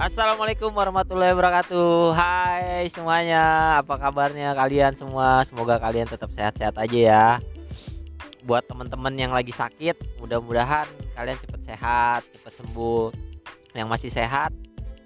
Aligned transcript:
Assalamualaikum 0.00 0.72
warahmatullahi 0.72 1.36
wabarakatuh. 1.36 2.16
Hai 2.16 2.88
semuanya 2.88 3.76
Apa 3.84 4.00
kabarnya 4.00 4.56
kalian 4.56 4.96
semua? 4.96 5.44
Semoga 5.44 5.76
kalian 5.76 6.08
tetap 6.08 6.32
sehat-sehat 6.32 6.72
aja 6.80 6.96
ya. 6.96 7.26
Buat 8.48 8.64
teman-teman 8.64 9.12
yang 9.12 9.28
lagi 9.36 9.52
sakit 9.52 10.00
Mudah-mudahan 10.24 10.88
kalian 11.12 11.36
cepat 11.36 11.60
sehat 11.60 12.24
Cepat 12.32 12.48
sembuh. 12.48 13.12
Yang 13.76 13.88
masih 13.92 14.08
sehat 14.08 14.56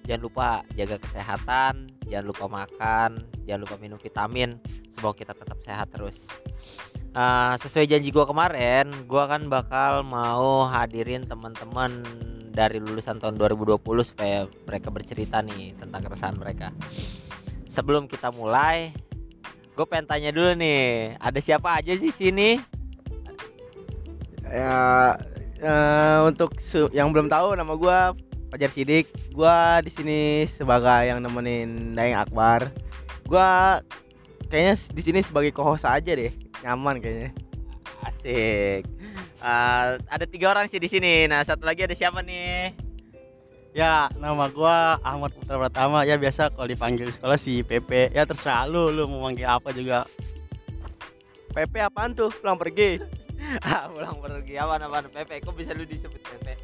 Jangan 0.07 0.23
lupa 0.30 0.62
jaga 0.79 1.03
kesehatan 1.03 1.91
Jangan 2.07 2.27
lupa 2.31 2.47
makan 2.47 3.19
Jangan 3.51 3.61
lupa 3.67 3.75
minum 3.83 3.99
vitamin. 3.99 4.63
Semoga 4.95 5.27
kita 5.27 5.35
tetap 5.35 5.59
sehat 5.67 5.91
terus. 5.91 6.31
Uh, 7.19 7.59
Sesuai 7.59 7.91
janji 7.91 8.15
gue 8.15 8.23
kemarin 8.23 8.87
Gue 9.11 9.27
kan 9.27 9.51
bakal 9.51 10.07
mau 10.07 10.63
hadirin 10.71 11.27
teman-teman 11.27 11.99
dari 12.55 12.79
lulusan 12.79 13.18
tahun 13.18 13.35
2020 13.35 13.82
supaya 14.07 14.46
mereka 14.64 14.89
bercerita 14.95 15.43
nih 15.43 15.75
tentang 15.75 16.00
keresahan 16.07 16.39
mereka. 16.39 16.71
Sebelum 17.67 18.07
kita 18.07 18.31
mulai, 18.31 18.95
gue 19.75 19.85
pengen 19.90 20.07
tanya 20.07 20.31
dulu 20.31 20.54
nih, 20.54 21.18
ada 21.18 21.39
siapa 21.43 21.82
aja 21.82 21.90
sih 21.98 22.14
sini? 22.14 22.62
Ya, 24.46 25.18
uh, 25.59 26.31
untuk 26.31 26.54
yang 26.95 27.11
belum 27.11 27.26
tahu 27.26 27.59
nama 27.59 27.75
gue 27.75 27.98
Fajar 28.54 28.71
Sidik. 28.71 29.11
Gue 29.34 29.59
di 29.82 29.90
sini 29.90 30.21
sebagai 30.46 31.11
yang 31.11 31.18
nemenin 31.18 31.98
Daeng 31.98 32.23
Akbar. 32.23 32.70
Gue 33.27 33.50
kayaknya 34.47 34.78
di 34.95 35.03
sini 35.03 35.19
sebagai 35.27 35.50
co-host 35.50 35.83
aja 35.83 36.14
deh, 36.14 36.31
nyaman 36.62 37.03
kayaknya. 37.03 37.34
Asik. 38.06 38.94
Uh, 39.44 40.00
ada 40.08 40.25
tiga 40.25 40.56
orang 40.56 40.64
sih 40.72 40.80
di 40.80 40.89
sini. 40.89 41.28
Nah, 41.28 41.44
satu 41.44 41.69
lagi 41.69 41.84
ada 41.84 41.92
siapa 41.92 42.25
nih? 42.25 42.72
Ya, 43.77 44.08
nama 44.17 44.48
gua 44.48 44.97
Ahmad 45.05 45.36
Putra 45.36 45.61
Pratama. 45.61 46.01
Ya 46.09 46.17
biasa 46.17 46.48
kalau 46.48 46.64
dipanggil 46.64 47.12
sekolah 47.12 47.36
si 47.36 47.61
Pepe. 47.61 48.09
Ya 48.17 48.25
terserah 48.25 48.64
lu, 48.64 48.89
lu 48.89 49.05
mau 49.05 49.28
manggil 49.28 49.45
apa 49.45 49.69
juga. 49.77 50.09
Pepe 51.53 51.84
apaan 51.84 52.17
tuh? 52.17 52.33
Pulang 52.33 52.56
pergi. 52.56 53.05
ah, 53.69 53.92
pulang 53.92 54.17
pergi. 54.17 54.56
Apa 54.56 54.81
nama 54.81 55.05
Pepe? 55.05 55.45
Kok 55.45 55.53
bisa 55.53 55.77
lu 55.77 55.84
disebut 55.84 56.25
Pepe? 56.25 56.56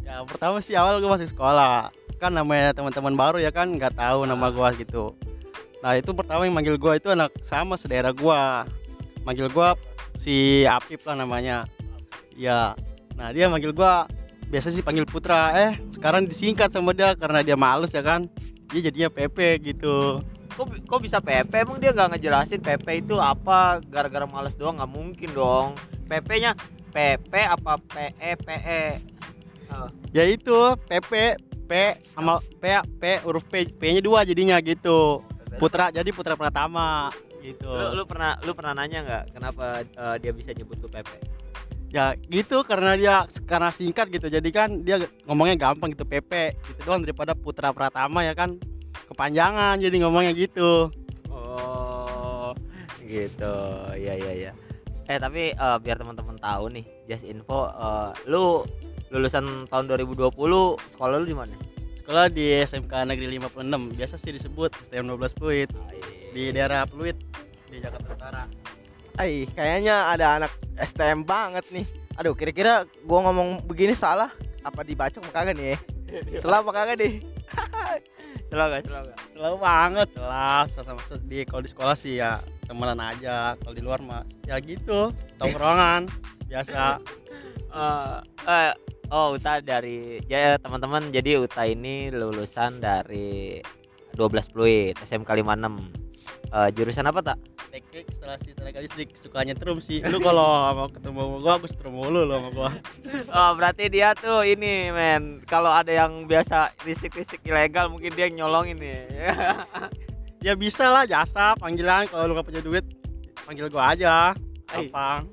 Ya, 0.00 0.24
pertama 0.24 0.64
sih 0.64 0.72
awal 0.72 0.96
gua 1.04 1.20
masuk 1.20 1.36
sekolah. 1.36 1.92
Kan 2.16 2.32
namanya 2.32 2.72
teman-teman 2.72 3.12
baru 3.12 3.44
ya 3.44 3.52
kan 3.52 3.68
nggak 3.76 3.92
tahu 3.92 4.24
nama 4.24 4.48
gua 4.48 4.72
gitu. 4.72 5.12
Nah, 5.84 6.00
itu 6.00 6.16
pertama 6.16 6.48
yang 6.48 6.56
manggil 6.56 6.80
gua 6.80 6.96
itu 6.96 7.12
anak 7.12 7.28
sama 7.44 7.76
sedaerah 7.76 8.16
gua. 8.16 8.64
Manggil 9.28 9.52
gua 9.52 9.76
si 10.16 10.64
Apip 10.64 11.04
lah 11.04 11.12
namanya 11.12 11.68
ya 12.36 12.76
nah 13.16 13.32
dia 13.32 13.48
manggil 13.48 13.72
gua 13.72 14.04
biasa 14.46 14.70
sih 14.70 14.82
panggil 14.82 15.06
Putra. 15.06 15.52
Eh 15.54 15.72
sekarang 15.94 16.26
disingkat 16.26 16.70
sama 16.70 16.94
dia 16.94 17.14
karena 17.18 17.42
dia 17.42 17.58
males 17.58 17.90
ya 17.90 18.02
kan? 18.02 18.30
Dia 18.70 18.90
jadinya 18.90 19.10
Pepe 19.10 19.58
gitu. 19.62 20.22
Kok 20.56 20.86
kok 20.86 21.00
bisa 21.02 21.18
Pepe? 21.18 21.66
Emang 21.66 21.82
dia 21.82 21.90
nggak 21.92 22.16
ngejelasin 22.16 22.62
Pepe 22.62 23.02
itu 23.02 23.18
apa? 23.18 23.82
Gara-gara 23.90 24.24
males 24.24 24.54
doang 24.54 24.78
nggak 24.78 24.90
mungkin 24.90 25.30
dong. 25.34 25.74
Pepe 26.06 26.38
nya 26.38 26.54
Pepe 26.94 27.42
apa 27.42 27.76
PE 27.82 28.30
PE 28.40 28.84
oh. 29.74 29.90
ya 30.14 30.24
itu 30.24 30.78
Pepe 30.86 31.36
P 31.66 31.72
sama 32.14 32.38
P 32.62 32.64
P 33.02 33.02
huruf 33.26 33.44
P 33.50 33.68
P 33.68 33.82
nya 33.98 34.00
dua 34.00 34.22
jadinya 34.22 34.56
gitu. 34.62 35.20
Putra 35.58 35.90
jadi 35.90 36.06
Putra 36.14 36.38
Pratama 36.38 37.10
gitu. 37.42 37.66
Lu, 37.66 38.00
lu 38.00 38.02
pernah 38.06 38.38
lu 38.46 38.54
pernah 38.54 38.72
nanya 38.72 39.02
nggak 39.02 39.24
kenapa 39.34 39.82
uh, 39.98 40.16
dia 40.16 40.30
bisa 40.30 40.54
nyebut 40.54 40.78
tuh 40.78 40.88
Pepe 40.88 41.35
ya 41.96 42.12
gitu 42.28 42.60
karena 42.68 42.92
dia 42.92 43.24
karena 43.48 43.72
singkat 43.72 44.12
gitu. 44.12 44.28
Jadi 44.28 44.48
kan 44.52 44.84
dia 44.84 45.00
ngomongnya 45.24 45.56
gampang 45.56 45.96
gitu 45.96 46.04
Pepe 46.04 46.52
gitu 46.68 46.80
doang 46.84 47.00
daripada 47.00 47.32
Putra 47.32 47.72
Pratama 47.72 48.20
ya 48.20 48.36
kan? 48.36 48.60
Kepanjangan 49.08 49.80
jadi 49.80 49.96
ngomongnya 50.04 50.36
gitu. 50.36 50.92
Oh 51.32 52.52
gitu. 53.00 53.56
Ya 53.96 54.12
ya 54.12 54.32
ya 54.36 54.52
eh 55.06 55.18
tapi 55.22 55.54
uh, 55.54 55.78
biar 55.78 56.02
teman-teman 56.02 56.34
tahu 56.38 56.66
nih 56.74 56.84
just 57.06 57.22
info 57.22 57.70
uh, 57.70 58.10
lu 58.26 58.66
lulusan 59.14 59.70
tahun 59.70 59.86
2020 59.86 60.34
sekolah 60.98 61.14
lu 61.22 61.26
di 61.26 61.36
mana? 61.36 61.54
Sekolah 62.02 62.26
di 62.30 62.62
SMK 62.62 63.06
Negeri 63.06 63.38
56 63.38 63.94
biasa 63.94 64.14
sih 64.18 64.34
disebut 64.34 64.74
STM 64.82 65.10
12 65.14 65.38
Pluit 65.38 65.70
di 66.34 66.50
daerah 66.50 66.82
Pluit 66.90 67.14
di 67.70 67.78
Jakarta 67.78 68.08
Utara 68.14 68.42
Ay, 69.16 69.48
kayaknya 69.56 70.12
ada 70.12 70.36
anak 70.36 70.52
STM 70.76 71.24
banget 71.24 71.64
nih. 71.72 71.88
Aduh, 72.20 72.36
kira-kira 72.36 72.84
gua 73.08 73.24
ngomong 73.24 73.64
begini 73.64 73.96
salah 73.96 74.28
apa 74.60 74.84
dibacok 74.84 75.24
apa 75.24 75.32
kagak 75.32 75.56
nih? 75.56 75.76
Salah 76.44 76.60
apa 76.60 76.70
kagak 76.70 76.96
nih? 77.00 77.24
salah 78.52 78.66
gak? 78.70 78.84
Salah 78.84 79.02
gak? 79.08 79.18
Salah 79.32 79.50
banget, 79.56 80.08
salah. 80.14 80.62
Sama 80.68 81.00
di 81.24 81.42
kalau 81.48 81.62
di 81.64 81.70
sekolah 81.72 81.96
sih 81.96 82.20
ya 82.20 82.44
temenan 82.68 83.00
aja. 83.00 83.56
Kalau 83.56 83.74
di 83.74 83.82
luar 83.82 84.04
mah 84.04 84.22
ya 84.44 84.60
gitu, 84.60 85.10
tongkrongan 85.40 86.12
biasa. 86.52 87.00
uh, 87.72 88.20
uh, 88.46 88.72
oh, 89.10 89.34
Uta 89.34 89.64
dari 89.64 90.20
ya 90.28 90.60
teman-teman. 90.60 91.08
Jadi 91.08 91.40
Uta 91.40 91.64
ini 91.64 92.12
lulusan 92.12 92.84
dari 92.84 93.64
12 94.12 94.52
Pluit 94.52 94.94
SMK 95.00 95.40
56 95.40 96.05
uh, 96.52 96.68
jurusan 96.72 97.06
apa 97.06 97.22
tak? 97.22 97.38
Teknik 97.70 98.06
instalasi 98.08 98.54
tenaga 98.56 98.80
listrik. 98.80 99.16
Sukanya 99.18 99.54
trum 99.58 99.80
sih. 99.82 100.00
Lu 100.06 100.20
kalau 100.22 100.74
mau 100.74 100.88
ketemu 100.88 101.20
sama 101.20 101.38
gua 101.42 101.56
aku 101.58 101.66
setrum 101.68 101.94
mulu 101.98 102.24
lo 102.24 102.34
sama 102.38 102.50
gua. 102.54 102.70
Oh 103.36 103.54
berarti 103.58 103.88
dia 103.90 104.14
tuh 104.16 104.44
ini 104.46 104.92
men. 104.94 105.40
Kalau 105.44 105.70
ada 105.72 105.92
yang 105.92 106.26
biasa 106.28 106.70
listrik 106.86 107.16
listrik 107.18 107.40
ilegal 107.44 107.88
mungkin 107.92 108.14
dia 108.14 108.30
nyolongin 108.30 108.78
nih. 108.78 109.06
Ya 110.44 110.54
bisa 110.54 110.86
lah 110.86 111.02
jasa 111.10 111.58
panggilan. 111.58 112.06
Kalau 112.06 112.30
lu 112.30 112.38
gak 112.38 112.46
punya 112.46 112.62
duit 112.62 112.86
panggil 113.42 113.66
gua 113.66 113.98
aja. 113.98 114.30
Gampang. 114.70 115.26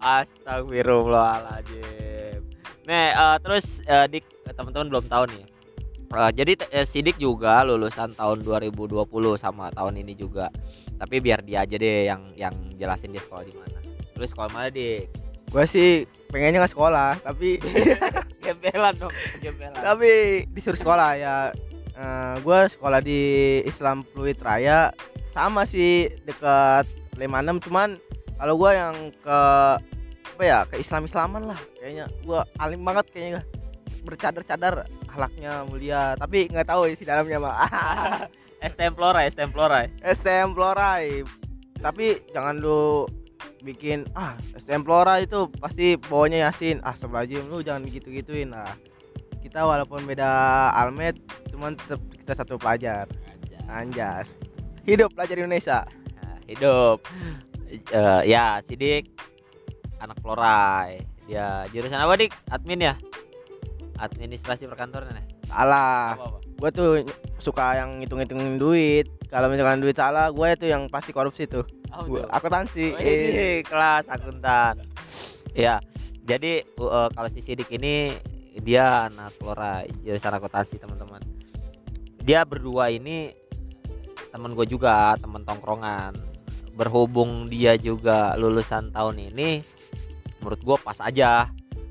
Astagfirullahaladzim. 0.00 2.40
Nih 2.88 3.12
uh, 3.12 3.36
terus 3.44 3.84
uh, 3.84 4.08
dik 4.08 4.24
teman-teman 4.56 4.88
belum 4.88 5.04
tahu 5.12 5.28
nih 5.28 5.57
Uh, 6.08 6.32
jadi 6.32 6.56
eh, 6.72 6.88
Sidik 6.88 7.20
juga 7.20 7.60
lulusan 7.68 8.16
tahun 8.16 8.40
2020 8.40 9.04
sama 9.36 9.68
tahun 9.76 10.00
ini 10.00 10.16
juga. 10.16 10.48
Tapi 10.96 11.20
biar 11.20 11.44
dia 11.44 11.68
aja 11.68 11.76
deh 11.76 12.08
yang 12.08 12.32
yang 12.32 12.54
jelasin 12.80 13.12
dia 13.12 13.20
sekolah 13.20 13.44
di 13.44 13.52
mana. 13.52 13.78
Terus 14.16 14.28
sekolah 14.32 14.50
mana, 14.50 14.68
Dik? 14.72 15.02
Gue 15.48 15.64
sih 15.68 16.08
pengennya 16.32 16.64
nggak 16.64 16.72
sekolah, 16.72 17.20
tapi 17.20 17.60
gembelan 18.44 18.96
dong, 18.96 19.12
gembelan. 19.40 19.76
Tapi 19.76 20.10
disuruh 20.52 20.80
sekolah 20.80 21.10
ya. 21.16 21.36
Uh, 21.98 22.38
gue 22.40 22.58
sekolah 22.72 23.00
di 23.02 23.20
Islam 23.66 24.06
Fluid 24.14 24.38
Raya 24.38 24.94
sama 25.34 25.66
sih 25.66 26.08
dekat 26.22 26.86
56 27.18 27.66
cuman 27.66 27.98
kalau 28.38 28.54
gue 28.54 28.70
yang 28.70 28.94
ke 29.18 29.40
apa 30.38 30.42
ya 30.46 30.62
ke 30.70 30.78
Islam 30.78 31.10
Islaman 31.10 31.50
lah 31.50 31.58
kayaknya 31.82 32.06
gue 32.22 32.40
alim 32.62 32.86
banget 32.86 33.10
kayaknya 33.10 33.42
bercadar-cadar 34.06 34.86
akhlaknya 35.08 35.64
mulia. 35.66 36.14
Tapi 36.14 36.52
nggak 36.52 36.68
tahu 36.68 36.92
isi 36.92 37.08
dalamnya 37.08 37.40
mah 37.40 37.56
Florai 38.94 39.30
STM 40.02 40.52
Florai 40.54 41.24
tapi 41.78 42.18
jangan 42.34 42.58
lu 42.58 43.06
bikin 43.62 44.06
ah 44.18 44.34
STM 44.58 44.82
Flora 44.82 45.22
itu 45.22 45.46
pasti 45.58 45.94
bawanya 45.98 46.50
Yasin. 46.50 46.82
Ah 46.82 46.94
sebelajim 46.94 47.46
lu 47.46 47.62
jangan 47.62 47.86
gitu 47.86 48.10
gituin 48.10 48.50
lah 48.50 48.68
kita 49.38 49.62
walaupun 49.62 50.02
beda 50.04 50.28
almet 50.74 51.16
cuman 51.48 51.78
tetap 51.78 52.02
kita 52.18 52.32
satu 52.34 52.54
pelajar. 52.58 53.06
Anjas. 53.68 54.24
Hidup 54.88 55.12
pelajar 55.12 55.36
Indonesia. 55.36 55.84
Nah, 56.16 56.36
hidup. 56.48 57.04
Uh, 57.92 58.24
ya 58.24 58.64
sidik 58.64 59.12
anak 60.00 60.18
Florai. 60.24 61.04
Ya 61.28 61.68
jurusan 61.70 62.00
apa 62.00 62.16
dik? 62.16 62.32
Admin 62.48 62.80
ya 62.80 62.94
administrasi 63.98 64.70
perkantoran 64.70 65.12
ya? 65.12 65.24
Salah. 65.50 66.16
Gue 66.58 66.70
tuh 66.70 66.90
suka 67.42 67.78
yang 67.78 67.98
ngitung-ngitung 67.98 68.56
duit. 68.56 69.10
Kalau 69.28 69.52
misalkan 69.52 69.82
duit 69.84 69.98
salah 69.98 70.32
gue 70.32 70.48
itu 70.54 70.66
yang 70.70 70.88
pasti 70.88 71.12
korupsi 71.12 71.44
tuh. 71.44 71.66
Oh, 71.92 72.04
gua, 72.04 72.24
akuntansi. 72.32 72.94
Oh, 72.94 73.00
ini 73.00 73.66
kelas 73.66 74.08
akuntan. 74.08 74.80
Ya 75.52 75.82
jadi 76.28 76.60
uh, 76.76 77.08
kalau 77.08 77.32
si 77.32 77.40
sidik 77.40 77.72
ini 77.72 78.12
dia 78.60 79.08
anak 79.08 79.32
flora 79.40 79.88
jurusan 80.04 80.36
akuntansi 80.36 80.76
teman-teman. 80.76 81.24
Dia 82.20 82.44
berdua 82.44 82.92
ini 82.92 83.32
temen 84.28 84.52
gue 84.52 84.68
juga 84.68 85.16
temen 85.16 85.40
tongkrongan. 85.48 86.12
Berhubung 86.76 87.48
dia 87.48 87.74
juga 87.80 88.36
lulusan 88.36 88.92
tahun 88.92 89.32
ini 89.32 89.64
menurut 90.38 90.60
gue 90.62 90.76
pas 90.84 91.00
aja 91.00 91.48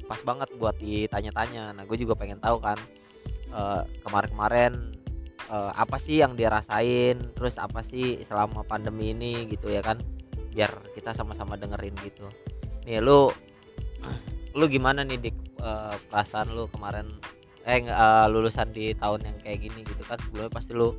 pas 0.07 0.19
banget 0.23 0.49
buat 0.55 0.75
ditanya-tanya. 0.79 1.75
Nah 1.75 1.83
gue 1.83 1.97
juga 1.99 2.15
pengen 2.15 2.39
tahu 2.39 2.63
kan 2.63 2.79
uh, 3.51 3.83
kemarin-kemarin 4.07 4.95
uh, 5.51 5.75
apa 5.75 5.99
sih 5.99 6.23
yang 6.23 6.33
dia 6.39 6.47
rasain? 6.47 7.19
Terus 7.35 7.59
apa 7.59 7.83
sih 7.83 8.23
selama 8.23 8.63
pandemi 8.63 9.11
ini 9.11 9.45
gitu 9.51 9.67
ya 9.69 9.83
kan? 9.83 9.99
Biar 10.55 10.71
kita 10.95 11.11
sama-sama 11.13 11.59
dengerin 11.59 11.93
gitu. 12.01 12.31
Nih 12.87 13.03
lu 13.03 13.29
lu 14.57 14.65
gimana 14.65 15.03
nih 15.03 15.19
dik? 15.19 15.37
Uh, 15.57 15.97
perasaan 16.13 16.53
lu 16.53 16.69
kemarin 16.69 17.09
eh 17.67 17.83
eh, 17.83 18.25
lulusan 18.31 18.71
di 18.71 18.95
tahun 18.95 19.27
yang 19.27 19.37
kayak 19.43 19.59
gini 19.59 19.83
gitu 19.83 20.03
kan? 20.07 20.15
Sebelumnya 20.23 20.53
pasti 20.55 20.71
lu 20.71 20.95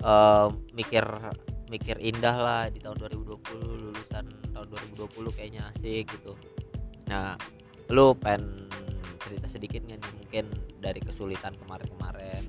eh, 0.00 0.46
mikir 0.72 1.04
mikir 1.68 2.00
indah 2.02 2.36
lah 2.40 2.62
di 2.72 2.80
tahun 2.82 2.98
2020 2.98 3.36
lulusan 3.60 4.24
tahun 4.56 4.66
2020 4.96 5.36
kayaknya 5.36 5.68
asik 5.70 6.08
gitu. 6.08 6.32
Nah 7.06 7.36
lu 7.90 8.14
pengen 8.16 8.70
cerita 9.20 9.46
sedikit 9.46 9.82
nih 9.84 9.98
mungkin 10.16 10.44
dari 10.78 10.98
kesulitan 10.98 11.54
kemarin-kemarin 11.58 12.42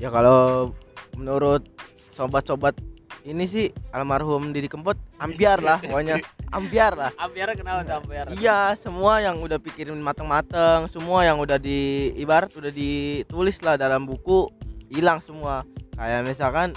Ya 0.00 0.08
kalau 0.08 0.72
menurut 1.12 1.68
sobat-sobat 2.08 2.72
ini 3.20 3.44
sih 3.44 3.68
almarhum 3.92 4.48
Didi 4.48 4.64
Kempot 4.64 4.96
ambiar 5.20 5.60
lah 5.60 5.76
pokoknya 5.76 6.24
ambiar 6.56 6.96
lah. 6.96 7.12
ambiar 7.20 7.52
kenapa 7.52 7.84
tuh 7.84 7.96
ambiar 8.00 8.24
Iya, 8.32 8.72
semua 8.80 9.20
yang 9.20 9.38
udah 9.38 9.60
pikirin 9.60 10.00
mateng-mateng, 10.00 10.88
semua 10.88 11.22
yang 11.22 11.36
udah 11.38 11.60
di 11.60 12.10
ibarat 12.16 12.48
udah 12.56 12.72
ditulis 12.72 13.60
lah 13.60 13.76
dalam 13.76 14.08
buku 14.08 14.48
hilang 14.90 15.20
semua. 15.22 15.62
Kayak 15.94 16.26
misalkan 16.26 16.68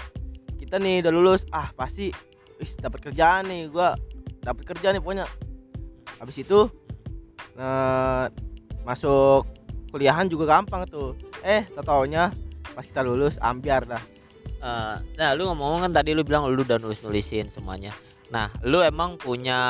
kita 0.60 0.76
nih 0.78 1.00
udah 1.02 1.10
lulus, 1.16 1.42
ah 1.50 1.72
pasti 1.74 2.12
wis 2.60 2.76
dapat 2.78 3.02
kerjaan 3.02 3.48
nih, 3.50 3.66
gua 3.66 3.96
dapat 4.44 4.62
kerja 4.68 4.94
nih 4.94 5.00
pokoknya. 5.02 5.26
Habis 6.22 6.44
itu 6.46 6.70
eh, 7.54 8.24
masuk 8.82 9.46
kuliahan 9.90 10.26
juga 10.26 10.46
gampang 10.58 10.86
tuh. 10.90 11.14
Eh, 11.42 11.64
taunya 11.82 12.34
pas 12.74 12.82
kita 12.82 13.06
lulus 13.06 13.38
ambiar 13.38 13.86
dah. 13.86 14.02
Eh, 14.64 14.96
nah 15.20 15.36
lu 15.36 15.44
ngomong 15.44 15.84
kan 15.84 15.92
tadi 15.92 16.16
lu 16.16 16.24
bilang 16.24 16.48
lu 16.48 16.64
udah 16.64 16.80
nulis 16.80 17.04
nulisin 17.04 17.52
semuanya 17.52 17.92
nah 18.32 18.48
lu 18.64 18.80
emang 18.80 19.20
punya 19.20 19.60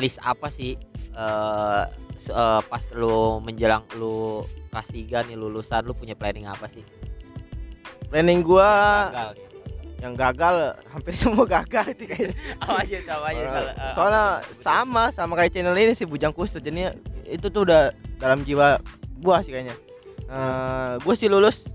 list 0.00 0.16
apa 0.24 0.48
sih 0.48 0.80
se- 2.16 2.32
eh, 2.32 2.60
pas 2.64 2.84
lu 2.96 3.36
menjelang 3.44 3.84
lu 4.00 4.40
kelas 4.72 4.88
3 4.88 5.28
nih 5.28 5.36
lulusan 5.36 5.84
lu 5.84 5.92
punya 5.92 6.16
planning 6.16 6.48
apa 6.48 6.64
sih 6.64 6.80
Planning 8.08 8.40
gua 8.40 8.68
gagal 9.12 9.30
nih 9.36 9.47
yang 9.98 10.14
gagal 10.14 10.78
hampir 10.88 11.14
semua 11.18 11.42
gagal 11.44 11.90
itu 11.90 12.04
kayaknya. 12.06 12.34
apa 12.62 13.26
aja 13.26 13.40
Soalnya- 13.42 13.74
eh, 13.74 13.92
soalnya 13.94 14.26
sama 14.54 15.02
sama 15.10 15.32
kayak 15.34 15.52
channel 15.52 15.74
ini 15.74 15.92
sih 15.92 16.06
bujang 16.06 16.30
kusut 16.30 16.62
jadinya 16.62 16.94
itu 17.26 17.50
tuh 17.50 17.66
udah 17.66 17.90
dalam 18.16 18.42
jiwa 18.42 18.78
gua 19.18 19.42
sih 19.42 19.50
kayaknya. 19.50 19.74
Eh 20.24 20.92
gua 21.02 21.14
sih 21.18 21.26
lulus 21.26 21.66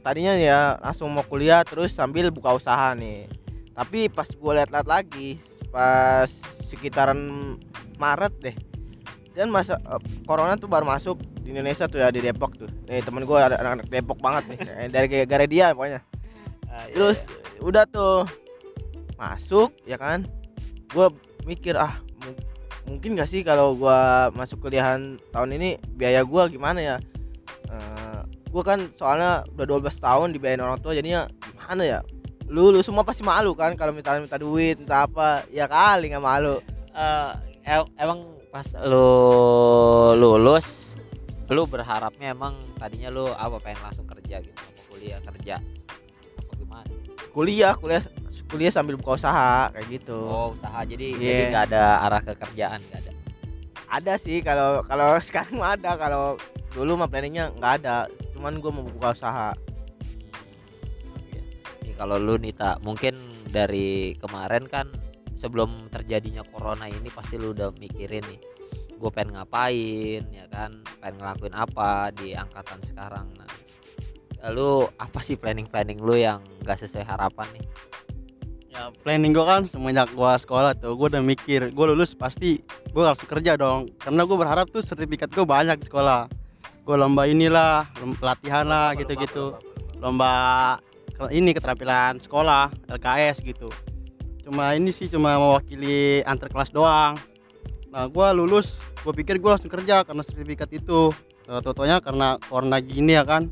tadinya 0.00 0.34
ya 0.34 0.80
langsung 0.80 1.12
mau 1.12 1.22
kuliah 1.22 1.62
terus 1.62 1.92
sambil 1.92 2.32
buka 2.32 2.56
usaha 2.56 2.96
nih. 2.96 3.28
Tapi 3.72 4.08
pas 4.08 4.28
gua 4.32 4.62
lihat-lihat 4.62 4.88
lagi 4.88 5.36
pas 5.68 6.28
sekitaran 6.64 7.16
Maret 7.96 8.34
deh 8.40 8.56
dan 9.32 9.48
masa 9.48 9.76
eh, 9.76 10.00
corona 10.24 10.56
tuh 10.56 10.68
baru 10.68 10.84
masuk 10.84 11.20
di 11.44 11.52
Indonesia 11.52 11.84
tuh 11.84 12.00
ya 12.00 12.08
di 12.08 12.24
Depok 12.24 12.56
tuh. 12.56 12.68
Nih 12.88 13.04
temen 13.04 13.28
gua 13.28 13.52
ada 13.52 13.60
anak-anak 13.60 13.86
Depok 13.88 14.18
banget 14.24 14.56
nih 14.56 14.58
dari 14.94 15.06
gara 15.28 15.44
dia 15.44 15.76
pokoknya 15.76 16.00
Ah, 16.72 16.88
iya, 16.88 16.94
terus 16.96 17.28
udah 17.60 17.84
tuh 17.84 18.24
masuk 19.20 19.76
ya 19.84 20.00
kan? 20.00 20.24
Gue 20.88 21.12
mikir 21.44 21.76
ah 21.76 22.00
mu- 22.24 22.40
mungkin 22.88 23.12
gak 23.14 23.28
sih 23.28 23.44
kalau 23.44 23.76
gua 23.76 24.32
masuk 24.32 24.64
kuliahan 24.64 25.20
tahun 25.30 25.60
ini 25.60 25.76
biaya 25.94 26.24
gua 26.24 26.48
gimana 26.48 26.80
ya? 26.80 26.96
Eh 27.68 28.20
gue 28.52 28.62
kan 28.64 28.88
soalnya 28.96 29.44
udah 29.56 29.64
12 29.64 29.96
tahun 29.96 30.28
dibayarin 30.32 30.60
orang 30.60 30.80
tua 30.80 30.92
jadinya 30.92 31.24
gimana 31.40 31.82
ya? 31.84 32.00
Lu 32.48 32.68
lu 32.68 32.80
semua 32.80 33.00
pasti 33.00 33.24
malu 33.24 33.52
kan 33.56 33.72
kalau 33.76 33.92
misalnya 33.92 34.24
minta 34.24 34.36
duit 34.36 34.76
minta 34.76 35.04
apa 35.04 35.44
ya 35.48 35.64
kali 35.68 36.12
nggak 36.12 36.24
malu. 36.24 36.60
Eh, 36.92 37.30
em- 37.64 37.92
emang 37.96 38.28
pas 38.52 38.68
lu 38.84 39.08
lulus 40.16 40.96
lu 41.48 41.64
berharapnya 41.64 42.32
emang 42.32 42.56
tadinya 42.76 43.08
lu 43.08 43.28
apa 43.28 43.56
pengen 43.60 43.80
langsung 43.84 44.04
kerja 44.04 44.40
gitu 44.40 44.56
mau 44.56 44.84
kuliah 44.92 45.20
kerja? 45.20 45.56
Kuliah 47.32 47.72
kuliah 47.74 48.04
kuliah 48.48 48.68
sambil 48.68 49.00
buka 49.00 49.16
usaha 49.16 49.72
kayak 49.72 49.88
gitu. 49.88 50.16
Oh 50.28 50.52
usaha. 50.52 50.84
Jadi 50.84 51.16
Iya. 51.16 51.24
jadi 51.24 51.42
nggak 51.50 51.64
ada 51.72 51.84
arah 52.04 52.20
ke 52.20 52.32
kerjaan 52.36 52.80
nggak 52.84 53.00
ada? 53.00 53.12
Ada 53.92 54.12
sih 54.20 54.44
kalau 54.44 54.84
kalau 54.84 55.16
sekarang 55.26 55.56
mah 55.56 55.72
ada. 55.74 55.96
Kalau 55.96 56.36
dulu 56.76 57.00
mah 57.00 57.08
planningnya 57.08 57.48
nggak 57.56 57.72
ada. 57.82 57.96
Cuman 58.36 58.60
gue 58.60 58.70
mau 58.70 58.84
buka 58.84 59.16
usaha. 59.16 59.50
Iya. 61.32 61.40
Nih 61.82 61.94
kalau 61.96 62.20
lu 62.20 62.36
nih 62.36 62.52
tak 62.52 62.84
mungkin 62.84 63.16
dari 63.48 64.12
kemarin 64.20 64.68
kan 64.68 64.92
sebelum 65.32 65.88
terjadinya 65.88 66.44
corona 66.52 66.86
ini 66.86 67.08
pasti 67.08 67.40
lu 67.40 67.56
udah 67.56 67.72
mikirin 67.80 68.22
nih 68.28 68.40
gue 69.02 69.10
pengen 69.10 69.34
ngapain 69.34 70.22
ya 70.28 70.44
kan? 70.52 70.76
Pengen 71.00 71.16
ngelakuin 71.18 71.56
apa 71.56 72.12
di 72.12 72.36
angkatan 72.36 72.78
sekarang. 72.84 73.26
Nah 73.34 73.48
lu 74.50 74.90
apa 74.98 75.22
sih 75.22 75.38
planning 75.38 75.70
planning 75.70 76.02
lu 76.02 76.18
yang 76.18 76.42
gak 76.66 76.82
sesuai 76.82 77.06
harapan 77.06 77.46
nih? 77.54 77.64
Ya 78.74 78.90
planning 79.06 79.30
gue 79.30 79.44
kan 79.46 79.62
semenjak 79.68 80.10
gua 80.16 80.34
sekolah 80.34 80.74
tuh 80.74 80.98
gue 80.98 81.06
udah 81.14 81.22
mikir 81.22 81.70
gue 81.70 81.86
lulus 81.92 82.16
pasti 82.16 82.58
gue 82.90 83.02
langsung 83.04 83.30
kerja 83.30 83.54
dong. 83.54 83.94
Karena 84.02 84.26
gue 84.26 84.34
berharap 84.34 84.66
tuh 84.74 84.82
sertifikat 84.82 85.30
gue 85.30 85.46
banyak 85.46 85.78
di 85.78 85.86
sekolah. 85.86 86.26
Gue 86.82 86.96
lomba 86.98 87.30
inilah 87.30 87.86
lomba 88.02 88.16
pelatihan 88.18 88.66
lah 88.66 88.98
gitu-gitu. 88.98 89.54
lomba 90.02 90.82
ke- 91.14 91.30
ini 91.30 91.54
keterampilan 91.54 92.18
sekolah 92.18 92.74
LKS 92.90 93.46
gitu. 93.46 93.70
Cuma 94.42 94.74
ini 94.74 94.90
sih 94.90 95.06
cuma 95.06 95.38
mewakili 95.38 96.26
antar 96.26 96.50
kelas 96.50 96.74
doang. 96.74 97.14
Nah 97.94 98.10
gue 98.10 98.26
lulus 98.34 98.82
gue 99.06 99.14
pikir 99.14 99.38
gue 99.38 99.46
langsung 99.46 99.70
kerja 99.70 100.02
karena 100.02 100.26
sertifikat 100.26 100.74
itu. 100.74 101.14
Totonya 101.46 102.02
karena 102.02 102.34
corona 102.50 102.82
gini 102.82 103.14
ya 103.14 103.22
kan 103.22 103.46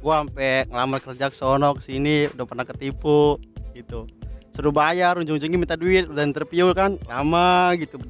gue 0.00 0.14
sampai 0.16 0.64
ngelamar 0.66 0.98
kerja 1.04 1.28
ke 1.28 1.36
sono 1.36 1.76
ke 1.76 1.82
sini 1.84 2.26
udah 2.32 2.44
pernah 2.48 2.64
ketipu 2.64 3.36
gitu. 3.76 4.08
Suruh 4.50 4.72
bayar 4.72 5.20
ujung-ujungnya 5.20 5.60
minta 5.60 5.76
duit 5.76 6.08
udah 6.08 6.24
interview 6.24 6.72
kan 6.72 6.96
lama 7.04 7.76
gitu. 7.76 8.00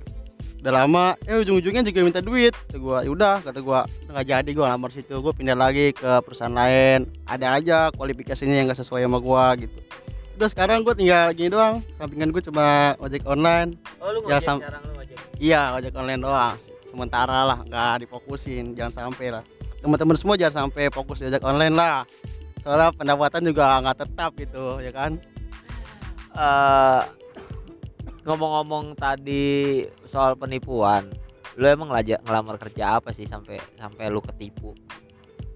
Udah 0.62 0.72
lama 0.84 1.16
eh 1.26 1.40
ujung-ujungnya 1.40 1.82
juga 1.82 2.00
minta 2.06 2.22
duit 2.22 2.54
kata 2.54 2.78
gua. 2.78 2.98
Ya 3.02 3.10
udah 3.10 3.34
kata 3.42 3.58
gua 3.58 3.80
nggak 4.06 4.24
jadi 4.24 4.50
gua 4.54 4.66
lamar 4.72 4.90
situ 4.94 5.18
gua 5.18 5.34
pindah 5.34 5.58
lagi 5.58 5.90
ke 5.90 6.10
perusahaan 6.22 6.54
lain. 6.54 7.10
Ada 7.26 7.46
aja 7.58 7.78
kualifikasinya 7.96 8.54
yang 8.54 8.70
gak 8.70 8.80
sesuai 8.80 9.04
sama 9.04 9.18
gua 9.18 9.56
gitu. 9.58 9.74
Udah 10.38 10.48
sekarang 10.48 10.86
gua 10.86 10.94
tinggal 10.96 11.32
gini 11.34 11.50
doang 11.52 11.82
sampingan 11.98 12.30
gua 12.30 12.42
cuma 12.44 12.66
ojek 13.02 13.26
online. 13.26 13.76
Oh 14.00 14.14
lu 14.14 14.24
Ya, 14.30 14.38
sam- 14.40 14.62
sekarang 14.62 14.82
lu 14.86 14.92
ngojek? 14.96 15.18
Iya 15.42 15.62
ojek 15.76 15.92
online 15.96 16.22
doang. 16.22 16.54
Sementara 16.90 17.46
lah 17.46 17.58
nggak 17.64 18.06
difokusin 18.06 18.74
jangan 18.74 19.08
sampai 19.12 19.30
lah 19.38 19.44
teman-teman 19.80 20.16
semua 20.16 20.36
jangan 20.36 20.68
sampai 20.68 20.92
fokus 20.92 21.24
di 21.24 21.28
ojek 21.32 21.44
online 21.44 21.74
lah. 21.74 22.04
Soalnya 22.60 22.92
pendapatan 22.92 23.42
juga 23.48 23.80
nggak 23.80 23.98
tetap 24.04 24.30
gitu 24.36 24.78
ya 24.84 24.92
kan? 24.92 25.16
Eh, 26.36 27.02
ngomong-ngomong 28.28 28.94
tadi 29.00 29.82
soal 30.06 30.36
penipuan 30.36 31.08
lu 31.58 31.66
emang 31.66 31.90
ngelaja, 31.92 32.22
ngelamar 32.24 32.56
kerja 32.56 33.02
apa 33.02 33.10
sih 33.10 33.26
sampai 33.26 33.58
sampai 33.76 34.08
lu 34.08 34.22
ketipu? 34.22 34.72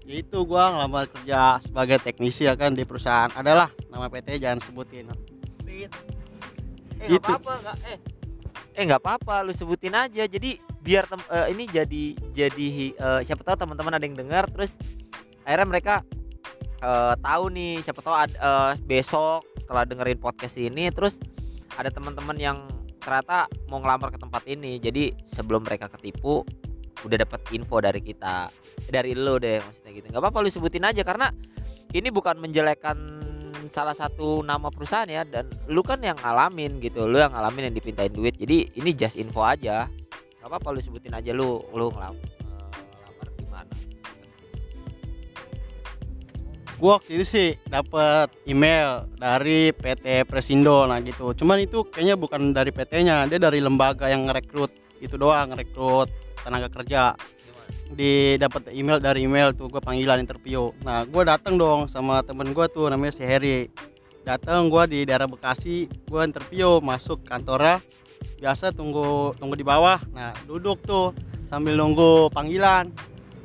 Ya 0.05 0.21
itu 0.21 0.45
gua 0.45 0.69
ngelamar 0.69 1.09
kerja 1.09 1.57
sebagai 1.63 1.97
teknisi 1.97 2.45
ya 2.45 2.53
kan 2.53 2.77
di 2.77 2.85
perusahaan. 2.85 3.31
Adalah 3.33 3.73
nama 3.89 4.05
PT 4.05 4.37
jangan 4.37 4.61
sebutin. 4.61 5.09
Eh 5.65 5.89
Gitu. 7.09 7.21
nggak 7.21 7.25
apa-apa 7.25 7.53
nggak 7.59 7.77
eh 7.91 7.97
eh 8.75 8.83
nggak 8.85 9.01
apa-apa 9.01 9.35
lu 9.49 9.53
sebutin 9.55 9.93
aja. 9.97 10.23
Jadi 10.29 10.61
biar 10.85 11.09
tem- 11.09 11.29
eh, 11.33 11.47
ini 11.57 11.63
jadi 11.65 12.03
jadi 12.29 12.67
eh, 12.93 13.21
siapa 13.25 13.41
tahu 13.41 13.65
teman-teman 13.65 13.97
ada 13.97 14.05
yang 14.05 14.13
dengar 14.13 14.45
terus 14.53 14.77
akhirnya 15.41 15.65
mereka 15.65 15.95
eh, 16.85 17.13
tahu 17.17 17.45
nih 17.49 17.81
siapa 17.81 17.99
tahu 18.05 18.13
ad- 18.13 18.37
eh, 18.37 18.73
besok 18.85 19.41
setelah 19.57 19.89
dengerin 19.89 20.21
podcast 20.21 20.61
ini 20.61 20.93
terus 20.93 21.17
ada 21.73 21.89
teman-teman 21.89 22.37
yang 22.37 22.57
ternyata 23.01 23.49
mau 23.69 23.81
ngelamar 23.81 24.13
ke 24.13 24.21
tempat 24.21 24.45
ini 24.45 24.77
jadi 24.77 25.09
sebelum 25.25 25.65
mereka 25.65 25.89
ketipu 25.89 26.45
udah 27.01 27.17
dapat 27.21 27.41
info 27.53 27.81
dari 27.81 28.01
kita 28.01 28.49
dari 28.89 29.13
lo 29.13 29.37
deh 29.37 29.61
maksudnya 29.61 29.91
gitu. 29.93 30.07
Nggak 30.09 30.21
apa-apa 30.21 30.37
lu 30.41 30.49
sebutin 30.49 30.85
aja 30.85 31.01
karena 31.05 31.29
ini 31.93 32.09
bukan 32.09 32.39
menjelekkan 32.41 32.97
salah 33.69 33.97
satu 33.97 34.45
nama 34.45 34.69
perusahaan 34.69 35.09
ya 35.09 35.25
dan 35.25 35.49
lu 35.67 35.81
kan 35.81 35.99
yang 35.99 36.15
ngalamin 36.21 36.77
gitu 36.79 37.09
lu 37.09 37.17
yang 37.17 37.33
ngalamin 37.33 37.71
yang 37.71 37.75
dipintain 37.75 38.13
duit 38.13 38.37
jadi 38.37 38.69
ini 38.77 38.93
just 38.93 39.17
info 39.17 39.41
aja 39.41 39.89
nggak 40.45 40.61
apa-apa 40.61 40.77
lu 40.77 40.81
sebutin 40.85 41.09
aja 41.09 41.33
lu 41.33 41.57
lu 41.73 41.89
ngelam, 41.89 42.13
eh, 42.13 42.85
ngelamar 42.93 43.27
di 43.33 43.45
mana. 43.49 43.73
Gua 46.77 47.01
waktu 47.01 47.17
itu 47.17 47.25
sih 47.25 47.49
dapat 47.65 48.29
email 48.45 49.09
dari 49.17 49.73
PT 49.73 50.29
Presindo 50.29 50.85
nah 50.85 51.01
gitu. 51.01 51.33
Cuman 51.33 51.65
itu 51.65 51.81
kayaknya 51.89 52.13
bukan 52.13 52.53
dari 52.53 52.69
PT-nya 52.69 53.25
dia 53.25 53.41
dari 53.41 53.57
lembaga 53.57 54.05
yang 54.05 54.29
ngerekrut 54.29 54.69
itu 55.01 55.17
doang 55.17 55.49
ngerekrut 55.49 56.13
tenaga 56.45 56.69
kerja. 56.69 57.17
Di 57.89 58.37
dapat 58.37 58.69
email 58.69 59.01
dari 59.01 59.25
email 59.25 59.49
tuh 59.49 59.65
gue 59.65 59.81
panggilan 59.81 60.21
interview. 60.21 60.69
Nah 60.85 61.09
gue 61.09 61.25
datang 61.25 61.57
dong 61.57 61.89
sama 61.89 62.21
temen 62.21 62.53
gue 62.53 62.65
tuh 62.69 62.85
namanya 62.93 63.17
si 63.17 63.25
Heri 63.25 63.65
datang 64.21 64.69
gue 64.69 64.83
di 64.93 64.99
daerah 65.09 65.25
Bekasi 65.25 65.89
gue 65.89 66.21
interview 66.21 66.77
masuk 66.85 67.25
kantornya 67.25 67.81
biasa 68.39 68.71
tunggu 68.75 69.33
tunggu 69.39 69.55
di 69.57 69.65
bawah. 69.65 69.99
Nah 70.11 70.35
duduk 70.45 70.81
tuh 70.85 71.15
sambil 71.49 71.77
nunggu 71.77 72.29
panggilan. 72.31 72.91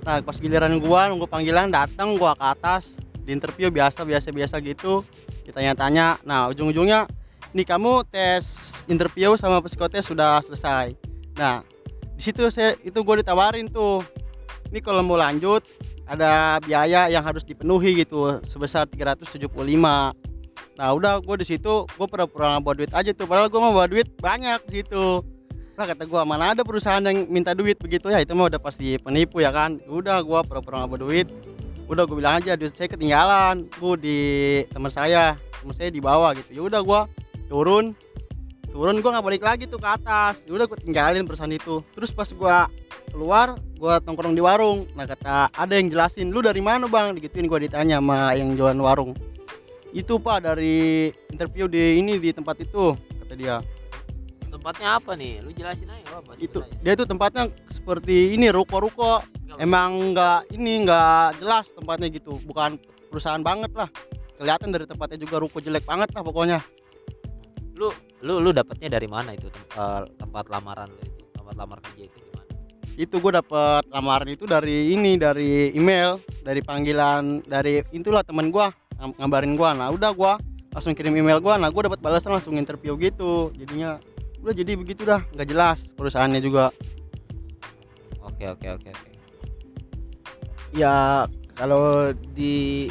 Nah 0.04 0.20
pas 0.24 0.36
giliran 0.36 0.76
gua 0.80 1.08
nunggu 1.12 1.28
panggilan 1.28 1.70
datang 1.70 2.16
gua 2.16 2.36
ke 2.36 2.44
atas. 2.44 2.96
Di 3.20 3.36
interview 3.36 3.68
biasa 3.68 4.02
biasa 4.02 4.32
biasa 4.32 4.56
gitu. 4.64 5.04
Ditanya-tanya. 5.44 6.20
Nah 6.24 6.50
ujung-ujungnya 6.50 7.06
nih 7.50 7.66
kamu 7.66 8.06
tes 8.06 8.44
interview 8.86 9.34
sama 9.34 9.58
psikotes 9.62 10.06
sudah 10.06 10.38
selesai. 10.42 10.94
Nah 11.34 11.66
di 12.20 12.22
situ 12.28 12.52
saya 12.52 12.76
itu 12.84 13.00
gue 13.00 13.24
ditawarin 13.24 13.64
tuh 13.72 14.04
ini 14.68 14.84
kalau 14.84 15.00
mau 15.00 15.16
lanjut 15.16 15.64
ada 16.04 16.60
biaya 16.60 17.08
yang 17.08 17.24
harus 17.24 17.42
dipenuhi 17.48 18.04
gitu 18.04 18.44
sebesar 18.44 18.84
375 18.84 19.48
nah 20.80 20.96
udah 20.96 21.20
gue 21.20 21.36
di 21.44 21.46
situ 21.56 21.84
gue 21.84 22.06
pura-pura 22.08 22.56
nggak 22.56 22.62
bawa 22.64 22.74
duit 22.76 22.92
aja 22.96 23.10
tuh. 23.12 23.26
Padahal 23.28 23.52
gue 23.52 23.60
mau 23.60 23.72
bawa 23.76 23.86
duit 23.90 24.08
banyak 24.16 24.60
di 24.68 24.80
situ. 24.80 25.20
Nah 25.76 25.84
kata 25.88 26.04
gue 26.04 26.20
mana 26.28 26.52
ada 26.52 26.60
perusahaan 26.60 27.00
yang 27.00 27.24
minta 27.28 27.56
duit 27.56 27.80
begitu? 27.80 28.12
Ya 28.12 28.20
itu 28.20 28.36
mah 28.36 28.52
udah 28.52 28.60
pasti 28.60 29.00
penipu 29.00 29.40
ya 29.40 29.48
kan? 29.48 29.80
Udah 29.88 30.20
gue 30.20 30.40
pura-pura 30.44 30.84
nggak 30.84 30.90
bawa 30.92 31.00
duit. 31.04 31.28
Udah 31.88 32.04
gue 32.04 32.16
bilang 32.20 32.40
aja 32.40 32.52
duit 32.56 32.76
saya 32.76 32.88
ketinggalan. 32.92 33.64
Gue 33.80 33.94
di 33.96 34.18
teman 34.72 34.92
saya 34.92 35.40
teman 35.60 35.72
saya 35.72 35.88
di 35.88 36.00
bawah 36.00 36.36
gitu. 36.36 36.50
Ya 36.52 36.62
udah 36.68 36.80
gue 36.84 37.00
turun. 37.48 37.96
Turun 38.70 39.02
gue 39.02 39.10
nggak 39.10 39.26
balik 39.26 39.42
lagi 39.42 39.64
tuh 39.66 39.80
ke 39.80 39.88
atas. 39.88 40.44
Ya 40.44 40.52
udah 40.52 40.68
gue 40.68 40.78
tinggalin 40.84 41.24
perusahaan 41.24 41.50
itu. 41.50 41.80
Terus 41.96 42.12
pas 42.12 42.28
gue 42.28 42.56
keluar 43.10 43.56
gue 43.56 43.94
nongkrong 44.04 44.36
di 44.36 44.44
warung. 44.44 44.84
Nah 44.92 45.08
kata 45.08 45.48
ada 45.48 45.72
yang 45.76 45.88
jelasin 45.88 46.28
lu 46.28 46.44
dari 46.44 46.60
mana 46.60 46.86
bang? 46.86 47.16
Digituin 47.16 47.48
gue 47.48 47.68
ditanya 47.68 47.98
sama 47.98 48.36
yang 48.36 48.52
jualan 48.52 48.76
warung 48.76 49.16
itu 49.90 50.22
pak 50.22 50.46
dari 50.46 51.10
interview 51.30 51.66
di 51.66 51.98
ini 51.98 52.18
di 52.18 52.30
tempat 52.30 52.62
itu 52.62 52.94
kata 52.94 53.34
dia. 53.34 53.56
Tempatnya 54.50 54.98
apa 54.98 55.14
nih? 55.14 55.42
Lu 55.42 55.50
jelasin 55.54 55.90
aja 55.90 56.18
apa 56.18 56.34
itu 56.38 56.62
dia 56.82 56.94
tuh 56.94 57.06
tempatnya 57.06 57.50
seperti 57.70 58.34
ini 58.34 58.50
ruko-ruko. 58.50 59.22
Emang 59.58 60.14
nggak 60.14 60.54
ini 60.54 60.86
nggak 60.86 61.42
jelas 61.42 61.74
tempatnya 61.74 62.06
gitu. 62.10 62.38
Bukan 62.46 62.78
perusahaan 63.10 63.42
banget 63.42 63.74
lah. 63.74 63.90
Kelihatan 64.38 64.72
dari 64.72 64.86
tempatnya 64.88 65.18
juga 65.20 65.36
ruko 65.42 65.58
jelek 65.58 65.84
banget 65.84 66.14
lah 66.14 66.22
pokoknya. 66.22 66.58
Lu 67.76 67.90
lu 68.22 68.38
lu 68.38 68.50
dapatnya 68.54 68.96
dari 68.96 69.08
mana 69.10 69.34
itu 69.34 69.50
tem- 69.50 69.70
eh, 69.74 70.02
tempat 70.16 70.48
lamaran 70.48 70.88
lu 70.88 71.00
itu? 71.02 71.24
Tempat 71.34 71.54
lamar 71.58 71.78
kerja 71.82 72.02
itu 72.06 72.16
di 72.20 72.30
mana? 72.32 72.50
Itu 72.94 73.14
gue 73.18 73.32
dapet 73.32 73.82
lamaran 73.90 74.28
itu 74.30 74.44
dari 74.46 74.92
ini 74.92 75.16
dari 75.18 75.72
email 75.74 76.20
dari 76.40 76.60
panggilan 76.62 77.42
dari 77.44 77.84
itulah 77.90 78.24
teman 78.24 78.48
gue 78.52 78.66
ngabarin 79.00 79.56
gue 79.56 79.70
nah 79.74 79.88
udah 79.88 80.12
gue 80.12 80.32
langsung 80.70 80.94
kirim 80.94 81.16
email 81.16 81.42
gue 81.42 81.54
nah 81.56 81.68
gue 81.72 81.82
dapat 81.82 81.98
balasan 81.98 82.36
langsung 82.36 82.54
interview 82.54 82.94
gitu. 83.00 83.50
Jadinya 83.58 83.98
udah 84.40 84.54
jadi 84.54 84.72
begitu 84.78 85.02
dah. 85.02 85.24
Nggak 85.34 85.48
jelas 85.48 85.78
perusahaannya 85.96 86.40
juga. 86.40 86.70
Oke 88.22 88.46
oke 88.46 88.66
oke 88.78 88.88
oke. 88.88 89.10
Ya 90.70 91.26
kalau 91.58 92.14
di 92.14 92.88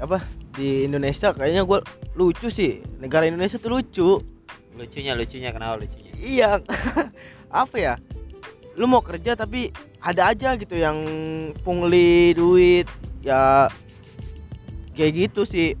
apa 0.00 0.24
di 0.54 0.86
Indonesia 0.88 1.34
kayaknya 1.34 1.62
gue 1.66 1.78
lucu 2.16 2.48
sih. 2.48 2.80
Negara 3.02 3.28
Indonesia 3.28 3.58
tuh 3.60 3.78
lucu. 3.78 4.22
Lucunya 4.74 5.12
lucunya. 5.14 5.50
Kenapa 5.54 5.78
lucunya? 5.78 6.12
Iya. 6.18 6.62
Apa 7.62 7.76
ya? 7.78 7.94
Lu 8.74 8.90
mau 8.90 8.98
kerja 8.98 9.38
tapi 9.38 9.70
ada 10.02 10.34
aja 10.34 10.58
gitu 10.58 10.74
yang 10.74 10.98
pungli 11.62 12.34
duit. 12.34 12.90
Ya 13.22 13.70
kayak 14.94 15.12
gitu 15.28 15.42
sih. 15.44 15.74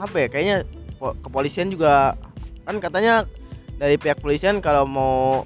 Apa 0.00 0.24
ya 0.24 0.28
kayaknya 0.30 0.56
po- 0.96 1.18
kepolisian 1.20 1.68
juga 1.68 2.16
kan 2.64 2.78
katanya 2.78 3.26
dari 3.76 3.96
pihak 3.96 4.20
polisian 4.20 4.62
kalau 4.62 4.84
mau 4.84 5.44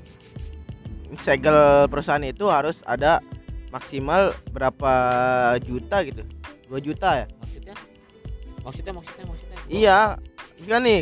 segel 1.15 1.87
perusahaan 1.87 2.23
itu 2.23 2.51
harus 2.51 2.83
ada 2.85 3.23
maksimal 3.71 4.35
berapa 4.51 4.93
juta 5.63 6.03
gitu. 6.07 6.23
2 6.71 6.79
juta 6.83 7.23
ya? 7.23 7.27
Maksudnya? 7.39 7.75
Maksudnya 8.67 8.93
maksudnya 8.95 9.25
maksudnya? 9.31 9.57
Gua- 9.59 9.71
Iya, 9.71 10.01
kan 10.67 10.83
nih 10.83 11.01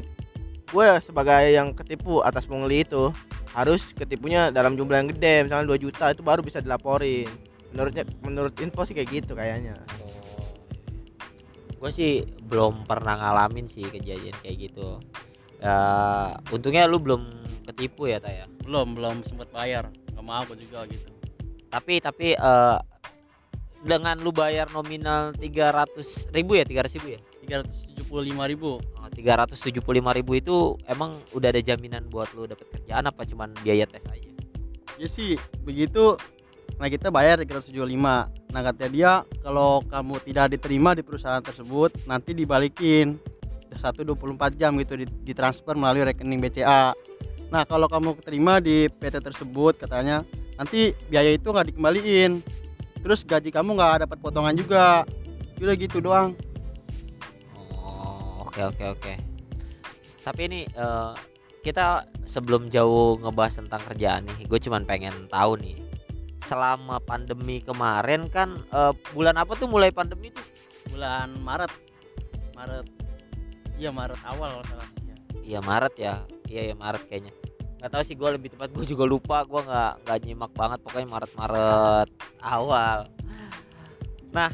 gue 0.72 0.88
sebagai 1.04 1.42
yang 1.52 1.76
ketipu 1.76 2.24
atas 2.24 2.48
pungli 2.48 2.84
itu 2.84 3.12
harus 3.52 3.92
ketipunya 3.92 4.48
dalam 4.48 4.76
jumlah 4.76 4.96
yang 5.04 5.08
gede, 5.12 5.44
misalnya 5.48 5.68
2 5.68 5.76
juta 5.76 6.12
itu 6.12 6.24
baru 6.24 6.40
bisa 6.40 6.64
dilaporin. 6.64 7.28
Menurutnya 7.72 8.04
menurut 8.24 8.52
info 8.60 8.84
sih 8.84 8.92
kayak 8.92 9.08
gitu 9.12 9.32
kayaknya. 9.32 9.76
Gue 11.82 11.90
sih 11.90 12.12
belum 12.46 12.86
pernah 12.86 13.18
ngalamin 13.18 13.66
sih 13.66 13.82
kejadian 13.90 14.38
kayak 14.38 14.70
gitu. 14.70 15.02
Ya 15.58 15.74
untungnya 16.54 16.86
lu 16.86 17.02
belum 17.02 17.26
ketipu 17.66 18.06
ya 18.06 18.22
Taya 18.22 18.46
belum 18.62 18.94
belum 18.94 19.26
sempat 19.26 19.50
bayar. 19.50 19.90
Nggak 20.14 20.22
mau 20.22 20.46
aku 20.46 20.54
juga 20.54 20.86
gitu. 20.86 21.10
Tapi 21.66 21.98
tapi 21.98 22.38
eh, 22.38 22.78
dengan 23.82 24.14
lu 24.22 24.30
bayar 24.30 24.70
nominal 24.70 25.34
300 25.34 26.30
ribu 26.30 26.54
ya? 26.54 26.62
300 26.62 27.02
ribu 27.02 27.08
ya? 27.18 27.20
375 27.50 28.52
ribu. 28.54 28.78
Oh, 28.78 29.10
375 29.10 30.18
ribu 30.22 30.32
itu 30.38 30.78
emang 30.86 31.18
udah 31.34 31.50
ada 31.50 31.58
jaminan 31.58 32.06
buat 32.06 32.30
lu 32.38 32.46
dapet 32.46 32.70
kerjaan 32.70 33.10
apa 33.10 33.26
cuman 33.26 33.50
biaya 33.66 33.90
tes 33.90 34.06
aja? 34.06 34.30
Ya 35.02 35.08
sih 35.10 35.34
begitu 35.66 36.14
nah 36.80 36.88
kita 36.88 37.12
bayar 37.12 37.40
375 37.40 37.74
nah 38.52 38.60
kata 38.60 38.86
dia 38.88 39.24
kalau 39.40 39.80
kamu 39.88 40.20
tidak 40.24 40.56
diterima 40.56 40.92
di 40.92 41.02
perusahaan 41.04 41.42
tersebut 41.42 41.92
nanti 42.04 42.36
dibalikin. 42.36 43.18
Satu 43.72 44.04
24 44.04 44.60
jam 44.60 44.76
gitu 44.76 45.00
di- 45.00 45.08
ditransfer 45.24 45.72
melalui 45.72 46.04
rekening 46.04 46.44
BCA 46.44 46.92
nah 47.48 47.64
kalau 47.64 47.88
kamu 47.88 48.16
keterima 48.20 48.60
di 48.60 48.88
PT 48.88 49.20
tersebut 49.24 49.80
katanya 49.80 50.24
nanti 50.56 50.92
biaya 51.08 51.34
itu 51.34 51.48
nggak 51.48 51.72
dikembaliin. 51.72 52.44
Terus 53.02 53.26
gaji 53.26 53.50
kamu 53.50 53.74
nggak 53.74 54.06
dapat 54.06 54.18
potongan 54.22 54.54
juga. 54.54 55.02
Udah 55.58 55.74
gitu 55.78 55.98
doang. 56.02 56.34
Oh, 57.54 58.46
oke 58.46 58.62
oke 58.62 58.84
oke. 58.94 59.12
Tapi 60.22 60.40
ini 60.46 60.60
eh, 60.70 61.12
kita 61.62 62.06
sebelum 62.26 62.70
jauh 62.70 63.18
ngebahas 63.18 63.62
tentang 63.62 63.82
kerjaan 63.86 64.26
nih, 64.26 64.46
gue 64.46 64.58
cuman 64.58 64.82
pengen 64.86 65.14
tahu 65.30 65.58
nih. 65.58 65.78
Selama 66.42 66.98
pandemi 66.98 67.62
kemarin 67.62 68.26
kan 68.28 68.58
eh, 68.70 68.92
bulan 69.14 69.38
apa 69.38 69.54
tuh 69.54 69.70
mulai 69.70 69.94
pandemi 69.94 70.30
tuh? 70.34 70.44
bulan 70.90 71.30
Maret 71.40 71.72
Maret 72.58 72.86
iya 73.78 73.88
Maret 73.94 74.18
awal 74.26 74.60
salah 74.66 74.88
Iya. 75.02 75.14
Iya 75.42 75.60
Maret 75.62 75.94
ya. 75.98 76.14
Iya 76.50 76.62
ya 76.70 76.74
Maret 76.76 77.02
kayaknya. 77.08 77.32
Gak 77.82 77.90
tahu 77.90 78.02
sih 78.06 78.14
gue 78.14 78.28
lebih 78.30 78.54
tepat 78.54 78.70
gue 78.70 78.84
juga 78.86 79.04
lupa 79.06 79.42
gue 79.42 79.58
nggak 79.58 79.92
nggak 80.06 80.18
nyimak 80.26 80.52
banget 80.54 80.78
pokoknya 80.86 81.08
Maret 81.10 81.32
Maret 81.34 82.08
awal. 82.54 82.98
Nah 84.30 84.50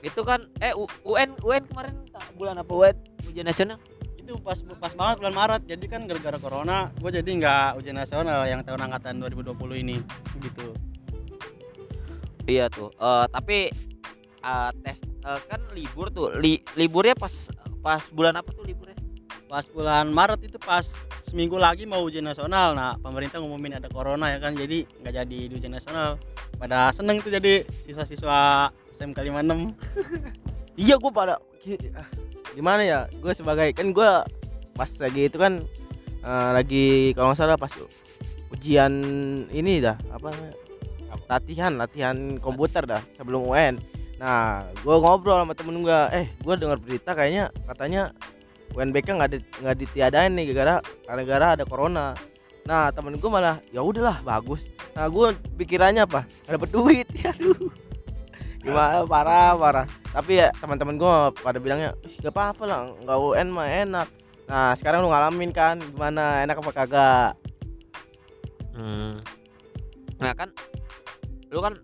itu 0.00 0.20
kan 0.22 0.44
eh 0.62 0.72
UN 1.04 1.34
UN 1.42 1.62
kemarin 1.66 1.94
bulan 2.36 2.56
apa 2.60 2.72
UN 2.72 2.96
ujian 3.28 3.48
nasional? 3.48 3.80
itu 4.26 4.34
pas 4.42 4.58
pas 4.82 4.90
banget 4.90 5.22
bulan 5.22 5.34
Maret 5.38 5.62
jadi 5.70 5.84
kan 5.86 6.02
gara-gara 6.10 6.34
corona 6.42 6.90
gue 6.98 7.10
jadi 7.14 7.30
nggak 7.30 7.78
ujian 7.78 7.94
nasional 7.94 8.42
yang 8.50 8.58
tahun 8.66 8.90
angkatan 8.90 9.22
2020 9.22 9.54
ini 9.86 10.02
gitu 10.42 10.74
Iya 12.46 12.70
tuh. 12.70 12.90
Eh 12.96 13.26
tapi 13.30 13.58
eh, 14.40 14.70
tes 14.82 14.98
eh, 15.02 15.40
kan 15.50 15.60
libur 15.74 16.08
tuh. 16.08 16.32
Li- 16.38 16.62
liburnya 16.78 17.14
pas 17.18 17.50
pas 17.82 18.02
bulan 18.10 18.38
apa 18.38 18.50
tuh 18.54 18.64
liburnya? 18.66 18.96
pas 19.46 19.62
bulan 19.70 20.10
Maret 20.10 20.42
itu 20.50 20.58
pas 20.58 20.82
seminggu 21.22 21.54
lagi 21.54 21.86
mau 21.86 22.02
ujian 22.02 22.26
nasional 22.26 22.74
nah 22.74 22.98
pemerintah 22.98 23.38
ngumumin 23.38 23.78
ada 23.78 23.86
corona 23.86 24.34
ya 24.34 24.42
kan 24.42 24.58
jadi 24.58 24.82
nggak 25.02 25.14
jadi 25.22 25.38
di 25.46 25.54
ujian 25.54 25.74
nasional 25.74 26.18
pada 26.58 26.90
seneng 26.90 27.22
tuh 27.22 27.30
jadi 27.30 27.62
siswa-siswa 27.86 28.70
SMK 28.90 29.18
56 29.22 29.70
Iya 30.82 31.00
gue 31.00 31.08
pada 31.08 31.40
gimana 32.52 32.82
ya? 32.84 33.00
Gue 33.16 33.32
sebagai 33.32 33.72
kan 33.72 33.96
gue 33.96 34.10
pas 34.76 34.90
lagi 35.00 35.22
itu 35.24 35.38
kan 35.40 35.64
eh, 36.20 36.50
lagi 36.52 36.86
kalau 37.16 37.32
nggak 37.32 37.38
salah 37.40 37.56
pas 37.56 37.72
ujian 38.52 38.92
ini 39.48 39.80
dah 39.80 39.96
apa 40.12 40.36
namanya? 40.36 40.54
Latihan 41.26 41.72
latihan 41.74 42.38
komputer 42.38 42.86
dah 42.86 43.02
sebelum 43.18 43.46
UN. 43.46 43.78
Nah, 44.16 44.64
gue 44.80 44.96
ngobrol 44.96 45.44
sama 45.44 45.52
temen 45.52 45.84
gue, 45.84 46.00
eh 46.16 46.26
gue 46.40 46.54
dengar 46.56 46.80
berita 46.80 47.12
kayaknya 47.12 47.52
katanya 47.68 48.16
UNBK 48.76 49.08
nggak 49.16 49.30
di 49.32 49.38
nggak 49.62 49.76
ditiadain 49.76 50.32
nih 50.36 50.52
gara-gara 50.52 50.76
gara-gara 51.04 51.46
ada 51.56 51.64
corona. 51.64 52.16
Nah 52.66 52.90
temen 52.90 53.14
gue 53.14 53.30
malah 53.30 53.62
ya 53.70 53.80
udahlah 53.80 54.20
bagus. 54.26 54.66
Nah 54.92 55.06
gue 55.06 55.32
pikirannya 55.56 56.02
apa? 56.04 56.26
Dapet 56.44 56.70
duit, 56.74 57.06
aduh. 57.30 57.70
Gimana 58.60 59.06
parah 59.06 59.54
parah. 59.54 59.86
Tapi 60.10 60.42
ya 60.42 60.50
teman-teman 60.58 60.98
gue 60.98 61.14
pada 61.38 61.58
bilangnya, 61.62 61.94
"Ih, 62.02 62.18
gak 62.18 62.34
apa-apa 62.34 62.62
lah, 62.66 62.78
nggak 63.06 63.18
UN 63.22 63.48
mah 63.54 63.68
enak. 63.70 64.08
Nah 64.50 64.74
sekarang 64.74 65.06
lu 65.06 65.08
ngalamin 65.08 65.50
kan 65.54 65.78
gimana 65.78 66.42
enak 66.42 66.58
apa 66.58 66.72
kagak? 66.74 67.32
Hmm. 68.74 69.22
Nah 70.18 70.32
kan 70.34 70.50
lu 71.50 71.58
kan 71.62 71.74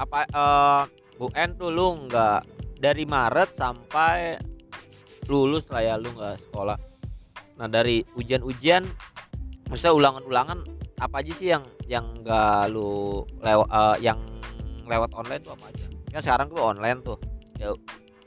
apa 0.00 0.18
eh 0.26 0.82
UN 1.22 1.50
tuh 1.54 1.70
lu 1.70 2.10
nggak 2.10 2.40
dari 2.82 3.06
Maret 3.06 3.54
sampai 3.54 4.36
lulus 5.30 5.64
lah 5.70 5.82
ya 5.82 5.94
lu 5.96 6.10
nggak 6.12 6.36
sekolah. 6.50 6.76
Nah 7.54 7.70
dari 7.70 8.02
ujian-ujian, 8.18 8.82
maksudnya 9.70 9.94
ulangan-ulangan 9.94 10.58
apa 10.98 11.16
aja 11.22 11.32
sih 11.32 11.48
yang 11.54 11.64
yang 11.86 12.04
nggak 12.22 12.70
lu 12.74 13.22
lewa, 13.40 13.64
eh, 13.64 13.96
yang 14.04 14.20
lewat 14.84 15.10
online 15.14 15.42
tuh 15.42 15.54
apa 15.54 15.70
aja? 15.70 15.86
Kan 16.10 16.22
sekarang 16.22 16.46
tuh 16.50 16.60
online 16.60 16.98
tuh 17.00 17.18
ya 17.56 17.70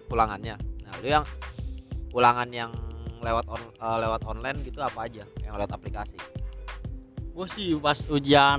ulangannya. 0.10 0.56
Nah 0.58 0.94
lu 1.04 1.08
yang 1.12 1.26
ulangan 2.16 2.50
yang 2.50 2.72
lewat 3.20 3.46
on, 3.52 3.62
eh, 3.62 3.98
lewat 4.02 4.22
online 4.26 4.58
gitu 4.64 4.80
apa 4.80 5.06
aja 5.06 5.28
yang 5.44 5.54
lewat 5.60 5.76
aplikasi? 5.76 6.18
Gue 7.38 7.46
sih 7.54 7.78
pas 7.78 8.00
ujian 8.10 8.58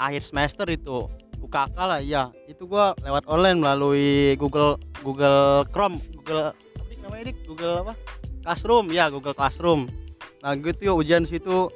akhir 0.00 0.24
semester 0.24 0.64
itu 0.72 1.04
UKK 1.44 1.76
lah 1.76 2.00
ya 2.00 2.32
itu 2.48 2.64
gua 2.64 2.96
lewat 3.04 3.28
online 3.28 3.60
melalui 3.60 4.32
Google 4.40 4.80
Google 5.04 5.68
Chrome 5.70 6.00
Google 6.16 6.56
apa 6.56 6.92
namanya 7.04 7.24
dik? 7.30 7.38
Google 7.44 7.74
apa? 7.84 7.92
Classroom 8.40 8.88
ya 8.88 9.12
Google 9.12 9.36
Classroom. 9.36 9.86
Nah 10.40 10.56
gitu 10.56 10.80
ya 10.88 10.92
ujian 10.96 11.28
situ. 11.28 11.68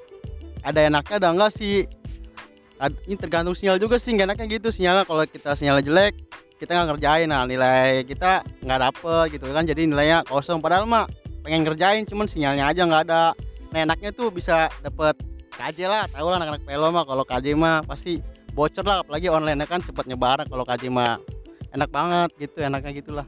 Ada 0.64 0.88
enaknya 0.88 1.16
ada 1.20 1.28
enggak 1.32 1.52
sih? 1.52 1.84
Ini 2.78 3.16
tergantung 3.20 3.52
sinyal 3.52 3.76
juga 3.76 4.00
sih 4.00 4.16
nggak 4.16 4.32
enaknya 4.32 4.46
gitu. 4.56 4.68
Sinyalnya 4.72 5.04
kalau 5.04 5.24
kita 5.28 5.52
sinyalnya 5.52 5.84
jelek 5.84 6.14
kita 6.56 6.74
nggak 6.74 6.88
ngerjain. 6.96 7.28
Nah 7.28 7.44
nilai 7.44 8.08
kita 8.08 8.40
nggak 8.64 8.80
dapet 8.88 9.24
gitu 9.36 9.44
kan 9.52 9.64
jadi 9.68 9.84
nilainya 9.84 10.24
kosong. 10.24 10.64
Padahal 10.64 10.88
mah 10.88 11.04
pengen 11.44 11.68
ngerjain 11.68 12.08
cuman 12.08 12.24
sinyalnya 12.24 12.64
aja 12.72 12.88
nggak 12.88 13.02
ada. 13.08 13.36
Nah 13.68 13.78
enaknya 13.84 14.10
tuh 14.16 14.32
bisa 14.32 14.72
dapet 14.80 15.12
KJ 15.58 15.78
lah 15.90 16.04
tahu 16.08 16.26
lah 16.32 16.40
anak-anak 16.40 16.62
pelo 16.64 16.88
mah. 16.88 17.04
Kalau 17.04 17.24
KJ 17.28 17.46
mah 17.52 17.84
pasti 17.84 18.20
bocor 18.58 18.82
lah 18.82 19.06
apalagi 19.06 19.30
online 19.30 19.62
kan 19.70 19.78
cepet 19.78 20.10
nyebar 20.10 20.42
kalau 20.42 20.66
KJ 20.66 20.90
mah 20.90 21.22
enak 21.70 21.86
banget 21.94 22.30
gitu 22.42 22.58
enaknya 22.66 22.90
gitulah. 22.98 23.26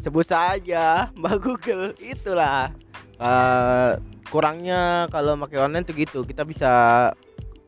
Sebut 0.00 0.24
saja 0.24 1.12
Mbak 1.12 1.36
Google 1.44 1.92
itulah. 2.00 2.72
Eh, 3.20 3.90
kurangnya 4.32 5.04
kalau 5.12 5.36
pakai 5.44 5.60
online 5.60 5.84
tuh 5.84 5.92
gitu 5.92 6.24
kita 6.24 6.48
bisa 6.48 6.72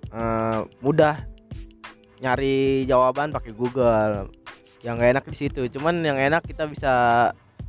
eh, 0.09 0.59
mudah 0.81 1.29
nyari 2.25 2.89
jawaban 2.89 3.29
pakai 3.29 3.53
Google. 3.53 4.33
Yang 4.81 4.95
gak 5.05 5.11
enak 5.21 5.25
di 5.29 5.37
situ 5.37 5.61
cuman 5.69 6.01
yang 6.01 6.17
enak 6.17 6.49
kita 6.49 6.65
bisa 6.65 6.93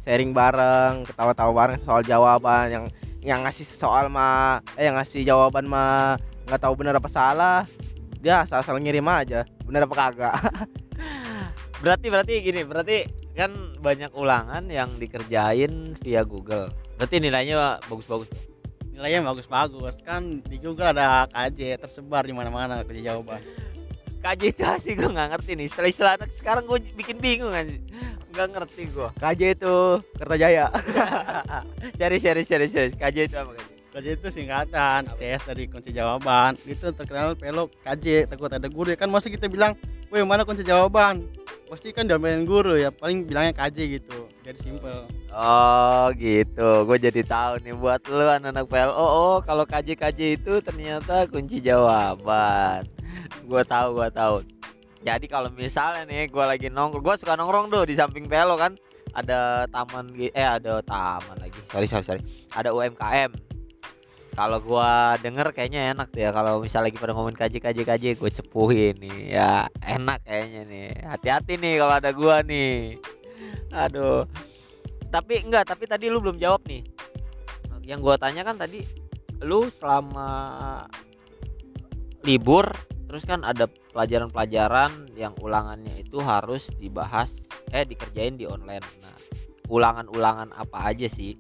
sharing 0.08 0.32
bareng 0.32 1.04
ketawa-tawa 1.04 1.52
bareng 1.52 1.80
soal 1.84 2.00
jawaban. 2.00 2.72
Yang 2.72 2.86
yang 3.28 3.44
ngasih 3.44 3.68
soal 3.68 4.08
mah 4.08 4.64
eh 4.80 4.88
yang 4.88 4.96
ngasih 4.96 5.28
jawaban 5.28 5.68
mah 5.68 6.16
nggak 6.48 6.64
tahu 6.64 6.80
benar 6.80 6.96
apa 6.96 7.12
salah 7.12 7.68
dia 8.20 8.44
asal-asal 8.44 8.78
ngirim 8.80 9.08
aja. 9.08 9.48
Benar 9.64 9.88
apa 9.88 9.96
kagak? 9.96 10.36
Berarti 11.84 12.12
berarti 12.12 12.34
gini 12.44 12.68
berarti 12.68 13.08
kan 13.32 13.56
banyak 13.80 14.12
ulangan 14.12 14.68
yang 14.68 14.92
dikerjain 15.00 15.96
via 16.04 16.28
Google. 16.28 16.68
Berarti 17.00 17.24
nilainya 17.24 17.80
bagus-bagus 17.88 18.28
nilainya 19.00 19.24
bagus-bagus. 19.24 19.96
Kan 20.04 20.44
di 20.44 20.60
Google 20.60 20.92
ada 20.92 21.24
KJ 21.32 21.80
tersebar 21.80 22.28
di 22.28 22.36
mana-mana 22.36 22.84
kerja 22.84 23.16
jawaban. 23.16 23.40
KJ 24.20 24.42
itu 24.52 24.64
sih 24.84 24.94
gue 25.00 25.08
nggak 25.08 25.40
ngerti 25.40 25.56
nih. 25.56 25.66
Istilah-istilah 25.72 26.20
anak 26.20 26.36
sekarang 26.36 26.68
gue 26.68 26.84
bikin 27.00 27.24
bingung 27.24 27.56
kan 27.56 27.72
nggak 28.36 28.48
ngerti 28.52 28.92
gue 28.92 29.10
KJ 29.16 29.42
itu 29.56 29.76
Kertajaya. 30.20 30.68
Serius 32.00 32.24
serius 32.28 32.48
serius 32.52 32.72
serius. 32.76 32.94
KJ 33.00 33.18
itu 33.32 33.36
apa 33.40 33.56
KJ 33.56 33.79
KJ 33.90 34.22
itu 34.22 34.30
singkatan 34.30 35.10
CS 35.18 35.42
dari 35.50 35.66
kunci 35.66 35.90
jawaban 35.90 36.54
itu 36.70 36.94
terkenal 36.94 37.34
pelo 37.34 37.74
KJ 37.82 38.30
takut 38.30 38.54
ada 38.54 38.70
guru 38.70 38.94
ya 38.94 38.98
kan 38.98 39.10
masa 39.10 39.34
kita 39.34 39.50
bilang 39.50 39.74
weh 40.14 40.22
mana 40.22 40.46
kunci 40.46 40.62
jawaban 40.62 41.26
pasti 41.70 41.94
kan 41.94 42.06
diomelin 42.06 42.46
guru 42.46 42.78
ya 42.78 42.94
paling 42.94 43.26
bilangnya 43.26 43.54
KJ 43.54 43.78
gitu 44.02 44.30
jadi 44.46 44.58
simple 44.62 45.10
Oh 45.30 46.10
gitu, 46.18 46.90
gue 46.90 46.98
jadi 46.98 47.22
tahu 47.22 47.62
nih 47.62 47.78
buat 47.78 48.02
lu 48.10 48.26
anak-anak 48.26 48.66
PLO. 48.66 48.98
Oh, 48.98 49.38
kalau 49.46 49.62
KJ 49.62 49.94
KJ 49.94 50.20
itu 50.42 50.58
ternyata 50.58 51.30
kunci 51.30 51.62
jawaban. 51.62 52.82
Gue 53.46 53.62
tahu, 53.62 54.02
gue 54.02 54.10
tahu. 54.10 54.42
Jadi 55.06 55.30
kalau 55.30 55.54
misalnya 55.54 56.10
nih 56.10 56.34
gue 56.34 56.42
lagi 56.42 56.68
nongkrong, 56.74 57.06
gue 57.06 57.16
suka 57.22 57.38
nongkrong 57.38 57.70
tuh 57.70 57.86
di 57.86 57.94
samping 57.94 58.26
PLO 58.26 58.58
kan. 58.58 58.74
Ada 59.14 59.70
taman, 59.70 60.10
eh 60.18 60.34
ada 60.34 60.82
taman 60.82 61.38
lagi. 61.38 61.62
Sorry 61.70 61.86
sorry 61.86 62.06
sorry. 62.06 62.22
Ada 62.58 62.74
UMKM. 62.74 63.49
Kalau 64.40 64.64
gua 64.64 65.20
denger 65.20 65.52
kayaknya 65.52 65.92
enak 65.92 66.16
tuh 66.16 66.24
ya 66.24 66.32
kalau 66.32 66.64
misalnya 66.64 66.88
lagi 66.88 66.96
pada 66.96 67.12
ngomongin 67.12 67.36
KJ 67.36 67.60
KJ 67.60 67.80
KJ 67.84 68.06
gue 68.16 68.32
cepuhin 68.40 68.96
nih. 68.96 69.36
Ya 69.36 69.68
enak 69.84 70.24
kayaknya 70.24 70.62
nih. 70.64 70.88
Hati-hati 71.04 71.60
nih 71.60 71.76
kalau 71.84 71.94
ada 72.00 72.16
gua 72.16 72.40
nih. 72.40 72.96
Aduh. 73.76 74.24
Tapi 75.12 75.44
enggak 75.44 75.68
tapi 75.68 75.92
tadi 75.92 76.08
lu 76.08 76.24
belum 76.24 76.40
jawab 76.40 76.64
nih. 76.72 76.88
Yang 77.84 78.00
gua 78.00 78.16
tanya 78.16 78.48
kan 78.48 78.56
tadi 78.56 78.80
lu 79.44 79.68
selama 79.76 80.32
libur 82.24 82.72
terus 83.12 83.28
kan 83.28 83.44
ada 83.44 83.68
pelajaran-pelajaran 83.92 85.20
yang 85.20 85.36
ulangannya 85.44 86.00
itu 86.00 86.16
harus 86.24 86.72
dibahas 86.80 87.44
eh 87.76 87.84
dikerjain 87.84 88.40
di 88.40 88.48
online. 88.48 88.88
Nah 89.04 89.20
ulangan-ulangan 89.68 90.56
apa 90.56 90.96
aja 90.96 91.12
sih 91.12 91.36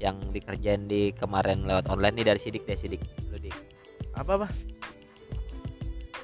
yang 0.00 0.16
dikerjain 0.32 0.88
di 0.88 1.12
kemarin 1.12 1.68
lewat 1.68 1.86
online 1.92 2.16
nih 2.16 2.26
dari 2.32 2.40
sidik 2.40 2.64
deh 2.64 2.74
sidik 2.74 3.04
lu 3.28 3.36
dik 3.36 3.54
apa 4.16 4.40
apa 4.40 4.48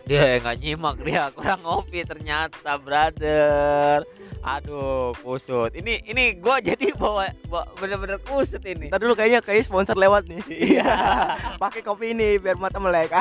dia 0.07 0.39
nggak 0.39 0.57
nyimak 0.63 0.97
dia 1.03 1.29
kurang 1.35 1.61
ngopi 1.67 2.07
ternyata 2.07 2.79
brother 2.79 4.07
aduh 4.47 5.11
kusut 5.19 5.75
ini 5.75 5.99
ini 6.07 6.39
gua 6.39 6.63
jadi 6.63 6.95
bawa, 6.95 7.35
bawa 7.51 7.67
bener-bener 7.77 8.23
kusut 8.23 8.63
ini 8.63 8.87
Ntar 8.87 9.03
dulu 9.03 9.19
kayaknya 9.19 9.43
kayak 9.43 9.67
sponsor 9.67 9.99
lewat 9.99 10.31
nih. 10.31 10.41
Iya. 10.47 10.95
Pakai 11.63 11.83
kopi 11.83 12.15
ini 12.15 12.39
biar 12.39 12.55
mata 12.57 12.79
melek. 12.79 13.13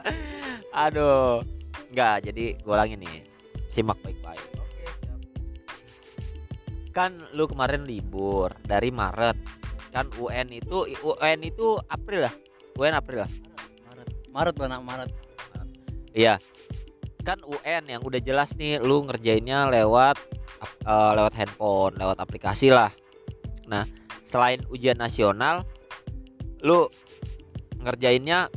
Aduh. 0.86 1.44
Enggak, 1.90 2.30
jadi 2.30 2.56
gue 2.56 2.72
ulangi 2.72 2.96
nih. 2.96 3.26
Simak 3.68 3.98
baik-baik. 4.00 4.42
Kan 6.94 7.18
lu 7.34 7.50
kemarin 7.50 7.82
libur 7.82 8.54
dari 8.62 8.94
Maret. 8.94 9.34
Kan 9.94 10.10
UN 10.18 10.50
itu 10.50 10.90
UN 11.06 11.38
itu 11.46 11.78
April 11.86 12.26
lah. 12.26 12.34
UN 12.74 12.98
April 12.98 13.22
lah. 13.22 13.30
Maret 13.86 14.10
Maret 14.34 14.54
anak 14.66 14.82
Maret 14.82 15.10
Iya. 16.10 16.42
Kan 17.22 17.38
UN 17.46 17.86
yang 17.86 18.02
udah 18.02 18.18
jelas 18.18 18.58
nih 18.58 18.82
lu 18.82 19.06
ngerjainnya 19.06 19.70
lewat 19.70 20.18
eh, 20.82 21.12
lewat 21.14 21.32
handphone, 21.38 21.94
lewat 21.94 22.18
aplikasi 22.18 22.74
lah. 22.74 22.90
Nah, 23.70 23.86
selain 24.26 24.58
ujian 24.66 24.98
nasional 24.98 25.62
lu 26.66 26.90
ngerjainnya 27.78 28.50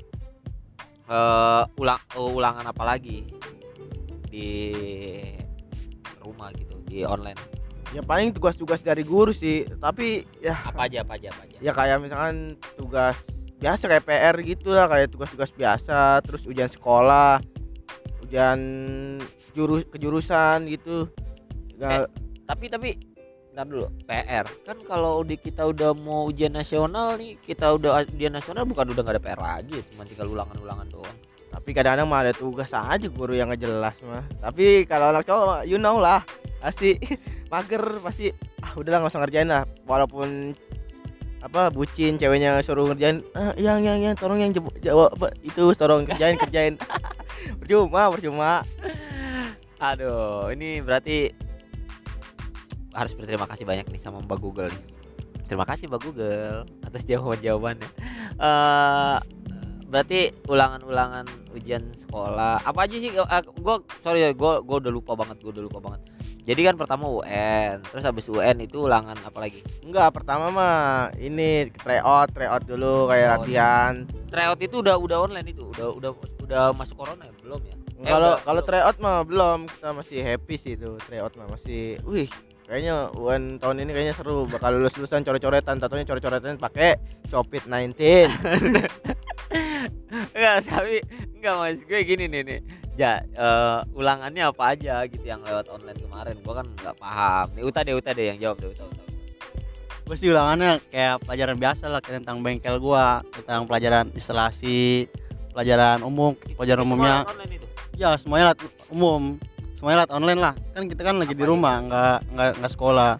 eh 1.07 1.63
ulang 1.79 2.01
ulangan 2.17 2.65
apa 2.67 2.83
lagi 2.83 3.23
di 4.27 4.49
rumah 6.19 6.51
gitu, 6.51 6.75
di 6.83 7.07
online. 7.07 7.56
Ya 7.97 8.01
paling 8.03 8.29
tugas-tugas 8.29 8.79
dari 8.79 9.01
guru 9.01 9.33
sih. 9.33 9.65
Tapi 9.75 10.21
ya 10.37 10.53
Apa 10.63 10.85
aja 10.85 11.01
apa 11.01 11.17
aja 11.17 11.27
apa 11.27 11.41
aja. 11.43 11.57
ya 11.57 11.71
kayak 11.73 11.97
misalkan 11.99 12.35
tugas 12.77 13.17
biasa 13.57 13.89
kayak 13.89 14.05
PR 14.05 14.35
gitu 14.45 14.69
lah 14.69 14.85
kayak 14.85 15.09
tugas-tugas 15.09 15.49
biasa 15.49 16.21
terus 16.21 16.45
ujian 16.45 16.69
sekolah 16.69 17.41
ujian 18.21 18.59
jurus 19.51 19.81
kejurusan 19.89 20.69
gitu 20.69 21.09
Nggak- 21.73 22.13
Tapi 22.45 22.65
tapi 22.69 22.89
Ntar 23.49 23.65
dulu 23.65 23.89
PR 24.05 24.45
kan 24.63 24.77
kalau 24.85 25.25
di 25.25 25.33
kita 25.33 25.65
udah 25.65 25.89
mau 25.91 26.29
ujian 26.29 26.53
nasional 26.53 27.17
nih 27.17 27.41
kita 27.41 27.73
udah 27.73 28.05
ujian 28.05 28.29
nasional 28.29 28.61
bukan 28.63 28.93
udah 28.93 29.01
nggak 29.01 29.15
ada 29.17 29.23
PR 29.25 29.41
lagi 29.41 29.81
cuma 29.89 30.05
tinggal 30.05 30.29
ulangan-ulangan 30.29 30.85
doang 30.87 31.17
tapi 31.57 31.73
kadang-kadang 31.73 32.05
mah 32.05 32.21
ada 32.21 32.33
tugas 32.37 32.69
aja 32.69 33.09
guru 33.09 33.33
yang 33.33 33.49
nggak 33.49 33.65
jelas 33.65 33.97
mah. 34.05 34.21
Tapi 34.45 34.85
kalau 34.85 35.09
anak 35.09 35.25
cowok 35.25 35.65
you 35.65 35.81
know 35.81 35.97
lah. 35.97 36.21
Pasti 36.61 37.01
mager 37.51 37.81
pasti 37.97 38.29
ah 38.61 38.77
udahlah 38.77 39.01
nggak 39.01 39.11
usah 39.17 39.21
ngerjain 39.25 39.49
lah. 39.49 39.65
Walaupun 39.89 40.53
apa 41.41 41.73
bucin 41.73 42.21
ceweknya 42.21 42.61
suruh 42.61 42.93
ngerjain 42.93 43.25
ah, 43.33 43.57
yang 43.57 43.81
yang 43.81 43.97
yang 43.97 44.13
tolong 44.13 44.37
yang 44.37 44.53
jawab 44.85 45.17
itu 45.41 45.73
tolong 45.73 46.05
kerjain 46.05 46.37
kerjain. 46.37 46.77
Percuma 47.59 48.13
percuma. 48.13 48.61
Aduh 49.81 50.53
ini 50.53 50.77
berarti 50.85 51.33
harus 52.93 53.17
berterima 53.17 53.49
kasih 53.49 53.65
banyak 53.65 53.89
nih 53.89 54.01
sama 54.01 54.21
Mbak 54.21 54.39
Google 54.45 54.69
nih. 54.69 54.83
Terima 55.49 55.65
kasih 55.65 55.89
Mbak 55.89 56.01
Google 56.05 56.69
atas 56.85 57.01
jawaban 57.01 57.41
jawabannya 57.41 57.89
eh 58.37 59.17
berarti 59.87 60.19
ulangan-ulangan 60.45 61.25
ujian 61.51 61.79
sekolah 61.97 62.59
apa 62.59 62.79
aja 62.83 62.95
sih? 62.95 63.09
Gue 63.57 63.75
sorry 63.97 64.21
ya 64.21 64.31
gue 64.31 64.53
gue 64.61 64.77
udah 64.77 64.91
lupa 64.91 65.15
banget 65.15 65.39
gue 65.39 65.49
udah 65.49 65.63
lupa 65.63 65.79
banget. 65.81 66.01
Jadi 66.43 66.61
kan 66.63 66.75
pertama 66.75 67.07
UN 67.09 67.83
terus 67.83 68.03
habis 68.03 68.27
UN 68.27 68.61
itu 68.61 68.83
ulangan 68.83 69.15
apa 69.19 69.35
lagi? 69.37 69.59
Enggak 69.81 70.11
pertama 70.13 70.47
mah 70.47 70.77
ini 71.17 71.67
tryout 71.73 72.31
tryout 72.31 72.63
dulu 72.63 73.07
kayak 73.07 73.27
Oh, 73.27 73.31
latihan. 73.37 73.93
Tryout 74.27 74.59
itu 74.59 74.75
udah 74.79 74.95
udah 74.95 75.17
online 75.21 75.47
itu? 75.49 75.63
Udah 75.69 75.87
udah 75.89 76.11
udah 76.41 76.63
masuk 76.71 76.95
corona 76.95 77.23
ya? 77.23 77.33
Belum 77.41 77.59
ya? 77.61 77.75
Eh, 77.97 78.05
kalau 78.05 78.31
udah- 78.33 78.43
kalau 78.43 78.61
tryout 78.61 78.97
mah 78.97 79.23
belum. 79.23 79.59
Kita 79.67 79.91
masih 79.91 80.19
happy 80.21 80.55
sih 80.55 80.73
itu 80.75 80.95
tryout 81.01 81.35
mah 81.35 81.47
masih 81.49 81.99
wih 82.03 82.27
kayaknya 82.63 83.11
UN 83.11 83.55
tahun 83.57 83.83
ini 83.83 83.91
kayaknya 83.91 84.15
seru. 84.15 84.43
Bakal 84.45 84.71
lulus 84.77 84.95
lulusan 84.95 85.23
coret-coretan 85.23 85.79
tatonya 85.79 86.03
coret-coretan 86.05 86.55
pakai 86.55 86.95
Copit 87.27 87.63
19 87.65 87.91
Enggak, 90.33 90.57
tapi 90.65 90.95
enggak 91.35 91.55
mas 91.57 91.79
gue 91.81 91.99
gini 92.03 92.25
nih 92.27 92.41
nih. 92.43 92.59
ja 92.97 93.21
eh, 93.21 93.79
ulangannya 93.93 94.49
apa 94.49 94.73
aja 94.73 95.05
gitu 95.05 95.21
yang 95.21 95.45
lewat 95.45 95.69
online 95.69 95.99
kemarin? 96.01 96.35
Gua 96.41 96.53
kan 96.59 96.67
nggak 96.73 96.95
paham. 96.97 97.45
Nih 97.53 97.63
Uta 97.63 97.79
deh 97.85 97.93
Uta 97.93 98.09
deh 98.09 98.25
yang 98.33 98.39
jawab 98.41 98.57
deh 98.57 98.69
Uta, 98.73 98.83
Uta, 98.83 99.01
gue 100.07 100.15
sih 100.15 100.31
ulangannya 100.31 100.79
kayak 100.87 101.19
pelajaran 101.21 101.59
biasa 101.59 101.91
lah 101.91 101.99
kayak 101.99 102.23
tentang 102.23 102.39
bengkel 102.39 102.79
gua 102.79 103.21
tentang 103.35 103.67
pelajaran 103.67 104.07
instalasi 104.15 105.05
pelajaran 105.51 105.99
umum 106.01 106.31
pelajaran 106.55 106.81
Itu 106.81 106.87
umumnya. 106.87 107.15
ya 107.93 108.15
semuanya 108.15 108.55
lat 108.55 108.59
umum. 108.89 109.35
Semuanya 109.77 110.07
lat 110.07 110.11
online 110.15 110.39
lah. 110.41 110.53
Kan 110.73 110.89
kita 110.89 111.01
kan 111.05 111.21
lagi 111.21 111.35
Apa 111.35 111.41
di 111.41 111.45
rumah 111.45 111.75
nggak 111.85 112.17
nggak 112.33 112.49
nggak 112.57 112.71
sekolah 112.73 113.11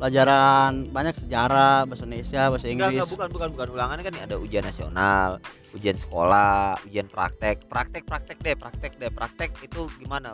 pelajaran 0.00 0.88
banyak 0.88 1.12
sejarah 1.12 1.84
bahasa 1.84 2.08
Indonesia 2.08 2.42
bahasa 2.48 2.66
Inggris 2.72 2.96
enggak, 2.96 3.12
bukan 3.12 3.28
bukan 3.28 3.48
bukan. 3.52 3.68
Ulangannya 3.76 4.04
kan 4.08 4.14
ada 4.16 4.36
ujian 4.40 4.64
nasional 4.64 5.36
ujian 5.76 6.00
sekolah 6.00 6.80
ujian 6.88 7.04
praktek. 7.04 7.68
Praktek 7.68 8.08
praktek 8.08 8.40
deh 8.40 8.56
praktek 8.56 8.92
deh. 8.96 9.12
Praktek 9.12 9.50
itu 9.60 9.92
gimana? 10.00 10.32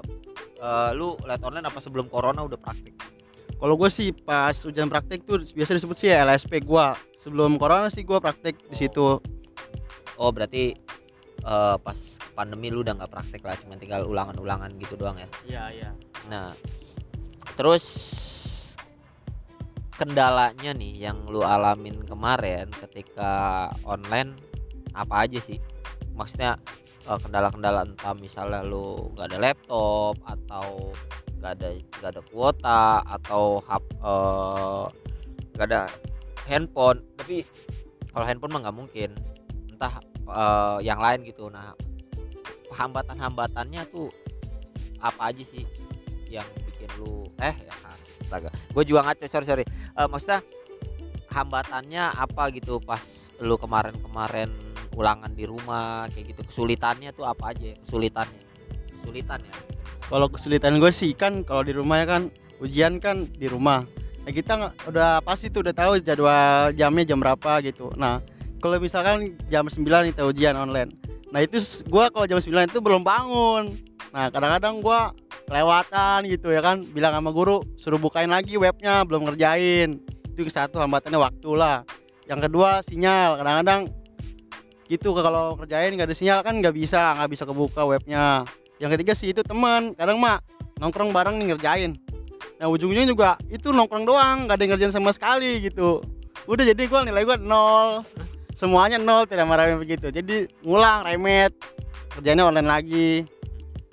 Eh, 0.62 0.90
lu 0.94 1.18
lihat 1.26 1.42
online 1.42 1.66
apa 1.66 1.82
sebelum 1.82 2.06
corona 2.06 2.46
udah 2.46 2.54
praktek? 2.54 2.94
Kalau 3.56 3.74
gue 3.74 3.90
sih 3.90 4.14
pas 4.14 4.54
ujian 4.54 4.86
praktek 4.86 5.26
tuh 5.26 5.42
biasa 5.42 5.74
disebut 5.74 5.98
sih 5.98 6.14
LSP 6.14 6.62
gua. 6.62 6.94
Sebelum 7.18 7.58
corona 7.58 7.90
sih 7.90 8.06
gua 8.06 8.22
praktek 8.22 8.70
di 8.70 8.76
situ. 8.78 9.18
Oh. 10.14 10.30
Berarti 10.30 10.78
eh, 11.42 11.76
pas 11.82 11.98
pandemi 12.38 12.70
lu 12.70 12.86
udah 12.86 13.02
nggak 13.02 13.10
praktek 13.10 13.42
lah 13.42 13.58
cuma 13.58 13.74
tinggal 13.74 14.06
ulangan-ulangan 14.06 14.70
gitu 14.78 14.94
doang 14.94 15.18
ya? 15.18 15.28
Iya 15.50 15.64
iya. 15.74 15.90
Nah, 16.30 16.54
terus 17.58 17.82
kendalanya 19.96 20.76
nih 20.76 21.08
yang 21.08 21.24
lu 21.26 21.40
alamin 21.40 21.96
kemarin 22.04 22.68
ketika 22.84 23.68
online 23.88 24.36
apa 24.92 25.24
aja 25.24 25.40
sih? 25.40 25.56
Maksudnya 26.12 26.60
eh, 27.08 27.18
kendala-kendala 27.20 27.88
entah 27.88 28.12
misalnya 28.16 28.60
lu 28.60 29.12
nggak 29.16 29.32
ada 29.32 29.38
laptop 29.40 30.14
atau 30.24 30.92
nggak 31.40 31.52
ada 31.60 31.68
nggak 32.00 32.10
ada 32.16 32.22
kuota 32.28 32.84
atau 33.04 33.60
hap 33.64 33.84
eh, 33.84 34.84
nggak 35.56 35.66
ada 35.72 35.82
handphone. 36.44 37.00
Tapi 37.16 37.44
kalau 38.12 38.24
handphone 38.28 38.52
mah 38.52 38.60
nggak 38.68 38.76
mungkin. 38.76 39.10
Entah 39.72 40.00
eh, 40.28 40.78
yang 40.84 41.00
lain 41.00 41.24
gitu. 41.24 41.48
Nah, 41.48 41.72
hambatan-hambatannya 42.76 43.88
tuh 43.88 44.12
apa 45.00 45.32
aja 45.32 45.44
sih 45.44 45.64
yang 46.26 46.46
bikin 46.66 46.90
lu 46.98 47.28
eh 47.38 47.54
ya 47.54 47.95
gue 48.76 48.84
juga 48.84 49.08
ngaco 49.08 49.24
sorry 49.24 49.46
sorry. 49.48 49.64
Eh, 49.96 50.04
maksudnya 50.04 50.44
hambatannya 51.32 52.12
apa 52.12 52.52
gitu 52.52 52.76
pas 52.84 53.00
lu 53.40 53.56
kemarin-kemarin 53.56 54.52
ulangan 54.92 55.32
di 55.32 55.48
rumah 55.48 56.04
kayak 56.12 56.36
gitu. 56.36 56.40
Kesulitannya 56.44 57.16
tuh 57.16 57.24
apa 57.24 57.56
aja 57.56 57.72
ya? 57.72 57.76
kesulitannya. 57.80 58.42
Kesulitan 59.00 59.40
ya? 59.40 59.56
Kalau 60.06 60.26
kesulitan 60.28 60.76
gue 60.76 60.92
sih 60.92 61.16
kan 61.16 61.40
kalau 61.40 61.64
di 61.64 61.72
rumah 61.72 62.04
ya 62.04 62.06
kan 62.06 62.22
ujian 62.60 63.00
kan 63.00 63.24
di 63.24 63.48
rumah. 63.48 63.88
Nah 64.28 64.32
kita 64.32 64.52
nggak- 64.60 64.74
udah 64.92 65.10
pasti 65.24 65.48
tuh 65.48 65.64
udah 65.64 65.74
tahu 65.74 65.92
jadwal 66.04 66.68
jamnya 66.76 67.04
jam 67.08 67.18
berapa 67.20 67.64
gitu. 67.64 67.88
Nah 67.96 68.20
kalau 68.60 68.76
misalkan 68.76 69.40
jam 69.48 69.64
9 69.68 70.12
kita 70.12 70.22
ujian 70.28 70.52
online. 70.52 70.92
Nah 71.32 71.40
itu 71.40 71.60
gua 71.88 72.12
kalau 72.12 72.28
jam 72.28 72.40
9 72.40 72.68
itu 72.68 72.80
belum 72.80 73.00
bangun. 73.04 73.72
Nah 74.12 74.28
kadang-kadang 74.28 74.80
gua 74.84 75.12
kelewatan 75.46 76.26
gitu 76.26 76.50
ya 76.50 76.60
kan. 76.60 76.82
Bilang 76.82 77.14
sama 77.14 77.30
guru 77.30 77.62
suruh 77.78 77.98
bukain 77.98 78.28
lagi 78.28 78.58
webnya 78.58 79.06
belum 79.06 79.30
ngerjain. 79.30 80.02
Itu 80.34 80.44
satu 80.50 80.82
hambatannya 80.82 81.16
waktu 81.16 81.50
lah. 81.56 81.86
Yang 82.26 82.50
kedua 82.50 82.82
sinyal. 82.82 83.40
Kadang-kadang 83.40 83.80
gitu 84.86 85.14
kalau 85.18 85.58
kerjain 85.58 85.94
nggak 85.94 86.10
ada 86.10 86.16
sinyal 86.16 86.38
kan 86.42 86.58
nggak 86.58 86.74
bisa 86.74 87.16
nggak 87.16 87.30
bisa 87.30 87.44
kebuka 87.46 87.82
webnya. 87.86 88.42
Yang 88.82 88.90
ketiga 88.98 89.12
sih 89.14 89.28
itu 89.32 89.40
teman. 89.46 89.94
Kadang 89.94 90.18
mah 90.20 90.42
nongkrong 90.82 91.14
bareng 91.14 91.38
nih 91.40 91.54
ngerjain. 91.54 91.96
Nah 92.60 92.66
ujungnya 92.68 93.06
juga 93.06 93.38
itu 93.48 93.70
nongkrong 93.70 94.04
doang 94.04 94.50
nggak 94.50 94.56
ada 94.58 94.62
yang 94.66 94.72
ngerjain 94.76 94.92
sama 94.92 95.14
sekali 95.14 95.62
gitu. 95.64 96.02
Udah 96.46 96.62
jadi 96.66 96.82
gua 96.90 97.06
nilai 97.06 97.22
gua 97.22 97.38
nol. 97.38 98.04
Semuanya 98.56 98.98
nol 98.98 99.24
tidak 99.30 99.46
marah 99.46 99.72
begitu. 99.78 100.10
Jadi 100.10 100.50
ngulang 100.66 101.06
remet. 101.06 101.54
Kerjanya 102.12 102.48
online 102.48 102.68
lagi. 102.68 103.10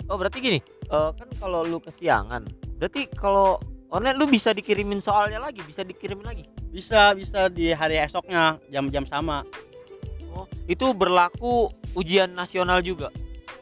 Oh 0.08 0.20
berarti 0.20 0.36
gini 0.40 0.73
eh, 0.94 1.10
kan 1.18 1.28
kalau 1.42 1.66
lu 1.66 1.82
kesiangan 1.82 2.46
berarti 2.78 3.10
kalau 3.18 3.58
online 3.94 4.18
lu 4.18 4.26
bisa 4.26 4.50
dikirimin 4.50 4.98
soalnya 4.98 5.38
lagi 5.38 5.62
bisa 5.62 5.86
dikirimin 5.86 6.26
lagi? 6.26 6.44
Bisa 6.74 7.14
bisa 7.14 7.46
di 7.46 7.70
hari 7.70 8.02
esoknya 8.02 8.58
jam-jam 8.66 9.06
sama. 9.06 9.46
Oh 10.34 10.50
itu 10.66 10.90
berlaku 10.90 11.70
ujian 11.94 12.34
nasional 12.34 12.82
juga? 12.82 13.14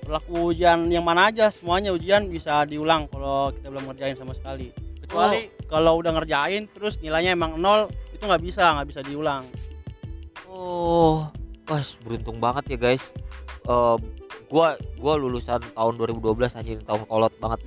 Berlaku 0.02 0.56
ujian 0.56 0.88
yang 0.88 1.04
mana 1.04 1.28
aja 1.28 1.52
semuanya 1.52 1.92
ujian 1.92 2.32
bisa 2.32 2.64
diulang 2.64 3.06
kalau 3.12 3.52
kita 3.52 3.68
belum 3.68 3.92
ngerjain 3.92 4.16
sama 4.16 4.32
sekali. 4.32 4.72
Kecuali 5.04 5.52
kalau 5.68 6.00
udah 6.00 6.16
ngerjain 6.16 6.64
terus 6.72 6.96
nilainya 7.04 7.36
emang 7.36 7.60
nol 7.60 7.92
itu 8.16 8.24
nggak 8.24 8.42
bisa 8.42 8.72
nggak 8.72 8.88
bisa 8.88 9.00
diulang. 9.04 9.44
Oh, 10.48 11.28
pas 11.68 11.96
beruntung 12.00 12.40
banget 12.40 12.76
ya 12.76 12.78
guys. 12.80 13.12
Eh, 13.68 13.96
gua 14.46 14.76
gua 15.00 15.14
lulusan 15.16 15.60
tahun 15.74 15.94
2012 15.98 16.58
anjir 16.58 16.78
tahun 16.84 17.02
kolot 17.08 17.32
banget. 17.40 17.60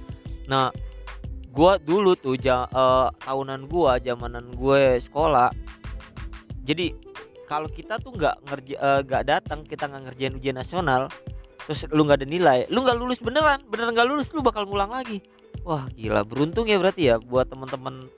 Nah, 0.46 0.70
gua 1.50 1.82
dulu 1.82 2.14
tuh 2.14 2.38
ja, 2.38 2.68
eh, 2.70 3.08
tahunan 3.26 3.66
gua 3.66 3.98
zamanan 3.98 4.52
gue 4.54 5.00
sekolah. 5.02 5.50
Jadi 6.66 7.06
kalau 7.46 7.70
kita 7.70 8.02
tuh 8.02 8.12
nggak 8.18 8.36
ngerja 8.50 8.76
eh, 8.76 9.00
nggak 9.06 9.24
datang 9.30 9.60
kita 9.64 9.86
nggak 9.86 10.04
ngerjain 10.12 10.36
ujian 10.36 10.58
nasional 10.58 11.08
terus 11.66 11.86
lu 11.94 12.06
nggak 12.06 12.26
ada 12.26 12.28
nilai 12.30 12.60
lu 12.70 12.86
nggak 12.86 12.98
lulus 12.98 13.22
beneran 13.22 13.62
beneran 13.70 13.94
nggak 13.94 14.10
lulus 14.10 14.30
lu 14.34 14.42
bakal 14.42 14.66
ngulang 14.66 14.90
lagi 14.90 15.22
wah 15.66 15.90
gila 15.94 16.22
beruntung 16.26 16.70
ya 16.70 16.78
berarti 16.78 17.10
ya 17.14 17.16
buat 17.22 17.50
temen-temen 17.50 18.10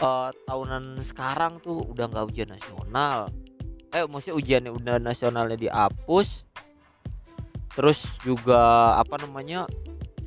eh, 0.00 0.30
tahunan 0.48 1.00
sekarang 1.04 1.60
tuh 1.60 1.84
udah 1.88 2.04
nggak 2.08 2.24
ujian 2.28 2.48
nasional 2.52 3.32
eh 3.92 4.04
maksudnya 4.08 4.36
ujiannya 4.36 4.72
udah 4.72 4.96
nasionalnya 5.00 5.56
dihapus 5.56 6.48
terus 7.74 8.06
juga 8.22 8.94
apa 8.98 9.18
namanya 9.18 9.66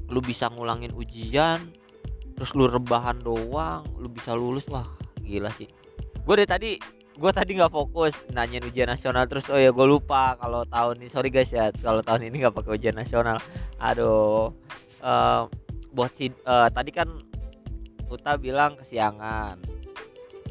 lu 0.07 0.23
bisa 0.23 0.47
ngulangin 0.51 0.91
ujian 0.95 1.71
terus 2.37 2.53
lu 2.53 2.69
rebahan 2.69 3.17
doang 3.19 3.87
lu 3.97 4.07
bisa 4.11 4.35
lulus. 4.37 4.67
Wah 4.69 4.87
gila 5.23 5.51
sih. 5.55 5.67
Gue 6.23 6.43
dari 6.43 6.49
tadi 6.49 6.71
gue 7.17 7.31
tadi 7.33 7.57
nggak 7.57 7.73
fokus 7.73 8.13
nanyain 8.29 8.61
ujian 8.61 8.85
nasional 8.93 9.25
terus 9.25 9.49
oh 9.49 9.57
ya 9.57 9.73
gue 9.73 9.87
lupa 9.89 10.37
kalau 10.37 10.61
tahun 10.69 11.01
ini 11.01 11.09
sorry 11.09 11.33
guys 11.33 11.49
ya 11.49 11.73
kalau 11.81 12.05
tahun 12.05 12.29
ini 12.29 12.45
nggak 12.45 12.55
pakai 12.55 12.77
ujian 12.77 12.93
nasional. 12.93 13.41
Aduh 13.81 14.53
Eh, 14.97 15.43
buat 15.93 16.11
si 16.13 16.29
eh, 16.29 16.69
tadi 16.73 16.91
kan 16.93 17.09
Uta 18.07 18.39
bilang 18.39 18.79
kesiangan 18.79 19.59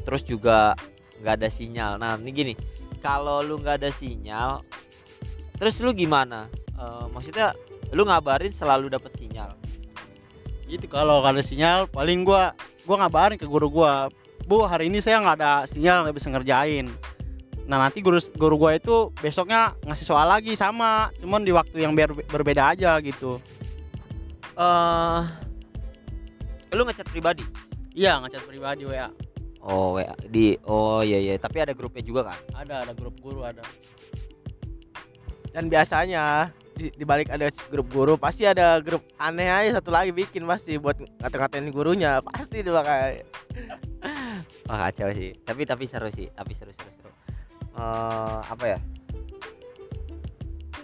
terus 0.05 0.21
juga 0.21 0.77
nggak 1.19 1.35
ada 1.41 1.49
sinyal. 1.49 1.91
Nah 1.97 2.15
ini 2.21 2.29
gini 2.29 2.53
kalau 3.01 3.41
lu 3.41 3.57
nggak 3.59 3.81
ada 3.81 3.89
sinyal 3.89 4.61
terus 5.57 5.81
lu 5.81 5.89
gimana 5.91 6.45
Eh, 6.77 7.05
maksudnya 7.09 7.57
lu 7.89 8.05
ngabarin 8.05 8.53
selalu 8.53 8.93
dapet 8.93 9.09
sinyal. 9.17 9.49
Itu 10.69 10.85
kalau 10.85 11.25
ada 11.25 11.41
sinyal 11.41 11.89
paling 11.89 12.21
gua 12.21 12.53
gua 12.85 13.01
ngabarin 13.01 13.39
ke 13.39 13.49
guru 13.49 13.71
gua 13.71 14.13
bu 14.45 14.63
hari 14.63 14.87
ini 14.87 15.01
saya 15.01 15.19
nggak 15.19 15.37
ada 15.41 15.53
sinyal 15.65 16.05
nggak 16.05 16.15
bisa 16.21 16.29
ngerjain. 16.29 16.93
Nah 17.65 17.81
nanti 17.81 18.05
guru 18.05 18.21
guru 18.37 18.55
gua 18.61 18.77
itu 18.77 19.09
besoknya 19.17 19.73
ngasih 19.89 20.05
soal 20.05 20.29
lagi 20.29 20.53
sama 20.53 21.09
cuman 21.17 21.41
di 21.41 21.51
waktu 21.55 21.81
yang 21.81 21.97
ber- 21.97 22.27
berbeda 22.29 22.77
aja 22.77 23.01
gitu. 23.01 23.41
Eh 24.53 25.21
lu 26.77 26.85
ngechat 26.85 27.09
pribadi? 27.09 27.41
Iya 27.97 28.21
ngechat 28.21 28.45
pribadi 28.45 28.85
wa 28.85 29.09
oh 29.67 29.97
WA 29.97 30.15
di 30.29 30.55
oh 30.69 31.01
iya 31.01 31.17
iya 31.17 31.33
tapi 31.41 31.57
ada 31.63 31.73
grupnya 31.73 32.05
juga 32.05 32.29
kan? 32.29 32.39
Ada 32.53 32.75
ada 32.85 32.93
grup 32.93 33.17
guru 33.17 33.41
ada. 33.41 33.65
Dan 35.55 35.73
biasanya 35.73 36.53
di, 36.77 36.93
di 36.93 37.05
balik 37.05 37.33
ada 37.33 37.49
grup 37.73 37.89
guru 37.89 38.13
pasti 38.15 38.45
ada 38.45 38.77
grup 38.77 39.01
aneh 39.17 39.49
aja 39.49 39.81
satu 39.81 39.89
lagi 39.89 40.13
bikin 40.13 40.45
pasti 40.45 40.77
buat 40.77 40.95
ngata-ngatain 41.17 41.73
gurunya 41.73 42.21
pasti 42.21 42.61
tuh 42.61 42.77
kayak 42.77 43.25
wah 44.69 44.77
kacau 44.87 45.09
sih. 45.11 45.33
Tapi 45.41 45.65
tapi 45.65 45.89
seru 45.89 46.13
sih 46.13 46.29
tapi 46.29 46.53
seru 46.53 46.69
seru 46.69 46.91
seru. 46.93 47.11
Eh, 47.77 48.39
apa 48.45 48.65
ya? 48.77 48.79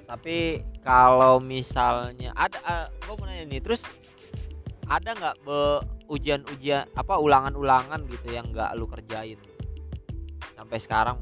Tapi 0.09 0.65
kalau 0.81 1.37
misalnya 1.37 2.33
ada 2.33 2.89
gue 2.89 3.13
mau 3.13 3.29
nanya 3.29 3.45
nih 3.45 3.61
terus 3.61 3.85
ada 4.89 5.13
nggak 5.13 5.45
ujian-ujian 6.09 6.89
apa 6.97 7.21
ulangan-ulangan 7.21 8.01
gitu 8.09 8.33
yang 8.33 8.49
nggak 8.49 8.73
lu 8.75 8.89
kerjain? 8.89 9.37
Sampai 10.57 10.77
sekarang 10.81 11.21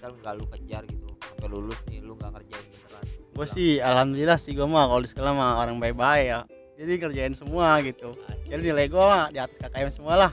misal, 0.00 0.16
nggak 0.18 0.34
lu 0.34 0.44
kejar 0.48 0.82
gitu 0.88 1.08
sampai 1.20 1.48
lulus 1.52 1.80
nih 1.92 2.00
lu 2.00 2.16
nggak 2.16 2.36
beneran 2.36 2.69
gue 3.40 3.48
sih 3.48 3.80
alhamdulillah 3.80 4.36
sih 4.36 4.52
gue 4.52 4.68
mah 4.68 4.84
kalau 4.84 5.00
di 5.00 5.08
sekolah 5.08 5.32
mah 5.32 5.64
orang 5.64 5.80
baik-baik 5.80 6.28
ya. 6.28 6.40
Jadi 6.76 6.92
kerjain 7.00 7.32
semua 7.32 7.80
gitu. 7.80 8.12
Jadi 8.44 8.68
nilai 8.68 8.84
gue 8.84 9.00
mah 9.00 9.32
di 9.32 9.40
atas 9.40 9.56
KKM 9.56 9.88
semua 9.88 10.28
lah. 10.28 10.32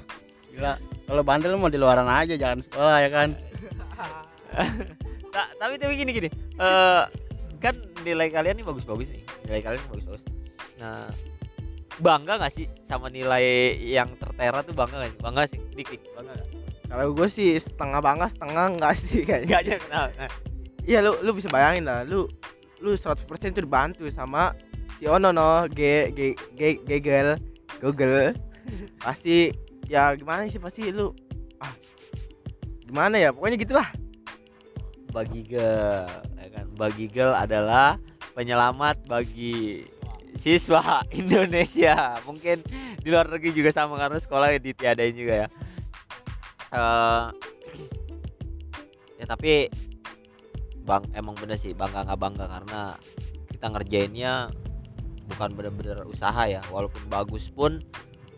Gila. 0.51 0.75
Kalau 1.07 1.23
bandel 1.23 1.55
mah 1.55 1.71
di 1.71 1.79
luaran 1.79 2.03
aja 2.03 2.35
jangan 2.35 2.59
sekolah 2.59 3.07
ya 3.07 3.07
kan? 3.07 3.31
Ta- 5.31 5.51
tapi 5.55 5.79
tapi 5.79 5.95
gini 5.95 6.11
gini. 6.11 6.29
Eh 6.59 7.03
kan 7.63 7.79
nilai 8.03 8.27
kalian 8.27 8.59
nih 8.59 8.67
bagus-bagus 8.67 9.07
nih. 9.07 9.23
Nilai 9.47 9.61
kalian 9.63 9.87
bagus-bagus. 9.87 10.27
Nah 10.83 11.07
bangga 12.03 12.43
nggak 12.43 12.51
sih 12.51 12.67
sama 12.83 13.07
nilai 13.07 13.71
yang 13.87 14.19
tertera 14.19 14.67
tuh 14.67 14.75
bangga 14.75 14.99
nggak 14.99 15.11
sih? 15.15 15.19
Bangga 15.23 15.43
sih? 15.47 15.59
Dikit 15.79 16.03
bangga 16.11 16.35
nggak? 16.35 16.49
Kalau 16.91 17.07
gue 17.15 17.27
sih 17.31 17.55
setengah 17.55 18.03
bangga 18.03 18.27
setengah 18.27 18.75
enggak 18.75 18.99
sih 18.99 19.23
kayaknya. 19.23 19.47
nggak 19.47 19.61
aja 19.63 19.73
kenal 19.79 20.05
nah, 20.11 20.31
Iya 20.83 20.99
lu 21.03 21.11
lu 21.23 21.31
bisa 21.31 21.47
bayangin 21.47 21.87
lah. 21.87 22.03
Lu 22.03 22.27
lu 22.81 22.93
100% 22.93 23.25
tuh 23.27 23.63
dibantu 23.63 24.05
sama 24.13 24.53
si 24.97 25.05
Ono 25.09 25.33
no. 25.33 25.65
G 25.69 26.11
G 26.13 26.19
G 26.57 26.61
Google 26.85 27.37
Google 27.81 28.33
pasti 29.05 29.53
ya 29.87 30.13
gimana 30.17 30.49
sih 30.51 30.59
pasti 30.59 30.91
lu 30.91 31.15
ah 31.63 31.73
gimana 32.87 33.19
ya 33.19 33.29
pokoknya 33.35 33.57
gitulah. 33.59 33.89
Bagigel 35.11 36.05
ya 36.37 36.47
kan? 36.53 36.65
Bagigel 36.77 37.31
adalah 37.33 37.97
penyelamat 38.37 39.07
bagi 39.09 39.87
siswa 40.37 41.01
Indonesia. 41.19 42.15
Mungkin 42.23 42.61
di 43.01 43.07
luar 43.09 43.27
negeri 43.27 43.51
juga 43.51 43.73
sama 43.73 43.97
karena 43.97 44.19
sekolah 44.21 44.55
ditiadain 44.61 45.15
juga 45.17 45.33
ya. 45.45 45.47
Eh, 46.71 47.25
ya 49.23 49.25
tapi 49.25 49.71
bang 50.87 51.03
emang 51.11 51.35
bener 51.35 51.59
sih 51.59 51.75
bangga 51.75 52.07
nggak 52.07 52.19
bangga 52.19 52.45
karena 52.47 52.81
kita 53.51 53.65
ngerjainnya 53.67 54.33
bukan 55.27 55.51
bener-bener 55.51 56.07
usaha 56.07 56.47
ya. 56.47 56.63
Walaupun 56.71 57.03
bagus 57.11 57.51
pun 57.51 57.83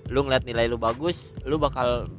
lu 0.09 0.25
ngeliat 0.25 0.41
nilai 0.41 0.65
lu 0.65 0.81
bagus 0.81 1.37
lu 1.45 1.61
bakal 1.61 2.09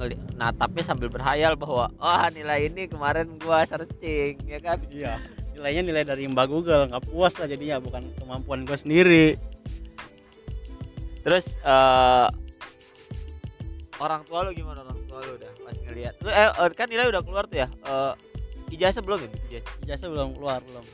ngeli- 0.00 0.16
natapnya 0.40 0.80
sambil 0.80 1.12
berhayal 1.12 1.52
bahwa 1.52 1.92
wah 2.00 2.32
nilai 2.32 2.72
ini 2.72 2.88
kemarin 2.88 3.36
gua 3.36 3.68
searching 3.68 4.40
ya 4.48 4.56
kan? 4.64 4.80
Iya 4.88 5.20
nilainya 5.56 5.82
nilai 5.88 6.04
dari 6.04 6.28
Mbak 6.28 6.46
Google 6.52 6.88
nggak 6.92 7.04
puas 7.08 7.36
lah 7.40 7.48
jadinya 7.48 7.80
bukan 7.80 8.04
kemampuan 8.20 8.68
gue 8.68 8.76
sendiri. 8.76 9.26
Terus 11.24 11.56
eh 11.64 12.28
orang 13.96 14.22
tua 14.28 14.44
lu 14.44 14.52
gimana? 14.52 14.84
Orang 14.84 15.00
tua 15.08 15.24
lu 15.24 15.40
udah 15.40 15.50
pas 15.64 15.76
ngeliat 15.80 16.14
lu 16.20 16.28
eh 16.28 16.48
kan 16.76 16.88
nilai 16.92 17.08
udah 17.08 17.24
keluar 17.24 17.44
tuh 17.48 17.64
ya? 17.64 17.68
Eh 17.68 18.12
ijazah 18.72 19.02
belum 19.02 19.26
ya 19.26 19.28
ijazah 19.30 19.74
ijazah 19.86 20.08
belum 20.10 20.28
keluar 20.36 20.60
belum. 20.66 20.84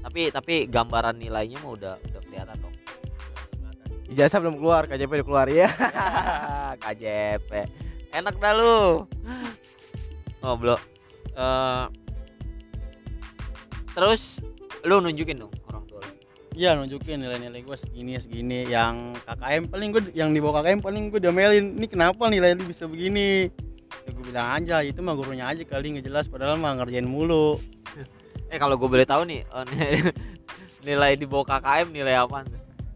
Tapi 0.00 0.32
tapi 0.32 0.54
gambaran 0.64 1.20
nilainya 1.20 1.60
mah 1.60 1.72
udah 1.76 1.94
udah 2.00 2.20
kelihatan 2.24 2.56
dong. 2.60 2.74
Ijazah 4.10 4.38
belum 4.42 4.56
keluar 4.58 4.90
KJP 4.90 5.10
udah 5.22 5.26
keluar 5.26 5.46
ya 5.60 5.68
KJP 6.82 7.50
enak 8.14 8.34
dah 8.38 8.52
lu. 8.54 9.06
Oh 10.42 10.54
belum. 10.56 10.80
Eh, 11.36 11.84
terus 13.94 14.42
lu 14.82 14.98
nunjukin 14.98 15.46
dong 15.46 15.52
orang 15.70 15.84
tua 15.86 16.00
lu. 16.02 16.14
Iya 16.56 16.74
nunjukin 16.74 17.22
nilai-nilai 17.22 17.62
gue 17.62 17.76
segini 17.78 18.18
segini. 18.18 18.66
Yang 18.66 19.20
KKM 19.26 19.62
paling 19.70 19.88
gue 19.94 20.02
yang 20.16 20.34
di 20.34 20.40
bawah 20.42 20.62
KKM 20.62 20.80
paling 20.82 21.02
gue 21.14 21.20
diomelin. 21.22 21.78
Ini 21.78 21.86
kenapa 21.86 22.26
nilai 22.26 22.58
lu 22.58 22.66
bisa 22.66 22.90
begini 22.90 23.50
bilang 24.30 24.48
aja 24.62 24.86
itu 24.86 25.02
mah 25.02 25.18
gurunya 25.18 25.50
aja 25.50 25.66
kali 25.66 25.98
nggak 25.98 26.06
jelas 26.06 26.30
padahal 26.30 26.54
mah 26.56 26.78
ngerjain 26.78 27.04
mulu. 27.04 27.58
Eh 28.50 28.58
kalau 28.58 28.78
gue 28.78 28.86
boleh 28.86 29.06
tahu 29.06 29.26
nih 29.26 29.42
eh, 29.42 30.10
nilai 30.86 31.18
di 31.18 31.26
bawah 31.26 31.58
KKM 31.58 31.90
nilai 31.90 32.14
apa 32.14 32.46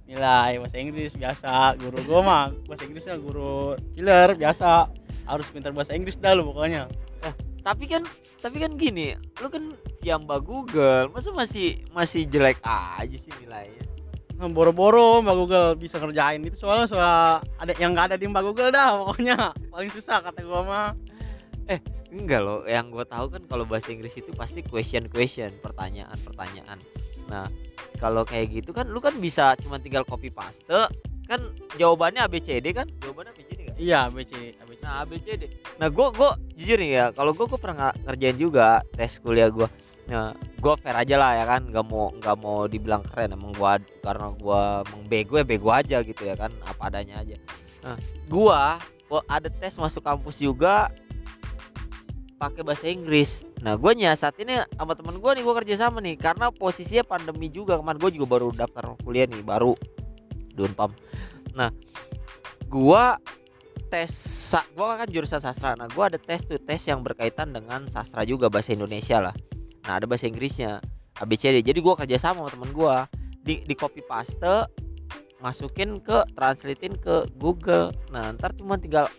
nilai 0.07 0.63
bahasa 0.63 0.79
Inggris 0.79 1.19
biasa. 1.19 1.75
Guru 1.83 1.99
gue 2.07 2.21
mah 2.23 2.55
bahasa 2.71 2.87
Inggrisnya 2.87 3.19
guru 3.19 3.75
killer 3.99 4.39
biasa. 4.39 4.87
Harus 5.27 5.51
pintar 5.51 5.75
bahasa 5.75 5.99
Inggris 5.99 6.15
dah 6.17 6.39
lu 6.39 6.47
pokoknya. 6.55 6.87
Tapi 7.65 7.89
kan 7.89 8.05
tapi 8.45 8.61
kan 8.61 8.77
gini 8.77 9.17
lu 9.41 9.49
kan 9.49 9.73
Yamba 10.05 10.37
Google 10.37 11.09
masa 11.09 11.33
masih 11.33 11.81
masih 11.97 12.29
jelek 12.29 12.61
aja 12.61 13.17
sih 13.17 13.33
nilainya? 13.41 13.85
Boro-boro 14.45 15.25
Mbak 15.25 15.37
Google 15.41 15.69
bisa 15.81 15.97
ngerjain 15.97 16.45
itu 16.45 16.61
soalnya 16.61 16.85
soal 16.85 17.41
ada 17.57 17.73
yang 17.81 17.97
nggak 17.97 18.13
ada 18.13 18.17
di 18.21 18.29
Mbak 18.29 18.43
Google 18.45 18.69
dah 18.69 18.93
pokoknya. 19.01 19.57
Paling 19.73 19.91
susah 19.97 20.21
kata 20.21 20.45
gua 20.45 20.61
mah 20.61 20.89
enggak 22.15 22.41
loh 22.45 22.63
yang 22.69 22.93
gue 22.93 23.05
tahu 23.09 23.27
kan 23.33 23.43
kalau 23.49 23.65
bahasa 23.67 23.91
Inggris 23.91 24.15
itu 24.15 24.31
pasti 24.37 24.61
question 24.63 25.09
question 25.11 25.51
pertanyaan 25.59 26.15
pertanyaan. 26.23 26.79
Nah 27.27 27.49
kalau 27.99 28.23
kayak 28.23 28.63
gitu 28.63 28.71
kan 28.71 28.87
lu 28.91 29.01
kan 29.01 29.17
bisa 29.19 29.57
cuma 29.61 29.81
tinggal 29.81 30.05
copy 30.07 30.29
paste 30.31 30.65
kan 31.25 31.41
jawabannya 31.81 32.21
ABCD 32.29 32.77
kan? 32.77 32.87
Jawabannya 33.01 33.33
ABCD 33.33 33.61
kan 33.65 33.75
iya 33.79 34.07
ABC 34.07 34.55
ABC 34.59 34.81
nah 34.85 35.03
ABCD 35.03 35.43
nah 35.81 35.89
gue 35.91 36.07
gua 36.15 36.31
jujur 36.55 36.79
nih 36.79 36.91
ya 36.95 37.05
kalau 37.11 37.33
gue 37.35 37.47
gue 37.47 37.61
pernah 37.61 37.91
ngerjain 38.07 38.39
juga 38.39 38.85
tes 38.95 39.19
kuliah 39.19 39.51
gue 39.51 39.67
nah 40.05 40.37
gue 40.37 40.75
fair 40.85 40.97
aja 41.01 41.17
lah 41.17 41.33
ya 41.33 41.45
kan 41.49 41.63
nggak 41.65 41.87
mau 41.89 42.13
nggak 42.13 42.37
mau 42.39 42.69
dibilang 42.69 43.03
keren 43.09 43.33
emang 43.33 43.57
gue 43.57 43.73
karena 44.05 44.27
gue 44.37 44.63
emang 44.85 45.03
bego 45.09 45.35
ya 45.41 45.47
bego 45.47 45.69
aja 45.73 45.97
gitu 46.05 46.23
ya 46.29 46.37
kan 46.37 46.53
apa 46.65 46.93
adanya 46.93 47.25
aja. 47.25 47.37
Nah 47.81 47.97
gue 48.29 48.61
ada 49.29 49.49
tes 49.49 49.75
masuk 49.81 50.05
kampus 50.05 50.45
juga 50.45 50.93
pakai 52.37 52.63
bahasa 52.67 52.91
Inggris. 52.91 53.47
Nah 53.63 53.79
gue 53.79 53.93
nyiasatinnya 53.95 54.69
sama 54.75 54.93
temen 54.99 55.19
gue 55.19 55.31
nih 55.39 55.43
gue 55.43 55.55
kerja 55.65 55.75
sama 55.89 55.99
nih. 56.03 56.17
Karena 56.19 56.51
posisinya 56.51 57.05
pandemi 57.07 57.49
juga 57.51 57.79
kemarin 57.79 57.99
gue 57.99 58.11
juga 58.19 58.27
baru 58.39 58.49
daftar 58.53 58.95
kuliah 59.03 59.27
nih 59.31 59.43
baru. 59.43 59.75
Di 60.55 60.61
Unpam 60.63 60.95
nah 61.55 61.71
gue 62.67 63.05
tes 63.95 64.11
gua 64.75 64.99
kan 64.99 65.07
jurusan 65.07 65.39
sastra. 65.39 65.79
Nah 65.79 65.87
gua 65.95 66.11
ada 66.11 66.19
tes 66.19 66.43
tuh 66.43 66.59
tes 66.59 66.83
yang 66.91 67.07
berkaitan 67.07 67.55
dengan 67.55 67.87
sastra 67.87 68.27
juga 68.27 68.51
bahasa 68.51 68.75
Indonesia 68.75 69.23
lah. 69.23 69.35
Nah 69.87 70.03
ada 70.03 70.11
bahasa 70.11 70.27
Inggrisnya 70.27 70.83
ABCD 71.23 71.63
jadi 71.63 71.79
gua 71.79 71.95
kerja 71.95 72.19
sama 72.19 72.43
sama 72.43 72.51
temen 72.51 72.71
gua. 72.75 73.07
Di 73.45 73.63
di 73.63 73.75
copy 73.79 74.03
paste 74.03 74.67
masukin 75.45 76.01
ke 76.01 76.25
translatein 76.33 76.97
ke 76.97 77.29
Google. 77.37 77.93
Nah 78.09 78.33
ntar 78.33 78.57
cuma 78.57 78.81
tinggal 78.81 79.13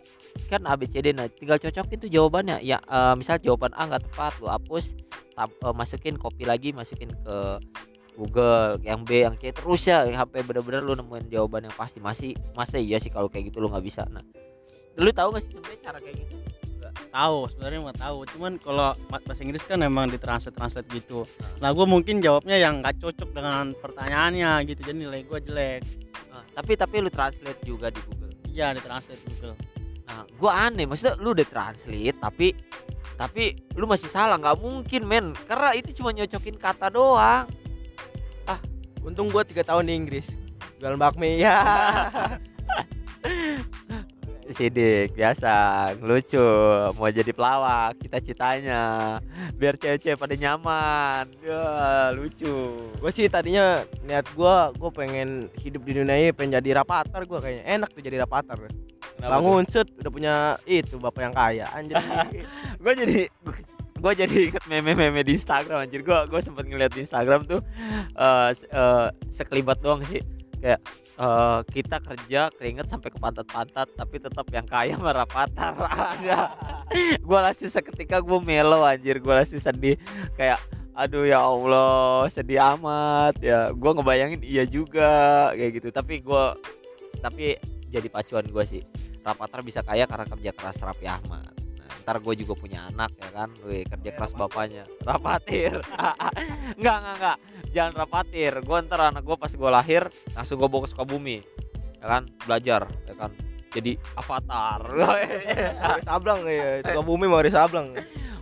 kan 0.49 0.65
ABCD 0.65 1.13
nah 1.13 1.29
tinggal 1.29 1.61
cocokin 1.61 2.01
tuh 2.01 2.09
jawabannya. 2.09 2.65
Ya 2.65 2.81
eh, 2.81 3.13
misal 3.13 3.37
jawaban 3.37 3.77
A 3.77 3.85
nggak 3.85 4.09
tepat 4.09 4.33
lu 4.41 4.49
hapus 4.49 4.97
tam- 5.37 5.53
eh, 5.53 5.75
masukin 5.77 6.17
copy 6.17 6.49
lagi 6.49 6.73
masukin 6.73 7.13
ke 7.13 7.61
Google 8.17 8.79
yang 8.81 9.05
B 9.05 9.21
yang 9.27 9.35
C 9.37 9.51
terus 9.51 9.85
ya 9.85 10.07
sampai 10.07 10.41
bener-bener 10.41 10.81
lu 10.81 10.97
nemuin 10.97 11.29
jawaban 11.29 11.69
yang 11.69 11.75
pasti. 11.77 12.01
Masih 12.01 12.33
masa 12.57 12.81
iya 12.81 12.97
sih 12.97 13.13
kalau 13.13 13.29
kayak 13.29 13.53
gitu 13.53 13.61
lu 13.61 13.69
nggak 13.69 13.85
bisa. 13.85 14.01
Nah 14.09 14.25
lu 14.97 15.11
tahu 15.11 15.35
gak 15.35 15.43
sih 15.43 15.51
sebenarnya 15.53 15.79
cara 15.83 15.99
kayak 16.01 16.17
gitu? 16.23 16.35
Tahu 17.11 17.37
sebenarnya 17.51 17.79
mah 17.83 17.97
tahu. 17.99 18.17
Cuman 18.31 18.55
kalau 18.55 18.95
bahasa 19.11 19.43
Inggris 19.43 19.67
kan 19.67 19.83
emang 19.83 20.07
ditranslate 20.07 20.55
translate 20.55 20.87
gitu. 20.95 21.27
Nah 21.59 21.75
gue 21.75 21.83
mungkin 21.83 22.23
jawabnya 22.23 22.55
yang 22.55 22.79
nggak 22.79 23.03
cocok 23.03 23.29
dengan 23.35 23.75
pertanyaannya 23.75 24.63
gitu. 24.71 24.79
Jadi 24.79 24.97
nilai 25.03 25.27
gue 25.27 25.39
jelek 25.43 25.83
tapi 26.55 26.79
tapi 26.79 26.95
lu 27.03 27.11
translate 27.11 27.59
juga 27.67 27.91
di 27.91 27.99
Google. 28.07 28.31
Iya 28.49 28.73
ditranslate 28.73 29.21
Google. 29.27 29.55
Nah 30.07 30.23
gua 30.39 30.71
aneh 30.71 30.87
maksudnya 30.87 31.19
lu 31.19 31.35
udah 31.35 31.45
translate 31.45 32.17
tapi 32.17 32.55
tapi 33.15 33.59
lu 33.75 33.85
masih 33.85 34.07
salah 34.07 34.39
nggak 34.39 34.57
mungkin 34.63 35.03
men. 35.03 35.35
Karena 35.45 35.75
itu 35.75 35.91
cuma 35.99 36.15
nyocokin 36.15 36.55
kata 36.55 36.87
doang. 36.87 37.51
Untung 39.05 39.29
gua 39.29 39.45
tiga 39.45 39.61
tahun 39.61 39.85
di 39.85 39.93
Inggris. 39.93 40.33
Jualan 40.81 40.97
bakmi 40.97 41.39
ya 41.39 41.55
sidik 44.53 45.17
biasa. 45.17 45.53
Lucu 45.97 46.41
mau 46.93 47.09
jadi 47.09 47.31
pelawak 47.33 47.97
cita-citanya 47.97 49.17
biar 49.57 49.79
cewek-cewek 49.79 50.19
pada 50.19 50.35
nyaman. 50.37 51.25
Ya 51.41 51.63
lucu. 52.13 52.75
Gue 53.01 53.11
sih 53.15 53.25
tadinya 53.25 53.81
niat 54.05 54.29
gua 54.37 54.69
gue 54.75 54.89
pengen 54.93 55.49
hidup 55.57 55.81
di 55.81 55.97
dunia 55.97 56.15
ini 56.19 56.29
pengen 56.35 56.61
jadi 56.61 56.83
rapatar 56.83 57.25
gua 57.25 57.41
kayaknya. 57.41 57.63
Enak 57.65 57.89
tuh 57.93 58.03
jadi 58.05 58.21
rapatar 58.21 58.57
bangun 59.15 59.65
set 59.65 59.87
udah 59.95 60.11
punya 60.11 60.35
itu 60.67 60.99
bapak 61.01 61.21
yang 61.31 61.35
kaya 61.35 61.65
anjir. 61.73 61.97
Gue 62.83 62.93
jadi 62.93 63.19
gue 63.95 64.13
jadi 64.13 64.37
inget 64.51 64.63
meme-meme 64.69 65.23
di 65.25 65.33
Instagram 65.33 65.87
anjir. 65.87 66.05
Gue 66.05 66.19
gue 66.29 66.41
sempet 66.43 66.67
ngeliat 66.67 66.93
di 66.93 67.01
Instagram 67.07 67.47
tuh 67.47 67.63
se- 68.53 68.69
eh, 68.69 69.07
sekelibat 69.33 69.81
doang 69.81 70.05
sih 70.05 70.21
kayak 70.59 70.79
eh, 71.19 71.59
kita 71.71 71.97
kerja 72.03 72.41
keringet 72.55 72.87
sampai 72.87 73.09
ke 73.11 73.19
pantat-pantat 73.19 73.87
tapi 73.95 74.15
tetap 74.19 74.45
yang 74.51 74.67
kaya 74.67 74.95
merapatar 75.05 75.75
ada. 75.75 76.55
Gue 77.19 77.39
langsung 77.39 77.71
seketika 77.71 78.21
gue 78.21 78.39
melo 78.43 78.83
anjir. 78.83 79.19
Gue 79.19 79.33
langsung 79.35 79.59
sedih. 79.59 79.99
Kayak 80.39 80.61
aduh 80.95 81.27
ya 81.27 81.43
Allah 81.43 82.27
sedih 82.31 82.59
amat. 82.79 83.39
Ya 83.43 83.73
gue 83.75 83.91
ngebayangin 83.91 84.41
iya 84.45 84.63
juga 84.63 85.51
kayak 85.55 85.71
gitu. 85.81 85.87
Tapi 85.91 86.23
gue 86.23 86.45
tapi 87.19 87.59
jadi 87.91 88.07
pacuan 88.11 88.47
gue 88.47 88.63
sih. 88.63 88.83
Rapatar 89.25 89.65
bisa 89.65 89.81
kaya 89.81 90.05
karena 90.05 90.29
kerja 90.29 90.51
keras 90.53 90.77
Raffi 90.85 91.09
Ahmad 91.09 91.64
ntar 92.03 92.21
gue 92.21 92.33
juga 92.37 92.53
punya 92.57 92.89
anak 92.89 93.11
ya 93.17 93.29
kan, 93.33 93.49
Wih, 93.65 93.85
kerja 93.85 94.09
keras 94.13 94.33
bapaknya, 94.37 94.85
rapatir. 95.01 95.81
enggak 96.77 96.95
enggak 97.01 97.15
enggak, 97.17 97.37
jangan 97.73 97.93
rapatir. 98.05 98.53
Gue 98.61 98.77
ntar 98.85 98.99
anak 99.09 99.23
gue 99.25 99.37
pas 99.37 99.51
gue 99.51 99.69
lahir 99.71 100.03
langsung 100.37 100.61
gue 100.61 100.69
bawa 100.69 100.81
ke 100.85 100.89
Sukabumi, 100.93 101.37
ya 101.99 102.07
kan, 102.07 102.23
belajar, 102.45 102.81
ya 103.09 103.15
kan. 103.17 103.31
Jadi 103.75 103.99
avatar. 104.15 104.81
Sablang 106.07 106.47
ya 106.47 106.79
itu 106.79 106.95
bumi 107.03 107.27
mau 107.27 107.43
Sablang 107.43 107.91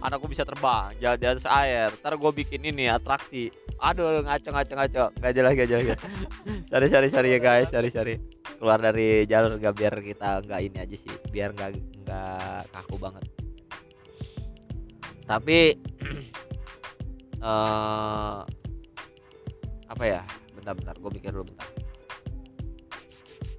anak 0.04 0.20
gue 0.20 0.30
bisa 0.36 0.44
terbang, 0.44 0.92
jalan 1.00 1.18
di 1.18 1.26
atas 1.32 1.48
air. 1.48 1.90
Ntar 2.04 2.20
gue 2.20 2.32
bikin 2.44 2.62
ini 2.68 2.92
atraksi 2.92 3.48
aduh 3.80 4.22
ngaco 4.22 4.50
ngaco 4.52 4.74
ngaco 4.78 5.04
nggak 5.18 5.34
jelas 5.34 5.52
nggak 5.56 5.70
jelas. 5.70 5.86
Sorry 6.70 6.88
sorry 6.90 7.08
sorry 7.10 7.30
ya 7.36 7.40
guys. 7.40 7.70
Sorry 7.70 7.90
sorry. 7.90 8.16
Keluar 8.58 8.80
dari 8.80 9.28
jalur 9.28 9.60
gak 9.60 9.76
biar 9.76 9.96
kita 10.00 10.44
nggak 10.46 10.60
ini 10.64 10.78
aja 10.80 10.96
sih. 10.96 11.14
Biar 11.32 11.52
nggak 11.52 11.70
nggak 12.06 12.62
kaku 12.72 12.96
banget. 13.00 13.24
Tapi 15.24 15.60
eh 17.44 18.40
apa 19.90 20.04
ya? 20.04 20.22
Bentar 20.56 20.74
bentar. 20.78 20.96
Gue 21.00 21.12
mikir 21.14 21.32
dulu 21.34 21.52
bentar. 21.52 21.68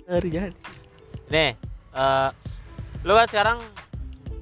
Kerjaan. 0.04 0.52
nih 1.32 1.56
eh 1.96 2.30
lu 3.04 3.12
kan 3.16 3.26
sekarang 3.28 3.58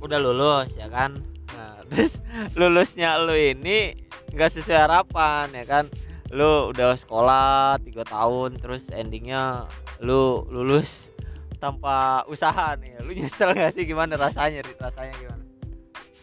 udah 0.02 0.18
lulus 0.18 0.74
ya 0.74 0.90
kan? 0.90 1.22
Nah, 1.54 1.78
terus 1.90 2.18
lulusnya 2.58 3.18
lu 3.22 3.34
ini 3.34 3.94
nggak 4.32 4.50
sesuai 4.52 4.78
harapan 4.88 5.46
ya 5.52 5.64
kan? 5.68 5.84
Lu 6.32 6.72
udah 6.72 6.96
sekolah 6.96 7.76
tiga 7.84 8.02
tahun 8.08 8.56
terus 8.56 8.88
endingnya 8.88 9.68
lu 10.00 10.48
lulus 10.48 11.12
tanpa 11.60 12.26
usaha 12.26 12.74
nih. 12.80 12.98
Lu 13.04 13.12
nyesel 13.14 13.54
gak 13.54 13.76
sih? 13.76 13.86
Gimana 13.86 14.18
rasanya 14.18 14.64
Rit? 14.66 14.80
rasanya 14.80 15.14
gimana? 15.14 15.44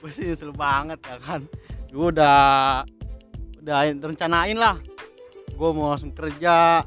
Gue 0.01 0.11
sih 0.11 0.27
nyesel 0.27 0.51
banget 0.51 0.99
ya 1.05 1.17
kan? 1.21 1.45
Gue 1.93 2.11
udah 2.11 2.83
udah 3.63 3.77
rencanain 4.03 4.57
lah. 4.57 4.75
Gue 5.55 5.69
mau 5.71 5.93
langsung 5.93 6.11
kerja 6.11 6.83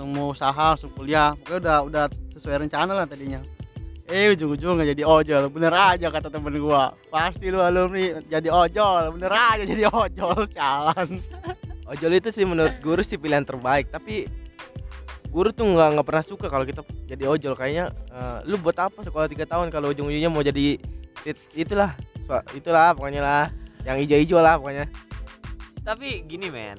mau 0.00 0.32
usaha 0.32 0.72
langsung 0.72 0.94
kuliah. 0.96 1.36
Pokoknya 1.36 1.58
udah 1.60 1.78
udah 1.84 2.04
sesuai 2.32 2.64
rencana 2.64 2.96
lah 2.96 3.04
tadinya 3.04 3.42
eh 4.10 4.34
ujung-ujung 4.34 4.78
nggak 4.78 4.98
jadi 4.98 5.02
ojol. 5.06 5.42
Bener 5.52 5.72
aja 5.72 6.06
kata 6.10 6.28
temen 6.28 6.54
gue 6.58 6.82
pasti 7.10 7.52
lu 7.52 7.62
alumni 7.62 8.18
jadi 8.26 8.48
ojol. 8.50 9.14
Bener 9.18 9.32
aja 9.32 9.62
jadi 9.62 9.84
ojol 9.86 10.48
jalan. 10.50 11.08
Ojol 11.86 12.12
itu 12.16 12.28
sih 12.34 12.46
menurut 12.46 12.74
guru 12.82 13.02
sih 13.04 13.20
pilihan 13.20 13.44
terbaik, 13.44 13.92
tapi 13.92 14.26
guru 15.28 15.52
tuh 15.52 15.68
nggak 15.70 15.88
nggak 15.98 16.06
pernah 16.06 16.24
suka 16.24 16.46
kalau 16.50 16.64
kita 16.66 16.82
jadi 17.06 17.24
ojol. 17.30 17.54
Kayaknya 17.54 17.94
eh, 18.10 18.38
lu 18.48 18.58
buat 18.58 18.76
apa 18.80 19.04
sekolah 19.04 19.28
tiga 19.30 19.46
tahun 19.46 19.70
kalau 19.70 19.92
ujung-ujungnya 19.92 20.30
mau 20.32 20.42
jadi 20.42 20.80
it- 21.28 21.48
itulah 21.54 21.94
so- 22.26 22.46
itulah 22.56 22.96
pokoknya 22.96 23.22
lah. 23.22 23.46
Yang 23.82 23.96
hijau-hijau 24.06 24.38
lah 24.42 24.54
pokoknya. 24.58 24.86
Tapi 25.82 26.22
gini 26.26 26.50
men. 26.50 26.78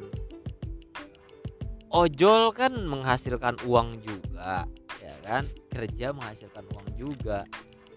Ojol 1.94 2.56
kan 2.58 2.74
menghasilkan 2.74 3.62
uang 3.70 4.02
juga 4.02 4.66
kan? 5.24 5.48
Kerja 5.72 6.12
menghasilkan 6.12 6.68
uang 6.76 6.88
juga. 7.00 7.48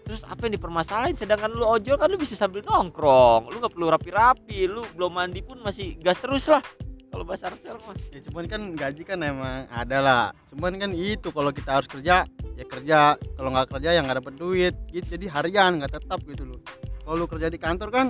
Terus 0.07 0.23
apa 0.23 0.47
yang 0.47 0.55
dipermasalahin? 0.55 1.19
Sedangkan 1.19 1.51
lu 1.51 1.67
ojol 1.67 1.99
kan 1.99 2.07
lu 2.07 2.15
bisa 2.15 2.39
sambil 2.39 2.63
nongkrong. 2.63 3.51
Lu 3.51 3.59
nggak 3.59 3.75
perlu 3.75 3.91
rapi-rapi. 3.91 4.71
Lu 4.71 4.87
belum 4.95 5.11
mandi 5.11 5.43
pun 5.43 5.59
masih 5.59 5.99
gas 5.99 6.23
terus 6.23 6.47
lah. 6.47 6.63
Kalau 7.11 7.27
bahasa 7.27 7.51
sekarang 7.51 7.83
mah? 7.83 7.95
Ya 8.15 8.19
cuman 8.23 8.43
kan 8.47 8.61
gaji 8.71 9.03
kan 9.03 9.19
emang 9.19 9.67
ada 9.67 9.97
lah. 9.99 10.23
Cuman 10.47 10.79
kan 10.79 10.95
itu 10.95 11.27
kalau 11.35 11.51
kita 11.51 11.75
harus 11.75 11.91
kerja 11.91 12.23
ya 12.55 12.65
kerja. 12.65 13.19
Kalau 13.19 13.49
nggak 13.51 13.67
kerja 13.67 13.89
ya 13.91 13.99
nggak 13.99 14.23
dapet 14.23 14.33
duit. 14.39 14.75
Gitu 14.87 15.19
jadi 15.19 15.27
harian 15.27 15.83
nggak 15.83 15.99
tetap 15.99 16.23
gitu 16.23 16.55
loh. 16.55 16.59
Kalau 17.03 17.15
lu 17.19 17.27
kerja 17.27 17.51
di 17.51 17.59
kantor 17.59 17.91
kan 17.91 18.07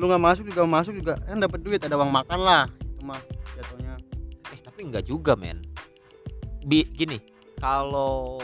lu 0.00 0.08
nggak 0.08 0.22
masuk 0.24 0.48
juga 0.48 0.64
masuk 0.64 0.96
juga 0.96 1.20
kan 1.28 1.36
dapat 1.36 1.60
duit. 1.60 1.80
Ada 1.84 2.00
uang 2.00 2.08
makan 2.08 2.40
lah 2.40 2.64
itu 2.72 3.04
mah 3.04 3.20
jatuhnya. 3.52 4.00
Eh 4.48 4.60
tapi 4.64 4.88
enggak 4.88 5.04
juga 5.04 5.36
men. 5.36 5.60
Bi, 6.64 6.88
gini 6.88 7.37
kalau 7.58 8.38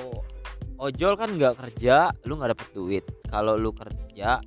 ojol 0.78 1.14
kan 1.14 1.30
nggak 1.34 1.54
kerja 1.56 2.10
lu 2.26 2.38
nggak 2.38 2.58
dapet 2.58 2.68
duit. 2.74 3.04
Kalau 3.30 3.54
lu 3.54 3.70
kerja 3.70 4.42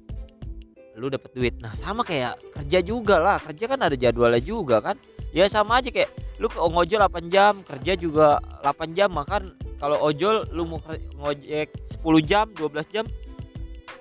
lu 0.98 1.08
dapet 1.08 1.32
duit. 1.34 1.54
Nah 1.64 1.74
sama 1.74 2.04
kayak 2.04 2.38
kerja 2.54 2.80
juga 2.84 3.18
lah. 3.20 3.38
Kerja 3.40 3.66
kan 3.66 3.80
ada 3.82 3.96
jadwalnya 3.96 4.42
juga 4.44 4.84
kan? 4.84 5.00
Ya 5.32 5.48
sama 5.48 5.80
aja 5.80 5.92
kayak 5.92 6.12
lu 6.38 6.52
ke 6.52 6.60
ngojol 6.60 7.02
8 7.02 7.34
jam 7.34 7.54
kerja 7.64 7.94
juga 7.96 8.38
8 8.62 8.98
jam. 8.98 9.10
Makan 9.12 9.56
kalau 9.78 9.98
ojol 10.02 10.46
lu 10.54 10.66
mau 10.66 10.82
ngojek 11.22 11.70
10 12.02 12.04
jam 12.26 12.46
12 12.54 12.94
jam 12.94 13.06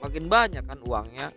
makin 0.00 0.28
banyak 0.28 0.64
kan 0.64 0.78
uangnya 0.84 1.32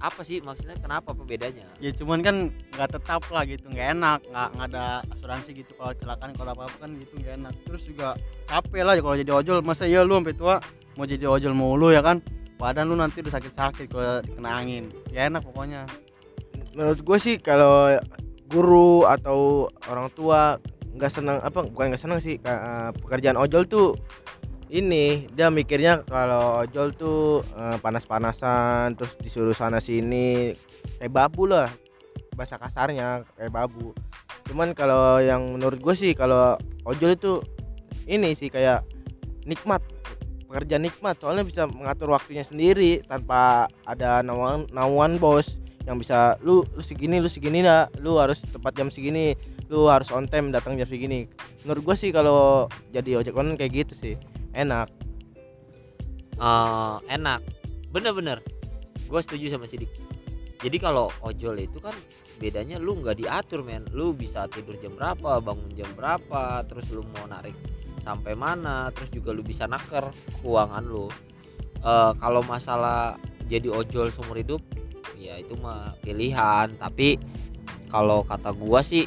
apa 0.00 0.20
sih 0.22 0.42
maksudnya? 0.44 0.76
Kenapa 0.78 1.12
apa 1.12 1.22
bedanya? 1.24 1.66
Ya 1.80 1.90
cuman 1.92 2.20
kan 2.20 2.36
nggak 2.74 2.90
tetap 2.98 3.22
lah 3.32 3.42
gitu 3.48 3.66
nggak 3.68 3.88
enak 3.96 4.20
nggak 4.28 4.48
nggak 4.56 4.68
ada 4.72 4.86
asuransi 5.16 5.50
gitu. 5.56 5.72
Kalau 5.76 5.92
kecelakaan 5.96 6.30
kalau 6.36 6.50
apa 6.52 6.62
apa 6.68 6.76
kan 6.82 6.90
gitu 7.00 7.14
nggak 7.20 7.34
enak. 7.40 7.54
Terus 7.64 7.82
juga 7.86 8.08
capek 8.48 8.82
lah 8.84 8.94
kalau 9.00 9.16
jadi 9.16 9.32
ojol. 9.32 9.58
Masa 9.64 9.84
iya 9.88 10.04
lu 10.04 10.16
sampai 10.18 10.36
tua 10.36 10.56
mau 10.96 11.06
jadi 11.08 11.24
ojol 11.28 11.52
mulu 11.52 11.92
ya 11.92 12.00
kan? 12.04 12.20
Badan 12.56 12.88
lu 12.88 12.96
nanti 12.96 13.20
udah 13.20 13.34
sakit-sakit 13.36 13.86
kalau 13.92 14.24
kena 14.24 14.50
angin. 14.56 14.88
Ya 15.12 15.28
enak 15.28 15.44
pokoknya. 15.44 15.84
Menurut 16.76 17.00
gue 17.00 17.18
sih 17.20 17.36
kalau 17.40 17.96
guru 18.46 19.04
atau 19.04 19.68
orang 19.90 20.08
tua 20.14 20.60
nggak 20.96 21.12
senang 21.12 21.38
apa 21.44 21.68
bukan 21.68 21.92
nggak 21.92 22.00
senang 22.00 22.18
sih 22.24 22.40
eh, 22.40 22.90
pekerjaan 23.04 23.36
ojol 23.36 23.68
tuh 23.68 23.92
ini 24.70 25.30
dia 25.30 25.46
mikirnya 25.46 26.02
kalau 26.02 26.66
ojol 26.66 26.90
tuh 26.90 27.42
eh, 27.54 27.78
panas-panasan 27.78 28.98
terus 28.98 29.14
disuruh 29.22 29.54
sana 29.54 29.78
sini 29.78 30.54
kayak 30.98 31.12
babu 31.14 31.46
lah 31.46 31.70
bahasa 32.34 32.60
kasarnya 32.60 33.24
kayak 33.38 33.52
babu. 33.54 33.96
Cuman 34.46 34.76
kalau 34.76 35.18
yang 35.22 35.56
menurut 35.56 35.80
gue 35.80 35.94
sih 35.96 36.12
kalau 36.12 36.58
ojol 36.84 37.16
itu 37.16 37.32
ini 38.06 38.36
sih 38.36 38.52
kayak 38.52 38.84
nikmat 39.48 39.80
pekerjaan 40.46 40.84
nikmat. 40.84 41.16
Soalnya 41.18 41.46
bisa 41.46 41.62
mengatur 41.70 42.12
waktunya 42.12 42.44
sendiri 42.44 43.06
tanpa 43.06 43.70
ada 43.88 44.20
naungan 44.20 44.68
naungan 44.74 45.16
bos 45.16 45.58
yang 45.86 46.02
bisa 46.02 46.34
lu 46.42 46.66
lu 46.74 46.82
segini 46.82 47.22
lu 47.22 47.30
segini 47.30 47.62
dah 47.62 47.86
lu 48.02 48.18
harus 48.18 48.42
tepat 48.42 48.74
jam 48.74 48.90
segini 48.90 49.38
lu 49.70 49.86
harus 49.86 50.10
on 50.10 50.26
time 50.26 50.50
datang 50.50 50.74
jam 50.74 50.86
segini. 50.86 51.30
Menurut 51.64 51.82
gue 51.82 51.96
sih 51.96 52.10
kalau 52.10 52.66
jadi 52.90 53.22
ojek 53.22 53.34
online 53.34 53.58
kayak 53.58 53.86
gitu 53.86 53.94
sih 53.94 54.14
enak. 54.56 54.88
Eh 56.40 56.96
enak. 57.12 57.40
Bener-bener. 57.92 58.40
Gue 59.06 59.20
setuju 59.22 59.52
sama 59.52 59.68
Sidik. 59.68 59.92
Jadi 60.56 60.80
kalau 60.80 61.12
ojol 61.20 61.60
itu 61.60 61.78
kan 61.78 61.92
bedanya 62.40 62.80
lu 62.80 62.96
nggak 62.98 63.20
diatur 63.20 63.60
men. 63.60 63.84
Lu 63.92 64.16
bisa 64.16 64.48
tidur 64.48 64.80
jam 64.80 64.96
berapa 64.96 65.38
bangun 65.38 65.70
jam 65.76 65.86
berapa 65.92 66.64
terus 66.64 66.88
lu 66.90 67.04
mau 67.12 67.28
narik 67.28 67.54
sampai 68.02 68.38
mana 68.38 68.88
terus 68.94 69.10
juga 69.10 69.34
lu 69.36 69.44
bisa 69.44 69.68
naker 69.68 70.10
keuangan 70.40 70.84
lu. 70.88 71.06
Eh 71.84 72.12
kalau 72.18 72.40
masalah 72.42 73.20
jadi 73.46 73.70
ojol 73.70 74.10
seumur 74.10 74.40
hidup 74.40 74.64
ya 75.20 75.38
itu 75.38 75.54
mah 75.60 75.94
pilihan. 76.02 76.72
Tapi 76.80 77.20
kalau 77.92 78.26
kata 78.26 78.50
gua 78.56 78.82
sih 78.82 79.06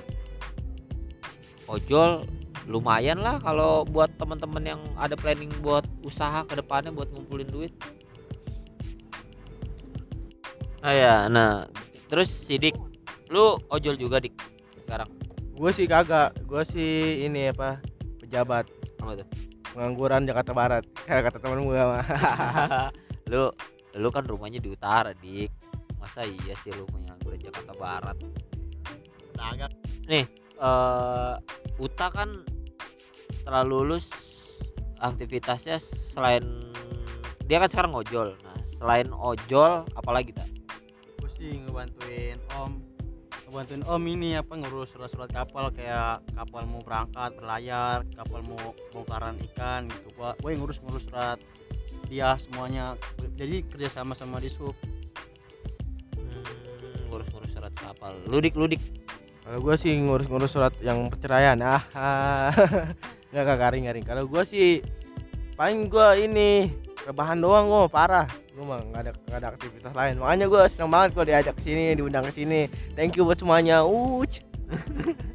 ojol 1.67 2.23
lumayan 2.69 3.17
lah 3.17 3.41
kalau 3.41 3.81
buat 3.81 4.13
teman-teman 4.21 4.61
yang 4.61 4.81
ada 4.93 5.17
planning 5.17 5.49
buat 5.65 5.81
usaha 6.05 6.45
ke 6.45 6.53
depannya 6.53 6.93
buat 6.93 7.09
ngumpulin 7.09 7.49
duit. 7.49 7.73
Nah 10.79 10.93
ya, 10.93 11.15
nah 11.27 11.65
terus 12.07 12.29
sidik, 12.29 12.77
lu 13.33 13.57
ojol 13.73 13.97
juga 13.97 14.21
dik 14.21 14.37
sekarang. 14.85 15.09
gue 15.59 15.71
sih 15.75 15.91
kagak 15.91 16.31
gue 16.47 16.63
sih 16.63 17.27
ini 17.27 17.51
apa 17.51 17.83
pejabat 18.23 18.63
Apa 19.03 19.11
tuh? 19.19 19.27
pengangguran 19.75 20.23
Jakarta 20.23 20.55
Barat 20.55 20.87
kayak 21.05 21.27
kata 21.27 21.37
temen 21.43 21.67
gue 21.67 21.75
mah 21.75 21.99
Lu 23.31 23.51
lu 23.99 24.07
kan 24.07 24.23
rumahnya 24.23 24.63
di 24.63 24.71
utara 24.71 25.11
dik. 25.11 25.51
Masa 25.99 26.23
iya 26.23 26.55
sih 26.63 26.71
lu 26.71 26.87
pengangguran 26.87 27.41
Jakarta 27.43 27.73
Barat? 27.75 28.17
agak 29.39 29.71
eh 30.11 30.27
Uta 31.79 32.07
kan 32.11 32.43
setelah 33.39 33.63
lulus 33.63 34.11
aktivitasnya 34.99 35.79
selain 35.79 36.43
dia 37.47 37.57
kan 37.57 37.71
sekarang 37.71 37.95
ojol. 37.95 38.35
Nah, 38.43 38.59
selain 38.67 39.09
ojol 39.09 39.87
apalagi 39.95 40.35
tak? 40.35 40.45
gue 41.17 41.29
sih 41.31 41.51
ngebantuin 41.65 42.37
om 42.59 42.77
ngebantuin 43.47 43.81
om 43.89 44.03
ini 44.05 44.37
apa 44.37 44.53
ngurus 44.53 44.93
surat-surat 44.93 45.31
kapal 45.31 45.73
kayak 45.73 46.21
kapal 46.37 46.63
mau 46.69 46.83
berangkat 46.85 47.33
berlayar 47.33 48.05
kapal 48.13 48.45
mau 48.45 48.59
bongkaran 48.93 49.39
ikan 49.51 49.89
gitu 49.89 50.13
gua 50.13 50.37
gue 50.37 50.49
yang 50.53 50.61
ngurus 50.61 50.77
ngurus 50.85 51.03
surat 51.09 51.39
dia 52.05 52.37
semuanya 52.37 52.93
jadi 53.33 53.65
kerjasama 53.65 54.13
sama 54.13 54.37
di 54.37 54.51
sub 54.51 54.75
Hmm, 56.13 57.09
ngurus-ngurus 57.09 57.51
surat 57.57 57.73
kapal. 57.73 58.13
Ludik 58.29 58.53
ludik. 58.53 58.81
kalau 59.41 59.65
gue 59.65 59.75
sih 59.81 59.97
ngurus-ngurus 59.97 60.51
surat 60.53 60.73
yang 60.85 61.09
perceraian 61.09 61.57
ah 61.65 61.81
ah. 61.97 62.53
nggak 63.29 63.43
nggak 63.45 63.59
garing 63.61 63.83
garing 63.85 64.05
kalau 64.05 64.23
gue 64.25 64.41
sih 64.49 64.81
paling 65.53 65.91
gue 65.91 66.07
ini 66.25 66.71
rebahan 67.09 67.39
doang 67.39 67.67
gue 67.67 67.91
parah. 67.91 68.27
Gue 68.53 68.65
mah 68.67 68.79
nggak 68.83 69.01
ada 69.01 69.11
nggak 69.15 69.39
ada 69.39 69.49
aktivitas 69.55 69.93
lain. 69.95 70.15
Makanya 70.19 70.45
gue 70.45 70.61
senang 70.69 70.91
banget 70.91 71.09
kok 71.15 71.27
diajak 71.27 71.53
ke 71.57 71.63
sini 71.63 71.95
diundang 71.95 72.25
ke 72.27 72.33
sini. 72.33 72.67
Thank 72.93 73.15
you 73.15 73.23
buat 73.25 73.39
semuanya. 73.39 73.85
Uch. 73.85 74.41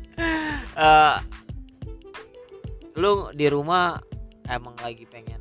Eh, 0.74 1.18
lu 2.98 3.30
di 3.30 3.46
rumah 3.46 3.98
emang 4.50 4.74
lagi 4.82 5.06
pengen 5.06 5.38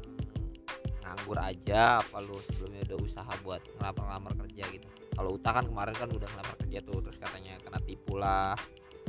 nganggur 1.01 1.37
aja? 1.41 2.01
Apa 2.01 2.21
lu 2.21 2.37
sebelumnya 2.49 2.85
udah 2.93 2.97
usaha 3.01 3.31
buat 3.41 3.61
ngelamar-ngelamar 3.77 4.33
kerja 4.45 4.63
gitu? 4.69 4.85
Kalau 5.13 5.37
Uta 5.37 5.49
kan 5.53 5.65
kemarin 5.65 5.93
kan 5.97 6.09
udah 6.09 6.29
ngelamar 6.29 6.55
kerja 6.61 6.79
tuh 6.85 7.01
terus 7.01 7.17
katanya 7.17 7.57
kena 7.65 7.81
tipu 7.81 8.17
lah. 8.17 8.53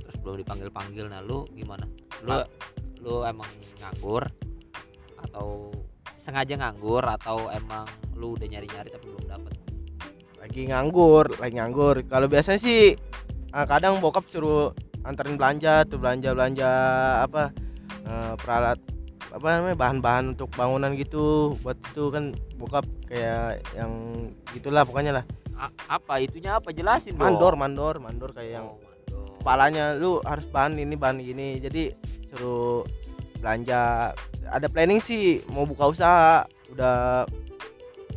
Terus 0.00 0.16
belum 0.20 0.36
dipanggil 0.40 0.68
panggil 0.72 1.04
nah 1.12 1.20
lu 1.20 1.44
gimana? 1.52 1.84
Lu 2.24 2.40
lu 3.04 3.20
emang 3.22 3.46
nganggur 3.78 4.24
atau 5.20 5.68
sengaja 6.16 6.56
nganggur 6.56 7.04
atau 7.04 7.52
emang 7.52 7.84
lu 8.16 8.32
udah 8.32 8.48
nyari 8.48 8.64
nyari 8.64 8.88
tapi 8.88 9.04
belum 9.12 9.24
dapet? 9.28 9.52
Lagi 10.40 10.60
nganggur 10.72 11.36
lagi 11.36 11.54
nganggur. 11.60 11.96
Kalau 12.08 12.26
biasanya 12.26 12.60
sih 12.60 12.96
eh, 13.52 13.66
kadang 13.68 14.00
bokap 14.00 14.24
suruh 14.32 14.72
anterin 15.04 15.36
belanja 15.36 15.84
tuh 15.84 16.00
belanja 16.00 16.32
belanja 16.32 16.70
apa 17.20 17.52
eh, 18.08 18.34
peralat 18.40 18.80
apa 19.34 19.46
namanya 19.60 19.76
bahan-bahan 19.76 20.24
untuk 20.32 20.48
bangunan 20.56 20.96
gitu. 20.96 21.52
Buat 21.60 21.76
itu 21.84 22.08
kan 22.08 22.32
bokap 22.56 22.88
kayak 23.04 23.60
yang 23.76 23.92
gitulah 24.56 24.88
pokoknya 24.88 25.20
lah. 25.20 25.24
A- 25.54 26.00
apa? 26.00 26.24
Itunya 26.24 26.56
apa? 26.56 26.72
Jelasin 26.72 27.14
dong. 27.14 27.20
Mandor 27.20 27.54
mandor 27.54 27.94
mandor 28.00 28.30
kayak 28.32 28.52
yang 28.62 28.66
Oh, 28.72 28.78
mandor. 28.80 29.38
kepalanya 29.38 29.92
lu 29.94 30.18
harus 30.24 30.46
bahan 30.48 30.78
ini 30.80 30.94
bahan 30.96 31.18
gini. 31.20 31.58
Jadi 31.60 31.92
suruh 32.34 32.82
belanja. 33.38 34.12
Ada 34.50 34.66
planning 34.66 34.98
sih 34.98 35.40
mau 35.54 35.64
buka 35.64 35.86
usaha. 35.88 36.44
Udah 36.74 37.24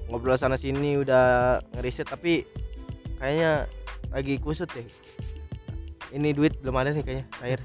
ngobrol 0.08 0.40
sana 0.40 0.56
sini 0.56 0.98
udah 0.98 1.60
ngeriset 1.76 2.08
tapi 2.08 2.48
kayaknya 3.20 3.68
lagi 4.12 4.40
kusut 4.40 4.72
deh 4.72 4.88
ini 6.16 6.32
duit 6.32 6.56
belum 6.64 6.80
ada 6.80 6.96
nih 6.96 7.04
kayaknya 7.04 7.28
air 7.44 7.60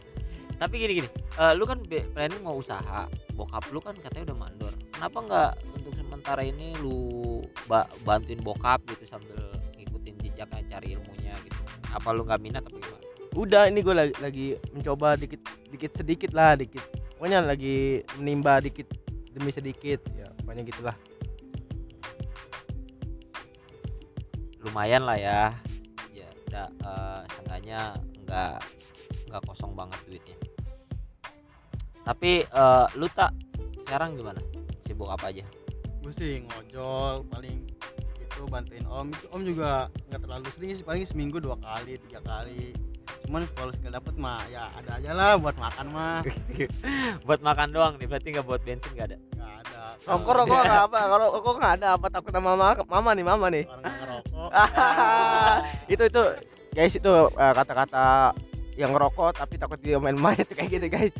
tapi 0.62 0.78
gini 0.78 1.02
gini. 1.02 1.10
Eh, 1.42 1.58
lu 1.58 1.66
kan 1.66 1.82
planning 1.86 2.38
mau 2.46 2.54
usaha 2.54 3.10
bokap 3.34 3.66
lu 3.74 3.82
kan 3.82 3.98
katanya 3.98 4.30
udah 4.30 4.38
mandor. 4.46 4.70
Kenapa 4.94 5.18
nggak 5.18 5.50
untuk 5.74 5.92
sementara 5.98 6.42
ini 6.46 6.70
lu 6.78 7.42
ba- 7.66 7.90
bantuin 8.06 8.38
bokap 8.38 8.78
gitu 8.86 9.02
sambil 9.10 9.34
ngikutin 9.74 10.22
jejaknya 10.22 10.62
cari 10.70 10.94
ilmunya 10.94 11.34
gitu? 11.42 11.58
Apa 11.90 12.14
lu 12.14 12.22
nggak 12.22 12.38
minat 12.38 12.62
apa 12.62 12.78
gimana 12.78 13.11
udah 13.32 13.64
ini 13.68 13.80
gue 13.80 13.94
lagi, 13.96 14.14
lagi 14.20 14.46
mencoba 14.76 15.16
dikit 15.16 15.40
dikit 15.72 15.92
sedikit 15.96 16.30
lah 16.36 16.56
dikit. 16.56 16.84
Pokoknya 17.16 17.40
lagi 17.40 18.04
menimba 18.20 18.60
dikit 18.60 18.88
demi 19.32 19.48
sedikit 19.48 20.04
ya 20.12 20.28
pokoknya 20.44 20.62
gitulah. 20.68 20.96
Lumayan 24.60 25.08
lah 25.08 25.16
ya. 25.16 25.42
Ya 26.12 26.28
udah 26.48 26.66
eh, 26.68 27.20
seenggaknya 27.32 27.80
nggak 28.28 28.56
nggak 29.32 29.42
kosong 29.48 29.72
banget 29.72 29.98
duitnya. 30.04 30.36
Tapi 32.04 32.44
eh, 32.44 32.86
lu 33.00 33.08
tak 33.16 33.32
sekarang 33.88 34.20
gimana? 34.20 34.40
Sibuk 34.84 35.08
apa 35.08 35.32
aja? 35.32 35.46
Gue 36.04 36.12
sih 36.12 36.44
ngojol 36.44 37.24
paling 37.32 37.64
itu 38.20 38.42
bantuin 38.52 38.84
om. 38.92 39.08
Itu 39.08 39.26
om 39.32 39.40
juga 39.40 39.88
nggak 40.12 40.20
terlalu 40.20 40.46
sering 40.52 40.76
sih 40.76 40.84
paling 40.84 41.08
seminggu 41.08 41.40
dua 41.40 41.56
kali 41.64 41.96
tiga 41.96 42.20
kali 42.20 42.91
cuman 43.26 43.42
kalau 43.54 43.72
sekali 43.72 43.92
dapet 43.94 44.14
mah 44.18 44.44
ya 44.50 44.68
ada 44.76 44.90
aja 44.98 45.10
lah 45.14 45.40
buat 45.40 45.56
makan 45.56 45.86
mah. 45.88 46.20
Buat 47.26 47.40
makan 47.40 47.68
doang 47.72 47.94
nih 47.96 48.06
berarti 48.10 48.28
nggak 48.34 48.46
buat 48.46 48.62
bensin 48.66 48.92
nggak 48.92 49.06
ada? 49.14 49.18
Nggak 49.38 49.52
ada. 49.62 49.80
Rokok 50.04 50.32
rokok 50.42 50.60
nggak 50.66 50.82
apa 50.90 51.00
kalau 51.06 51.26
rokok 51.38 51.54
nggak 51.62 51.74
ada 51.80 51.88
apa 51.94 52.06
takut 52.10 52.32
sama 52.34 52.52
mama 52.58 52.82
mama 52.84 53.10
nih 53.14 53.24
mama 53.24 53.46
nih? 53.48 53.64
Orang 53.70 53.94
ngerokok. 54.02 54.50
Itu 55.92 56.02
itu. 56.08 56.22
Guys 56.72 56.96
itu 56.96 57.12
eh, 57.36 57.52
kata-kata 57.52 58.32
yang 58.80 58.96
ngerokok 58.96 59.36
tapi 59.36 59.60
takut 59.60 59.76
dia 59.76 60.00
main 60.00 60.16
main 60.16 60.40
itu 60.40 60.56
kayak 60.56 60.80
gitu 60.80 60.88
guys. 60.88 61.12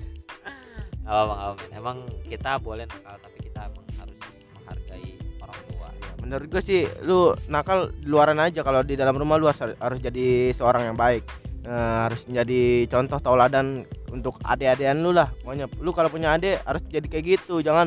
Nggak 1.04 1.12
apa 1.12 1.34
apa 1.52 1.62
emang 1.76 1.96
kita 2.24 2.56
boleh 2.56 2.88
nakal 2.88 3.20
tapi 3.20 3.38
kita 3.52 3.68
emang 3.68 3.84
harus 4.00 4.18
menghargai 4.56 5.12
orang 5.44 5.60
tua. 5.68 5.88
Menurut 6.24 6.46
gue 6.48 6.62
sih 6.64 6.80
lu 7.04 7.36
nakal 7.52 7.92
di 7.92 8.08
luaran 8.08 8.40
aja. 8.40 8.64
Kalau 8.64 8.80
di 8.80 8.96
dalam 8.96 9.12
rumah 9.12 9.36
lu 9.36 9.44
harus, 9.44 9.76
harus 9.76 9.98
jadi 10.00 10.56
seorang 10.56 10.88
yang 10.88 10.96
baik 10.96 11.41
Eh, 11.62 11.98
harus 12.10 12.26
menjadi 12.26 12.90
contoh 12.90 13.22
tauladan 13.22 13.86
untuk 14.10 14.34
adik-adikan 14.42 14.98
lu 14.98 15.14
lah. 15.14 15.30
Pokoknya 15.46 15.70
lu 15.78 15.94
kalau 15.94 16.10
punya 16.10 16.34
adik 16.34 16.58
harus 16.66 16.82
jadi 16.90 17.06
kayak 17.06 17.24
gitu. 17.38 17.62
Jangan 17.62 17.86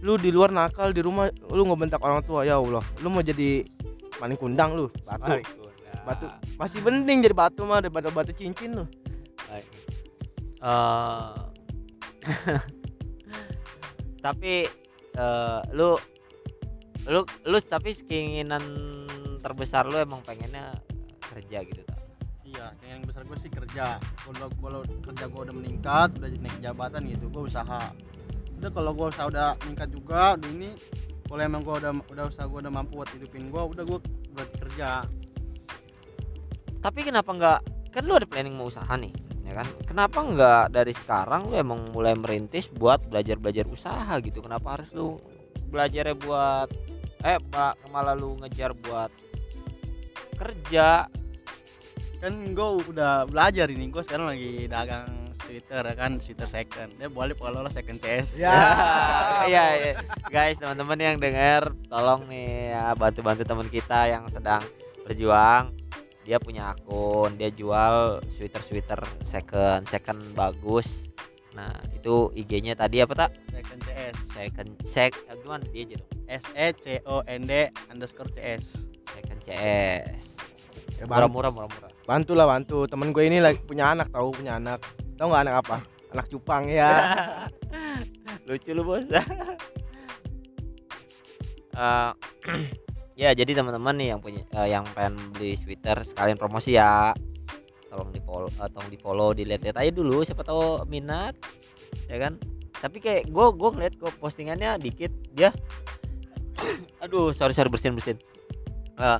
lu 0.00 0.16
di 0.16 0.32
luar 0.32 0.48
nakal 0.48 0.96
di 0.96 1.04
rumah 1.04 1.28
lu 1.52 1.68
ngebentak 1.68 2.00
orang 2.00 2.24
tua. 2.24 2.48
Ya 2.48 2.56
Allah 2.56 2.80
lu 3.04 3.12
mau 3.12 3.20
jadi 3.20 3.68
maling 4.16 4.40
kundang 4.40 4.72
lu 4.72 4.88
batu. 5.04 5.44
Batu. 6.08 6.24
Masih 6.56 6.80
mending 6.80 7.20
jadi 7.20 7.36
batu 7.36 7.68
mah 7.68 7.84
daripada 7.84 8.08
batu 8.08 8.32
cincin 8.32 8.80
lu. 8.80 8.88
Baik. 9.44 9.66
Eh, 10.64 11.32
tapi 14.24 14.72
eh, 15.20 15.60
lu 15.76 16.00
lu 17.12 17.28
lu 17.44 17.58
tapi 17.60 17.92
keinginan 18.08 18.64
terbesar 19.44 19.84
lu 19.84 20.00
emang 20.00 20.24
pengennya 20.24 20.72
kerja 21.28 21.60
gitu 21.60 21.91
iya 22.52 22.68
yang 22.84 23.00
besar 23.02 23.24
gue 23.24 23.38
sih 23.40 23.48
kerja. 23.48 23.96
Kalau 23.98 24.48
kalau 24.60 24.80
kerja 24.84 25.24
gue 25.24 25.40
udah 25.48 25.56
meningkat 25.56 26.08
udah 26.20 26.28
naik 26.28 26.58
jabatan 26.60 27.02
gitu 27.08 27.32
gue 27.32 27.42
usaha. 27.48 27.82
Udah 28.60 28.70
kalau 28.70 28.92
gue 28.92 29.06
usaha 29.08 29.26
udah 29.26 29.56
meningkat 29.64 29.88
juga 29.90 30.36
udah 30.36 30.48
ini 30.52 30.70
kalau 31.26 31.40
emang 31.40 31.62
gue 31.64 31.74
udah 31.80 31.92
udah 32.12 32.24
usaha 32.28 32.44
gue 32.44 32.60
udah 32.60 32.72
mampu 32.72 33.00
buat 33.00 33.10
hidupin 33.16 33.48
gue 33.48 33.62
udah 33.62 33.84
gue 33.88 33.98
berarti 34.36 34.56
kerja. 34.68 34.90
Tapi 36.82 37.00
kenapa 37.00 37.30
nggak 37.32 37.60
kan 37.92 38.02
lu 38.04 38.16
ada 38.16 38.28
planning 38.28 38.56
mau 38.56 38.68
usaha 38.68 38.92
nih 39.00 39.12
ya 39.48 39.52
kan? 39.56 39.68
Kenapa 39.88 40.18
nggak 40.20 40.64
dari 40.76 40.92
sekarang 40.92 41.48
lu 41.48 41.56
emang 41.56 41.88
mulai 41.90 42.12
merintis 42.12 42.68
buat 42.68 43.00
belajar 43.08 43.40
belajar 43.40 43.64
usaha 43.64 44.12
gitu? 44.20 44.44
Kenapa 44.44 44.76
harus 44.76 44.92
lu 44.92 45.16
belajarnya 45.72 46.16
buat 46.20 46.68
eh 47.22 47.38
ma- 47.54 47.76
malah 47.94 48.18
lu 48.18 48.36
ngejar 48.42 48.76
buat 48.76 49.08
kerja 50.36 51.06
kan 52.22 52.54
gue 52.54 52.68
udah 52.86 53.26
belajar 53.26 53.66
ini 53.66 53.90
gue 53.90 53.98
sekarang 53.98 54.30
lagi 54.30 54.70
dagang 54.70 55.10
sweater 55.34 55.82
ya 55.90 55.94
kan 55.98 56.22
sweater 56.22 56.46
second 56.46 56.94
dia 56.94 57.10
boleh 57.10 57.34
kalau 57.34 57.66
lo 57.66 57.70
second 57.70 57.98
chest 57.98 58.38
Ya. 58.38 58.54
Iya, 59.50 59.64
iya. 59.74 59.92
guys, 60.30 60.62
teman-teman 60.62 60.94
yang 61.02 61.16
dengar, 61.18 61.74
tolong 61.90 62.30
nih 62.30 62.70
ya 62.78 62.94
bantu-bantu 62.94 63.42
teman 63.42 63.66
kita 63.66 64.06
yang 64.06 64.30
sedang 64.30 64.62
berjuang. 65.02 65.74
Dia 66.22 66.38
punya 66.38 66.70
akun, 66.70 67.34
dia 67.34 67.50
jual 67.50 68.22
sweater-sweater 68.30 69.02
second, 69.26 69.90
second 69.90 70.22
bagus. 70.38 71.10
Nah, 71.58 71.74
itu 71.90 72.30
IG-nya 72.38 72.78
tadi 72.78 73.02
apa 73.02 73.26
tak? 73.26 73.30
second 73.50 73.80
cs 73.82 74.16
Second, 74.30 74.70
sec, 74.86 75.10
gimana 75.42 75.66
dia 75.74 75.82
aja 75.90 75.96
dong? 75.98 76.10
s 76.30 76.44
e 76.54 76.66
c 76.78 76.84
o 77.02 77.26
n 77.26 77.42
d 77.50 77.52
underscore 77.90 78.30
cs 78.30 78.86
Second 79.10 79.40
CS. 79.42 80.38
Ya, 80.96 81.04
bantu, 81.04 81.34
Murah-murah, 81.34 81.50
murah-murah. 81.50 81.91
Bantu 82.06 82.32
lah 82.34 82.46
bantu. 82.48 82.84
Temen 82.90 83.14
gue 83.14 83.24
ini 83.26 83.38
lagi 83.38 83.60
punya 83.62 83.94
anak 83.94 84.10
tahu 84.10 84.34
punya 84.34 84.58
anak. 84.58 84.82
Tahu 85.16 85.26
nggak 85.30 85.42
anak 85.48 85.56
apa? 85.66 85.76
Anak 86.12 86.26
cupang 86.28 86.68
ya. 86.68 86.90
Lucu 88.48 88.70
lu 88.74 88.82
bos. 88.82 89.06
Eh, 91.72 92.12
ya 93.22 93.32
jadi 93.32 93.56
teman-teman 93.56 93.96
nih 93.96 94.12
yang 94.12 94.20
punya 94.20 94.44
eh, 94.44 94.68
yang 94.76 94.84
pengen 94.92 95.16
beli 95.32 95.56
sweater 95.56 96.04
sekalian 96.04 96.36
promosi 96.36 96.76
ya. 96.76 97.16
Tolong 97.88 98.12
di 98.12 98.20
follow 98.20 98.48
eh, 98.52 98.68
tolong 98.68 98.90
di 98.92 98.98
follow 99.00 99.32
dilihat-lihat 99.32 99.76
aja 99.80 99.88
dulu 99.88 100.20
siapa 100.20 100.44
tahu 100.44 100.84
minat 100.84 101.32
ya 102.12 102.20
kan? 102.20 102.36
Tapi 102.76 103.00
kayak 103.00 103.32
gue 103.32 103.46
gue 103.56 103.70
ngeliat 103.72 103.94
kok 103.96 104.12
postingannya 104.20 104.76
dikit 104.84 105.12
dia 105.32 105.48
aduh 107.04 107.32
sorry 107.32 107.56
sorry 107.56 107.72
bersihin 107.72 107.96
bersihin. 107.96 108.20
Eh, 109.00 109.18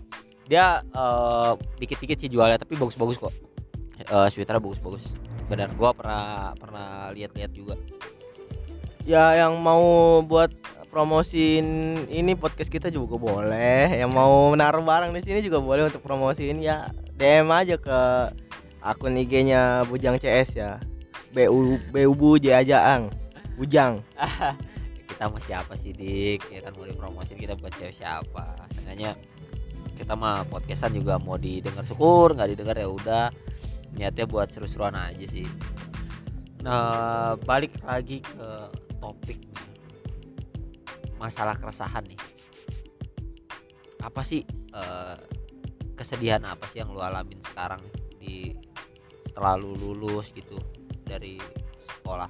dia 0.53 0.85
eh, 0.85 1.53
dikit-dikit 1.81 2.21
sih 2.21 2.29
jualnya 2.29 2.61
tapi 2.61 2.77
bagus-bagus 2.77 3.17
kok. 3.17 3.33
Eh, 3.97 4.29
sweaternya 4.29 4.61
bagus-bagus. 4.61 5.17
Benar 5.49 5.73
gua 5.81 5.97
pernah 5.97 6.53
pernah 6.61 7.09
lihat-lihat 7.17 7.57
juga. 7.57 7.81
Ya 9.09 9.33
yang 9.41 9.57
mau 9.65 10.21
buat 10.21 10.53
promosiin 10.93 11.97
ini 12.13 12.37
podcast 12.37 12.69
kita 12.69 12.93
juga 12.93 13.17
boleh. 13.17 13.97
Yang 13.97 14.13
mau 14.13 14.53
naruh 14.53 14.85
barang 14.85 15.17
di 15.17 15.25
sini 15.25 15.41
juga 15.41 15.57
boleh 15.65 15.89
untuk 15.89 16.05
promosiin 16.05 16.61
ya. 16.61 16.93
DM 17.17 17.49
aja 17.49 17.81
ke 17.81 18.01
akun 18.85 19.17
IG-nya 19.17 19.89
Bujang 19.89 20.21
CS 20.21 20.61
ya. 20.61 20.71
BU 21.33 21.81
BU 21.89 22.37
Jajaang 22.45 23.09
Bujang. 23.57 24.05
Kita 25.09 25.33
mau 25.33 25.41
siapa 25.41 25.73
sih 25.81 25.97
dik? 25.97 26.45
Ya 26.53 26.61
kan 26.61 26.77
mau 26.77 26.85
dipromosin 26.85 27.41
kita 27.41 27.57
buat 27.57 27.73
siapa 27.77 27.95
siapa 27.95 28.57
sengaja 28.73 29.13
kita 30.03 30.19
mah 30.19 30.43
podcastan 30.51 30.99
juga 30.99 31.15
mau 31.23 31.39
didengar 31.39 31.87
syukur 31.87 32.35
nggak 32.35 32.59
didengar 32.59 32.75
ya 32.75 32.91
udah. 32.91 33.27
Niatnya 33.95 34.27
buat 34.27 34.51
seru-seruan 34.51 34.99
aja 34.99 35.23
sih. 35.31 35.47
Nah 36.67 37.39
balik 37.47 37.79
lagi 37.87 38.19
ke 38.19 38.49
topik 38.99 39.39
masalah 41.23 41.55
keresahan 41.55 42.03
nih. 42.11 42.19
Apa 44.03 44.27
sih 44.27 44.43
eh, 44.75 45.17
kesedihan 45.95 46.43
apa 46.43 46.67
sih 46.75 46.83
yang 46.83 46.91
lu 46.91 46.99
alamin 46.99 47.39
sekarang 47.47 47.79
di 48.19 48.59
setelah 49.31 49.55
lu 49.55 49.79
lulus 49.79 50.35
gitu 50.35 50.59
dari 51.07 51.39
sekolah? 52.03 52.27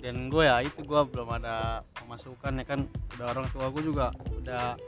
Dan 0.00 0.32
gue 0.32 0.48
ya 0.48 0.64
itu 0.64 0.80
gue 0.80 1.00
belum 1.12 1.28
ada 1.44 1.84
pemasukan 1.92 2.60
ya 2.60 2.64
kan. 2.64 2.88
Udah 3.20 3.36
orang 3.36 3.52
tua 3.52 3.68
gue 3.68 3.84
juga 3.84 4.16
udah 4.32 4.80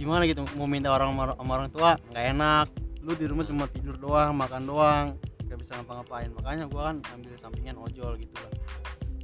gimana 0.00 0.24
gitu 0.24 0.48
mau 0.56 0.64
minta 0.64 0.88
orang 0.88 1.12
sama 1.12 1.52
orang 1.60 1.68
tua 1.68 2.00
nggak 2.08 2.26
enak. 2.32 2.66
Lu 3.04 3.12
di 3.12 3.28
rumah 3.28 3.44
cuma 3.44 3.68
tidur 3.68 4.00
doang 4.00 4.32
makan 4.32 4.64
doang 4.64 5.06
udah 5.44 5.56
bisa 5.60 5.76
ngapa-ngapain. 5.76 6.32
Makanya 6.32 6.64
gua 6.72 6.88
kan 6.88 6.96
ambil 7.12 7.36
sampingan 7.36 7.76
ojol 7.76 8.16
gitu 8.16 8.32
lah. 8.40 8.52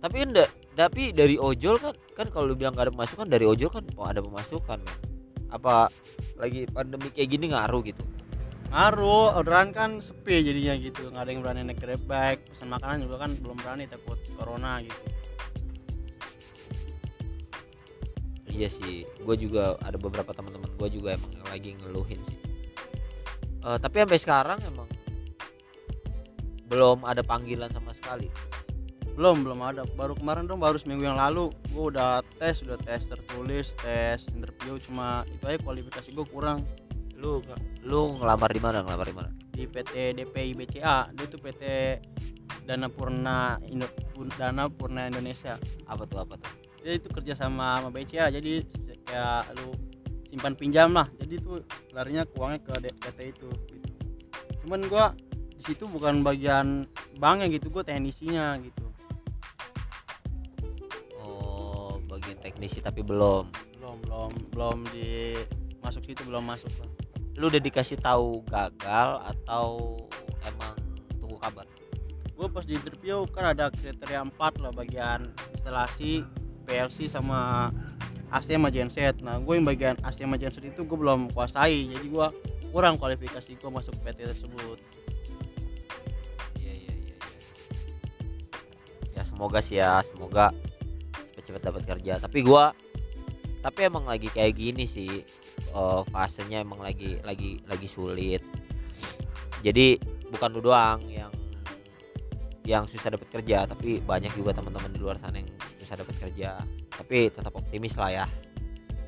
Tapi 0.05 0.16
kan 0.20 0.31
tapi 0.77 1.03
dari 1.16 1.41
ojol 1.41 1.81
kan 1.81 1.97
kan 2.12 2.29
kalau 2.29 2.53
lu 2.53 2.55
bilang 2.61 2.77
gak 2.77 2.89
ada 2.89 2.93
pemasukan 2.93 3.24
dari 3.24 3.49
ojol 3.49 3.72
kan 3.72 3.89
ada 4.05 4.20
pemasukan 4.20 4.79
men. 4.85 4.99
Apa 5.49 5.89
lagi 6.37 6.68
pandemi 6.68 7.09
kayak 7.09 7.29
gini 7.33 7.57
ngaruh 7.57 7.81
gitu? 7.81 8.05
Ngaruh 8.68 9.41
orderan 9.41 9.72
kan 9.72 10.05
sepi 10.05 10.45
jadinya 10.45 10.77
gitu. 10.77 11.09
Nggak 11.09 11.22
ada 11.24 11.31
yang 11.33 11.41
berani 11.41 11.61
naik 11.64 11.81
grab 11.81 12.03
bike. 12.05 12.53
Pesan 12.53 12.68
makanan 12.68 13.09
juga 13.09 13.24
kan 13.24 13.31
belum 13.41 13.57
berani 13.62 13.89
takut 13.89 14.20
corona 14.37 14.85
gitu. 14.85 15.01
Iya 18.57 18.72
sih 18.72 19.05
gue 19.05 19.37
juga 19.37 19.77
ada 19.85 20.01
beberapa 20.01 20.33
teman-teman 20.33 20.56
gue 20.77 20.89
juga 20.93 21.16
emang 21.16 21.33
lagi 21.49 21.72
ngeluhin 21.81 22.20
sih. 22.29 22.39
Eh, 23.66 23.79
tapi 23.83 23.99
sampai 23.99 24.18
sekarang 24.22 24.59
emang 24.62 24.87
belum 26.70 27.03
ada 27.03 27.22
panggilan 27.27 27.70
sama 27.74 27.91
sekali. 27.91 28.31
Belum 29.18 29.43
belum 29.43 29.59
ada. 29.64 29.83
Baru 29.99 30.14
kemarin 30.14 30.47
dong 30.47 30.62
baru 30.62 30.79
seminggu 30.79 31.09
yang 31.09 31.18
lalu. 31.18 31.51
Gua 31.74 31.91
udah 31.91 32.11
tes 32.39 32.62
udah 32.62 32.79
tes 32.79 33.11
tertulis 33.11 33.72
tes 33.81 34.29
interview 34.31 34.79
cuma 34.79 35.27
itu 35.27 35.43
aja 35.51 35.59
kualifikasi 35.66 36.09
gua 36.14 36.27
kurang. 36.31 36.59
Lu 37.18 37.43
lu 37.83 38.20
ngelamar 38.22 38.53
di 38.55 38.61
mana? 38.62 38.85
Ngelamar 38.87 39.07
di 39.09 39.16
mana? 39.16 39.31
Di 39.51 39.64
PT 39.64 40.20
DPI 40.20 40.53
BCA 40.53 41.11
dia 41.16 41.24
itu 41.24 41.39
PT 41.41 41.62
Dana 42.68 42.87
Purna 42.93 43.57
Indo, 43.66 43.89
Dana 44.37 44.68
Purna 44.68 45.09
Indonesia. 45.09 45.57
Apa 45.89 46.05
tuh 46.05 46.22
apa 46.22 46.37
tuh? 46.39 46.53
Dia 46.85 47.01
itu 47.01 47.09
kerja 47.09 47.35
sama 47.35 47.81
sama 47.83 47.89
BCA 47.91 48.31
jadi 48.31 48.62
kayak 49.09 49.59
lu 49.59 49.74
simpan 50.37 50.53
pinjam 50.53 50.93
lah. 50.93 51.09
Jadi 51.16 51.41
tuh 51.41 51.64
larinya 51.97 52.28
uangnya 52.37 52.61
ke 52.61 52.93
PT 52.93 53.18
itu 53.32 53.49
gitu. 53.72 53.89
cuman 54.68 54.84
gua 54.93 55.16
di 55.57 55.62
situ 55.64 55.89
bukan 55.89 56.20
bagian 56.20 56.84
banknya 57.16 57.49
gitu 57.49 57.72
gua 57.72 57.80
teknisinya 57.80 58.61
gitu. 58.61 58.84
Oh 61.16 61.97
bagian 62.05 62.37
teknisi 62.45 62.84
tapi 62.84 63.01
belum? 63.01 63.49
Belum 63.80 63.97
belum 64.05 64.30
belum 64.53 64.78
di 64.93 65.41
masuk 65.80 66.05
situ 66.05 66.20
belum 66.28 66.45
masuk 66.45 66.68
lah. 66.84 66.91
Lu 67.41 67.49
udah 67.49 67.62
dikasih 67.64 67.97
tahu 67.97 68.45
gagal 68.45 69.24
atau 69.24 69.97
emang 70.45 70.76
tunggu 71.16 71.41
kabar? 71.41 71.64
Gue 72.37 72.53
pas 72.53 72.64
di 72.68 72.76
interview 72.76 73.24
kan 73.32 73.57
ada 73.57 73.72
kriteria 73.72 74.20
empat 74.20 74.61
lah 74.61 74.68
bagian 74.68 75.32
instalasi 75.57 76.20
PLC 76.68 77.09
sama 77.09 77.72
AC 78.33 78.55
sama 78.55 78.68
genset 78.74 79.18
nah 79.22 79.39
gue 79.39 79.55
yang 79.55 79.66
bagian 79.66 79.97
AC 80.03 80.22
sama 80.22 80.39
genset 80.41 80.66
itu 80.66 80.83
gue 80.83 80.99
belum 80.99 81.31
kuasai 81.35 81.91
jadi 81.91 82.07
gue 82.07 82.27
kurang 82.77 83.01
kualifikasi 83.01 83.57
gue 83.57 83.70
masuk 83.72 83.97
PT 84.05 84.29
tersebut. 84.29 84.79
Iya 86.61 86.72
iya 86.77 86.93
iya. 86.93 87.16
ya 89.16 89.22
semoga 89.24 89.64
sih 89.64 89.81
ya 89.81 90.05
semoga 90.05 90.53
cepet-cepet 91.33 91.62
dapat 91.62 91.83
kerja. 91.89 92.12
Tapi 92.20 92.45
gua 92.45 92.77
tapi 93.64 93.89
emang 93.89 94.05
lagi 94.07 94.31
kayak 94.31 94.61
gini 94.61 94.85
sih 94.85 95.24
eh, 95.57 96.03
fasenya 96.12 96.61
emang 96.62 96.85
lagi 96.85 97.16
lagi 97.24 97.62
lagi 97.64 97.89
sulit. 97.89 98.45
Jadi 99.64 99.97
bukan 100.29 100.49
lu 100.53 100.61
doang 100.61 101.01
yang 101.09 101.33
yang 102.66 102.85
susah 102.91 103.14
dapat 103.14 103.31
kerja 103.31 103.62
tapi 103.64 104.03
banyak 104.03 104.35
juga 104.35 104.51
teman-teman 104.53 104.91
di 104.91 104.99
luar 104.99 105.16
sana 105.22 105.39
yang 105.39 105.49
susah 105.79 106.03
dapat 106.03 106.18
kerja 106.18 106.59
tapi 106.97 107.29
tetap 107.29 107.53
optimis 107.53 107.95
lah 107.95 108.25
ya. 108.25 108.27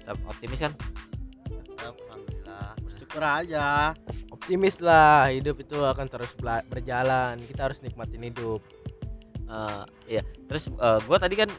Tetap 0.04 0.18
optimis 0.28 0.60
kan? 0.60 0.72
Tetap 1.48 1.94
alhamdulillah. 2.08 2.68
Bersyukur 2.84 3.22
aja. 3.24 3.92
Optimis 4.32 4.80
lah 4.84 5.32
hidup 5.32 5.58
itu 5.60 5.76
akan 5.80 6.06
terus 6.08 6.32
berjalan. 6.68 7.40
Kita 7.42 7.68
harus 7.72 7.80
nikmatin 7.80 8.28
hidup. 8.28 8.60
Eh, 9.48 9.84
iya. 10.06 10.22
Terus 10.46 10.68
eh, 10.68 10.98
gua 11.08 11.16
tadi 11.16 11.34
kan 11.36 11.50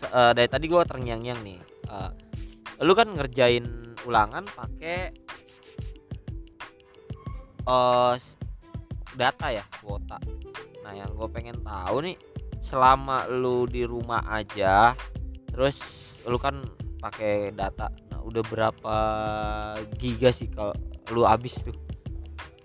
eh, 0.00 0.32
dari 0.32 0.48
tadi 0.48 0.64
gua 0.68 0.84
terngiang-ngiang 0.88 1.40
nih. 1.44 1.60
Eh, 1.88 2.10
lu 2.80 2.96
kan 2.96 3.12
ngerjain 3.12 3.68
ulangan 4.08 4.48
pakai 4.48 5.12
eh 7.60 8.14
s- 8.16 8.40
data 9.14 9.52
ya 9.52 9.64
kuota. 9.84 10.16
Nah 10.80 10.96
yang 10.96 11.12
gue 11.12 11.28
pengen 11.28 11.60
tahu 11.60 12.08
nih 12.08 12.16
selama 12.56 13.28
lu 13.28 13.68
di 13.68 13.84
rumah 13.84 14.24
aja 14.32 14.96
terus 15.50 15.76
lu 16.24 16.38
kan 16.38 16.62
pakai 17.00 17.50
data. 17.52 17.88
Nah 18.12 18.20
udah 18.22 18.42
berapa 18.46 18.96
giga 19.96 20.30
sih 20.30 20.48
kalau 20.52 20.76
lu 21.10 21.26
habis 21.26 21.64
tuh? 21.64 21.74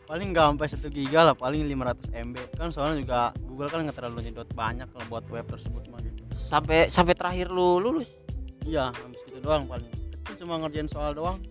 Paling 0.05 0.38
nggak 0.38 0.45
sampai 0.53 0.67
satu 0.69 0.88
giga 0.93 1.25
lah 1.25 1.33
paling 1.33 1.65
500 1.65 2.13
MB 2.13 2.36
kan 2.61 2.69
soalnya 2.69 3.01
juga 3.01 3.19
Google 3.41 3.73
kan 3.73 3.79
nggak 3.89 3.97
terlalu 3.97 4.29
nyedot 4.29 4.45
banyak 4.53 4.86
kalau 4.93 5.05
buat 5.09 5.25
web 5.33 5.49
tersebut 5.49 5.81
mah 5.89 5.97
gitu. 6.05 6.21
Sampai 6.38 6.93
sampai 6.93 7.17
terakhir 7.17 7.49
lu 7.49 7.81
lulus? 7.81 8.21
Iya 8.69 8.93
habis 8.93 9.17
gitu 9.25 9.41
doang 9.41 9.65
paling. 9.65 9.89
Kecil 10.21 10.45
cuma 10.45 10.61
ngerjain 10.61 10.86
soal 10.93 11.17
doang. 11.17 11.41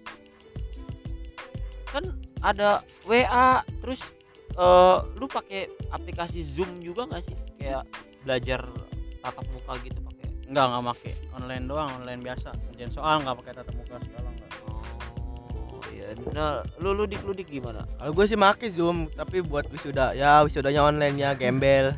Kan 1.90 2.14
ada 2.46 2.86
WA 3.10 3.66
terus 3.82 4.06
eh 4.54 4.98
lu 5.18 5.26
pakai 5.26 5.66
aplikasi 5.90 6.38
Zoom 6.46 6.78
juga 6.78 7.10
nggak 7.10 7.22
sih? 7.26 7.34
Kayak 7.58 7.90
belajar 8.22 8.60
tatap 9.18 9.46
muka 9.50 9.82
gitu 9.82 9.98
pakai 9.98 10.13
nggak 10.44 10.64
nggak 10.66 10.82
make 10.84 11.12
online 11.32 11.64
doang 11.64 11.88
online 11.94 12.20
biasa. 12.20 12.52
Ngerjain 12.52 12.90
soal 12.90 13.20
nggak 13.20 13.36
pakai 13.38 13.52
tatap 13.54 13.74
muka 13.74 13.96
segala 14.00 14.28
nggak. 14.30 14.50
Oh 14.64 15.82
iya. 15.88 16.06
Nah 16.30 16.50
lu 16.78 16.90
lu 16.92 17.04
dik 17.04 17.22
lu 17.22 17.32
dik 17.32 17.48
gimana? 17.48 17.84
Kalau 17.96 18.12
gue 18.12 18.24
sih 18.24 18.36
make 18.36 18.66
zoom 18.68 19.08
tapi 19.10 19.40
buat 19.40 19.64
wisuda. 19.68 20.12
Ya 20.12 20.40
wisudanya 20.40 20.82
online 20.82 21.16
ya 21.16 21.32
gembel. 21.32 21.92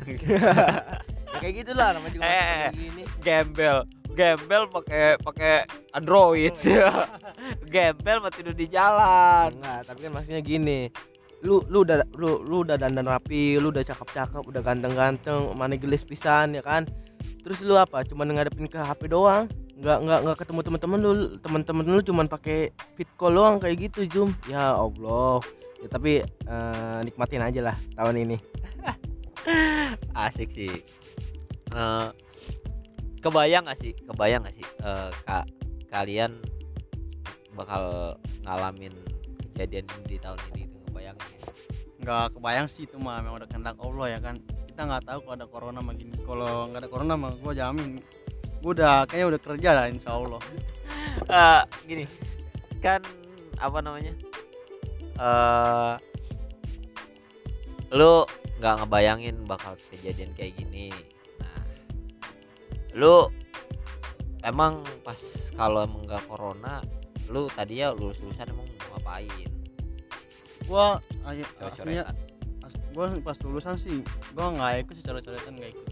Ya 1.27 1.43
kayak 1.43 1.55
gitulah 1.59 1.91
namanya 1.91 2.13
juga 2.15 2.23
Eh, 2.23 2.33
masih 2.33 2.79
gini. 2.79 3.03
gembel. 3.19 3.77
Gembel 4.09 4.63
pakai 4.71 5.19
pakai 5.19 5.53
Android. 5.91 6.55
Gembel 7.67 8.17
mah 8.17 8.31
tidur 8.31 8.55
di 8.55 8.65
jalan. 8.65 9.51
Enggak 9.53 9.81
tapi 9.85 9.99
kan 10.01 10.11
maksudnya 10.13 10.41
gini. 10.41 10.87
Lu 11.43 11.61
lu 11.67 11.83
udah 11.83 12.01
lu 12.15 12.41
lu 12.41 12.63
udah 12.63 12.79
dandan 12.79 13.05
rapi 13.05 13.59
lu 13.59 13.69
udah 13.69 13.83
cakep-cakep 13.83 14.39
udah 14.41 14.61
ganteng-ganteng 14.63 15.53
mana 15.53 15.75
gelis 15.75 16.01
pisan 16.01 16.55
ya 16.55 16.63
kan 16.63 16.87
terus 17.41 17.59
lu 17.63 17.75
apa? 17.77 18.03
Cuma 18.05 18.23
ngadepin 18.25 18.69
ke 18.69 18.79
HP 18.79 19.11
doang? 19.11 19.49
Nggak 19.77 19.97
nggak 20.03 20.19
nggak 20.25 20.37
ketemu 20.41 20.59
teman-teman 20.65 20.99
lu? 20.99 21.11
Teman-teman 21.39 21.85
lu 21.85 22.01
cuman 22.01 22.25
pakai 22.25 22.73
fit 22.97 23.09
call 23.19 23.37
doang 23.37 23.57
kayak 23.61 23.89
gitu 23.89 24.07
zoom 24.09 24.29
ya 24.49 24.73
Allah. 24.75 25.41
Ya 25.81 25.87
tapi 25.89 26.25
eh, 26.25 26.99
nikmatin 27.05 27.43
aja 27.43 27.73
lah 27.73 27.77
tahun 27.93 28.25
ini. 28.27 28.37
Asik 30.27 30.49
sih. 30.49 30.73
Eh, 31.71 32.07
kebayang 33.21 33.69
gak 33.69 33.77
sih? 33.77 33.93
Kebayang 33.93 34.43
gak 34.43 34.55
sih? 34.57 34.65
Eh, 34.65 35.09
kak 35.23 35.45
kalian 35.93 36.41
bakal 37.53 38.15
ngalamin 38.45 38.93
kejadian 39.53 39.85
di 40.05 40.17
tahun 40.17 40.39
ini 40.53 40.69
itu? 40.69 40.77
Ngebayangin 40.89 41.27
ya? 41.37 41.41
nggak 42.07 42.39
kebayang 42.39 42.67
sih 42.71 42.87
itu 42.87 42.95
mah 42.95 43.19
memang 43.19 43.43
udah 43.43 43.49
kehendak 43.51 43.75
Allah 43.83 44.07
ya 44.07 44.19
kan 44.23 44.39
kita 44.77 44.93
nggak 44.93 45.09
tahu 45.09 45.19
kalau 45.25 45.33
ada 45.41 45.47
corona 45.49 45.79
mah 45.81 45.95
gini. 45.97 46.13
Kalau 46.21 46.69
nggak 46.69 46.85
ada 46.85 46.89
corona 46.93 47.13
mah 47.17 47.33
gue 47.33 47.53
jamin. 47.57 47.97
Gue 48.61 48.71
udah 48.77 49.09
kayaknya 49.09 49.27
udah 49.33 49.41
kerja 49.41 49.69
lah 49.73 49.85
insya 49.89 50.13
Allah. 50.13 50.37
Eh, 51.17 51.61
gini. 51.89 52.05
Kan 52.77 53.01
apa 53.57 53.81
namanya? 53.81 54.13
Eh 55.17 55.93
lu 57.89 58.21
nggak 58.61 58.85
ngebayangin 58.85 59.49
bakal 59.49 59.73
kejadian 59.89 60.29
kayak 60.37 60.53
gini. 60.61 60.93
Nah 61.41 61.65
lu 62.93 63.33
emang 64.45 64.85
pas 65.01 65.49
kalau 65.57 65.89
emang 65.89 66.05
nggak 66.05 66.21
corona 66.29 66.85
lu 67.33 67.49
tadi 67.49 67.81
ya 67.81 67.97
lulus 67.97 68.21
lulusan 68.21 68.53
emang 68.53 68.69
mau 68.69 68.93
ngapain? 68.93 69.49
Aslinya 71.65 72.05
coret-coretan 72.05 72.26
gue 72.97 73.21
pas 73.21 73.37
lulusan 73.45 73.77
sih 73.77 74.01
gue 74.33 74.45
nggak 74.57 74.89
ikut 74.89 74.93
sih 74.97 75.05
coret-coretan 75.05 75.53
nggak 75.53 75.69
ikut. 75.69 75.87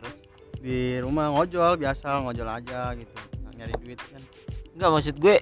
Terus? 0.00 0.16
Di 0.64 0.96
rumah 1.04 1.28
ngojol 1.28 1.76
biasa 1.76 2.24
ngojol 2.24 2.48
aja 2.48 2.96
gitu 2.96 3.12
nyari 3.52 3.76
duit 3.84 4.00
kan. 4.00 4.22
Nggak 4.72 4.90
maksud 4.96 5.16
gue 5.20 5.36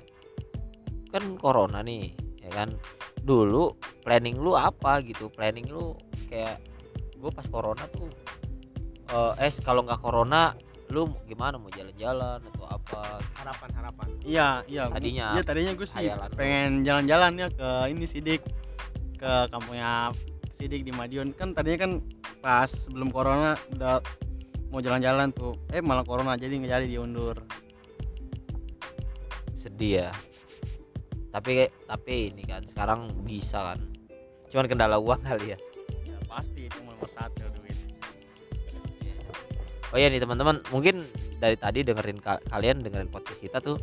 kan 1.14 1.24
corona 1.38 1.86
nih 1.86 2.10
ya 2.42 2.50
kan? 2.50 2.74
Dulu 3.22 3.78
planning 4.02 4.42
lu 4.42 4.58
apa 4.58 4.98
gitu? 5.06 5.30
Planning 5.30 5.70
lu 5.70 5.94
kayak 6.26 6.58
gue 7.14 7.30
pas 7.30 7.46
corona 7.46 7.86
tuh 7.86 8.10
eh 9.10 9.46
eh 9.46 9.52
kalau 9.62 9.86
nggak 9.86 10.02
corona 10.02 10.58
lu 10.90 11.06
gimana? 11.30 11.54
Mau 11.54 11.70
jalan-jalan 11.70 12.42
atau 12.50 12.66
apa? 12.66 13.22
Harapan 13.38 13.70
harapan 13.78 14.06
iya 14.26 14.66
iya. 14.66 14.90
Tadinya 14.90 15.38
iya 15.38 15.42
tadinya 15.46 15.72
gue 15.78 15.86
sih 15.86 16.10
pengen 16.34 16.82
jalan-jalan 16.82 17.38
ya 17.38 17.48
ke 17.54 17.70
ini 17.94 18.10
sidik 18.10 18.42
ke 19.14 19.32
kampungnya 19.54 20.10
sidik 20.60 20.84
di 20.84 20.92
Madiun. 20.92 21.32
Kan 21.32 21.56
tadinya 21.56 21.88
kan 21.88 21.92
pas 22.44 22.68
sebelum 22.68 23.08
corona 23.08 23.56
udah 23.72 24.04
mau 24.68 24.84
jalan-jalan 24.84 25.32
tuh. 25.32 25.56
Eh 25.72 25.80
malah 25.80 26.04
corona 26.04 26.36
jadi 26.36 26.52
nggak 26.52 26.70
jadi 26.76 26.86
diundur. 27.00 27.40
Sedih 29.56 30.04
ya. 30.04 30.08
Tapi 31.32 31.72
tapi 31.88 32.36
ini 32.36 32.44
kan 32.44 32.60
sekarang 32.68 33.08
bisa 33.24 33.72
kan. 33.72 33.80
Cuman 34.52 34.68
kendala 34.68 35.00
uang 35.00 35.24
kali 35.24 35.56
ya. 35.56 35.58
Ya 36.04 36.20
pasti. 36.28 36.68
Itu 36.68 36.84
nomor 36.84 37.08
satu 37.08 37.48
duit. 37.56 37.78
Oh 39.90 39.98
iya 39.98 40.06
nih 40.06 40.22
teman-teman, 40.22 40.62
mungkin 40.70 41.02
dari 41.42 41.58
tadi 41.58 41.82
dengerin 41.82 42.22
ka- 42.22 42.38
kalian 42.46 42.78
dengerin 42.78 43.10
podcast 43.10 43.42
kita 43.42 43.58
tuh 43.58 43.74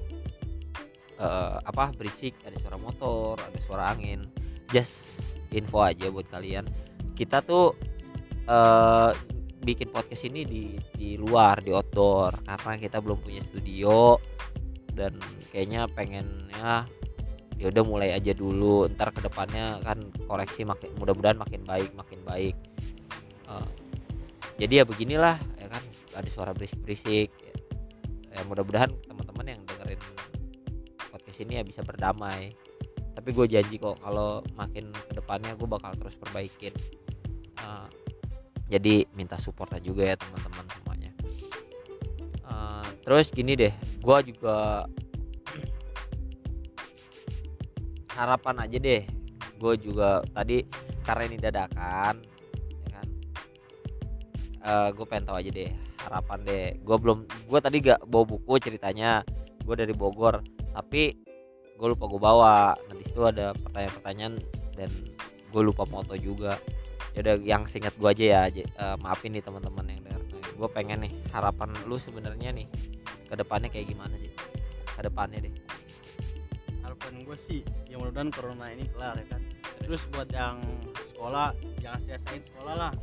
eh, 1.19 1.55
apa 1.59 1.91
berisik, 1.99 2.37
ada 2.47 2.55
suara 2.63 2.79
motor, 2.79 3.35
ada 3.41 3.59
suara 3.65 3.91
angin. 3.91 4.23
Just 4.71 5.16
info 5.53 5.83
aja 5.83 6.11
buat 6.11 6.27
kalian. 6.31 6.67
Kita 7.15 7.43
tuh 7.43 7.73
eh 8.47 9.11
bikin 9.67 9.91
podcast 9.91 10.23
ini 10.23 10.47
di 10.47 10.63
di 10.95 11.19
luar, 11.19 11.59
di 11.59 11.75
outdoor. 11.75 12.43
Karena 12.47 12.79
kita 12.79 13.03
belum 13.03 13.19
punya 13.19 13.43
studio 13.43 14.15
dan 14.95 15.19
kayaknya 15.51 15.85
pengennya 15.91 16.87
ya 17.57 17.65
udah 17.67 17.83
mulai 17.83 18.09
aja 18.15 18.31
dulu. 18.31 18.87
Ntar 18.87 19.11
ke 19.11 19.21
depannya 19.25 19.81
kan 19.83 19.99
koreksi 20.29 20.63
makin 20.63 20.93
mudah-mudahan 20.95 21.37
makin 21.37 21.61
baik 21.67 21.91
makin 21.97 22.19
baik. 22.23 22.55
Eh, 23.47 23.69
jadi 24.57 24.81
ya 24.81 24.83
beginilah 24.87 25.37
ya 25.59 25.67
kan 25.67 25.83
ada 26.15 26.29
suara 26.29 26.51
berisik-berisik. 26.55 27.29
Ya 28.31 28.41
mudah-mudahan 28.45 28.93
teman-teman 29.09 29.57
yang 29.57 29.61
dengerin 29.65 30.01
podcast 31.09 31.39
ini 31.41 31.59
ya 31.59 31.63
bisa 31.65 31.81
berdamai 31.81 32.53
tapi 33.17 33.33
gue 33.33 33.49
janji 33.49 33.81
kok 33.81 33.97
kalau 33.97 34.45
makin 34.53 34.93
ke 34.93 35.17
depannya 35.17 35.57
gue 35.57 35.65
bakal 35.65 35.89
terus 35.97 36.13
perbaikin. 36.21 36.69
Eh, 37.57 37.87
jadi 38.69 39.09
minta 39.17 39.41
support 39.41 39.73
aja 39.73 39.81
juga 39.81 40.05
ya 40.05 40.15
teman-teman 40.21 40.69
semuanya. 40.69 41.11
Eh, 42.45 42.87
terus 43.01 43.33
gini 43.33 43.57
deh 43.57 43.73
gue 43.73 44.17
juga 44.29 44.85
harapan 48.13 48.69
aja 48.69 48.77
deh 48.77 49.03
gue 49.57 49.73
juga 49.81 50.21
tadi 50.29 50.61
karena 51.01 51.23
ini 51.25 51.37
dadakan 51.41 52.21
ya 52.85 52.89
kan? 52.93 53.07
Gue 54.93 55.05
pengen 55.09 55.25
tahu 55.25 55.41
aja 55.41 55.49
deh 55.49 55.73
harapan 56.05 56.37
deh. 56.45 56.65
Gue 56.85 56.97
belum 57.01 57.25
gue 57.25 57.59
tadi 57.65 57.81
gak 57.81 58.05
bawa 58.05 58.29
buku 58.29 58.61
ceritanya 58.61 59.25
gue 59.65 59.73
dari 59.73 59.97
Bogor. 59.97 60.45
Tapi 60.77 61.25
gue 61.77 61.87
lupa 61.93 62.05
gue 62.09 62.21
bawa. 62.21 62.73
Nanti 62.89 63.03
situ 63.05 63.21
ada 63.21 63.53
pertanyaan-pertanyaan 63.53 64.33
dan 64.75 64.89
gue 65.53 65.61
lupa 65.61 65.85
moto 65.87 66.17
juga. 66.17 66.57
Ya 67.13 67.25
udah 67.25 67.35
yang 67.41 67.63
singkat 67.69 67.93
gue 67.97 68.09
aja 68.09 68.25
ya 68.25 68.41
eh, 68.65 68.95
maafin 69.01 69.33
nih 69.33 69.45
teman-teman 69.45 69.85
yang 69.93 70.01
denger. 70.01 70.21
Gue 70.57 70.69
pengen 70.73 71.05
nih 71.05 71.13
harapan 71.29 71.69
lu 71.85 72.01
sebenarnya 72.01 72.49
nih 72.53 72.67
ke 73.29 73.35
depannya 73.37 73.69
kayak 73.69 73.93
gimana 73.93 74.13
sih? 74.17 74.33
Ke 74.97 75.05
depannya 75.05 75.45
deh. 75.45 75.53
Harapan 76.81 77.21
gue 77.21 77.37
sih 77.37 77.61
ya 77.85 78.01
mudah-mudahan 78.01 78.33
corona 78.33 78.65
ini 78.73 78.89
kelar 78.89 79.17
ya 79.21 79.25
kan. 79.37 79.41
Terus? 79.85 80.01
Buat 80.11 80.29
yang 80.33 80.57
sekolah 81.13 81.53
jangan 81.81 81.99
sia-siain 82.01 82.41
sekolah 82.41 82.75
lah. 82.75 82.93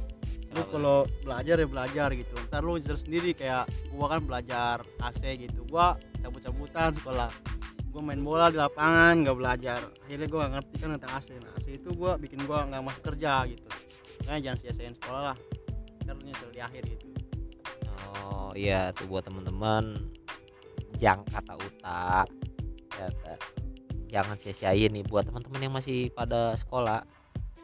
Lu 0.54 0.62
kalau 0.70 1.02
belajar 1.26 1.58
ya 1.58 1.66
belajar 1.66 2.08
gitu. 2.14 2.34
Ntar 2.46 2.62
lu 2.62 2.78
sendiri 2.78 3.34
kayak 3.34 3.66
gua 3.90 4.06
kan 4.14 4.22
belajar 4.22 4.86
AC 5.02 5.22
gitu. 5.42 5.66
Gua 5.66 5.98
cabut-cabutan 6.22 6.94
sekolah 6.94 7.30
gua 7.94 8.02
main 8.02 8.18
bola 8.18 8.50
di 8.50 8.58
lapangan 8.58 9.22
nggak 9.22 9.36
belajar. 9.38 9.78
Akhirnya 10.02 10.26
gua 10.26 10.38
nggak 10.42 10.52
ngerti 10.58 10.74
kan 10.82 10.88
tentang 10.98 11.12
AC 11.14 11.28
nah 11.38 11.52
AC 11.54 11.66
itu 11.78 11.90
gua 11.94 12.18
bikin 12.18 12.42
gua 12.42 12.66
nggak 12.66 12.82
masuk 12.82 13.02
kerja 13.14 13.46
gitu. 13.46 13.68
Makanya 14.26 14.40
jangan 14.50 14.58
sia-siain 14.58 14.96
sekolah 14.98 15.22
lah. 15.30 15.38
Nyesel 16.04 16.50
di 16.50 16.60
akhir 16.62 16.82
gitu. 16.90 17.06
Oh 18.18 18.50
iya 18.58 18.90
tuh 18.94 19.06
buat 19.10 19.22
teman-teman 19.26 20.10
jangan 20.98 21.26
kata 21.26 21.54
uta 21.58 22.22
kata 22.90 23.32
jangan 24.08 24.36
sia-siain 24.38 24.94
nih 24.94 25.04
buat 25.06 25.26
teman-teman 25.26 25.60
yang 25.62 25.74
masih 25.74 26.10
pada 26.14 26.54
sekolah 26.58 27.06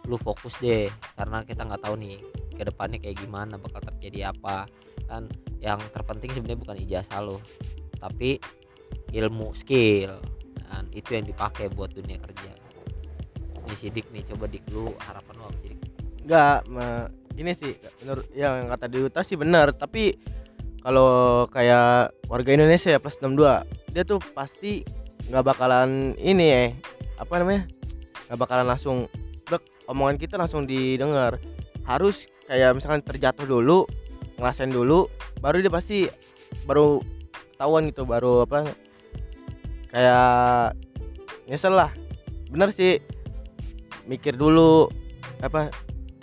lu 0.06 0.14
fokus 0.14 0.54
deh. 0.62 0.86
Karena 1.18 1.42
kita 1.42 1.66
nggak 1.66 1.82
tahu 1.82 1.98
nih 1.98 2.22
ke 2.54 2.62
depannya 2.62 2.98
kayak 3.02 3.18
gimana 3.18 3.58
bakal 3.58 3.82
terjadi 3.82 4.30
apa. 4.30 4.66
Kan 5.10 5.26
yang 5.58 5.78
terpenting 5.90 6.30
sebenarnya 6.30 6.60
bukan 6.62 6.76
ijazah 6.80 7.20
lo 7.20 7.42
tapi 8.00 8.40
ilmu 9.10 9.54
skill 9.54 10.18
dan 10.70 10.86
itu 10.94 11.18
yang 11.18 11.26
dipakai 11.26 11.66
buat 11.70 11.90
dunia 11.90 12.18
kerja 12.22 12.50
ini 13.66 13.74
sidik 13.76 14.06
nih 14.14 14.22
coba 14.30 14.46
dik 14.46 14.64
lu 14.70 14.94
harapan 15.02 15.34
lu 15.38 15.44
apa 15.46 15.58
sidik 15.62 15.80
Enggak, 16.20 16.68
gini 17.34 17.52
sih 17.56 17.72
menurut 18.04 18.26
yang 18.36 18.68
kata 18.68 18.86
Diuta 18.86 19.24
sih 19.24 19.34
benar, 19.40 19.72
tapi 19.72 20.20
kalau 20.84 21.44
kayak 21.48 22.12
warga 22.28 22.50
Indonesia 22.54 22.92
ya 22.92 23.00
plus 23.00 23.16
62, 23.18 23.64
dia 23.92 24.02
tuh 24.04 24.20
pasti 24.36 24.84
nggak 25.32 25.44
bakalan 25.44 26.14
ini 26.20 26.46
ya, 26.52 26.62
apa 27.20 27.40
namanya? 27.40 27.64
nggak 28.28 28.38
bakalan 28.38 28.66
langsung 28.68 28.96
blek, 29.48 29.64
omongan 29.90 30.16
kita 30.20 30.38
langsung 30.38 30.68
didengar. 30.68 31.42
Harus 31.82 32.30
kayak 32.46 32.78
misalkan 32.78 33.02
terjatuh 33.02 33.48
dulu, 33.48 33.88
ngerasain 34.38 34.70
dulu, 34.70 35.10
baru 35.42 35.64
dia 35.64 35.72
pasti 35.72 36.06
baru 36.62 37.02
ketahuan 37.56 37.90
gitu, 37.90 38.06
baru 38.06 38.46
apa 38.46 38.70
kayak 39.90 40.78
nyesel 41.50 41.74
lah. 41.74 41.90
Bener 42.48 42.70
sih. 42.70 43.02
Mikir 44.08 44.34
dulu 44.34 44.90
apa 45.38 45.70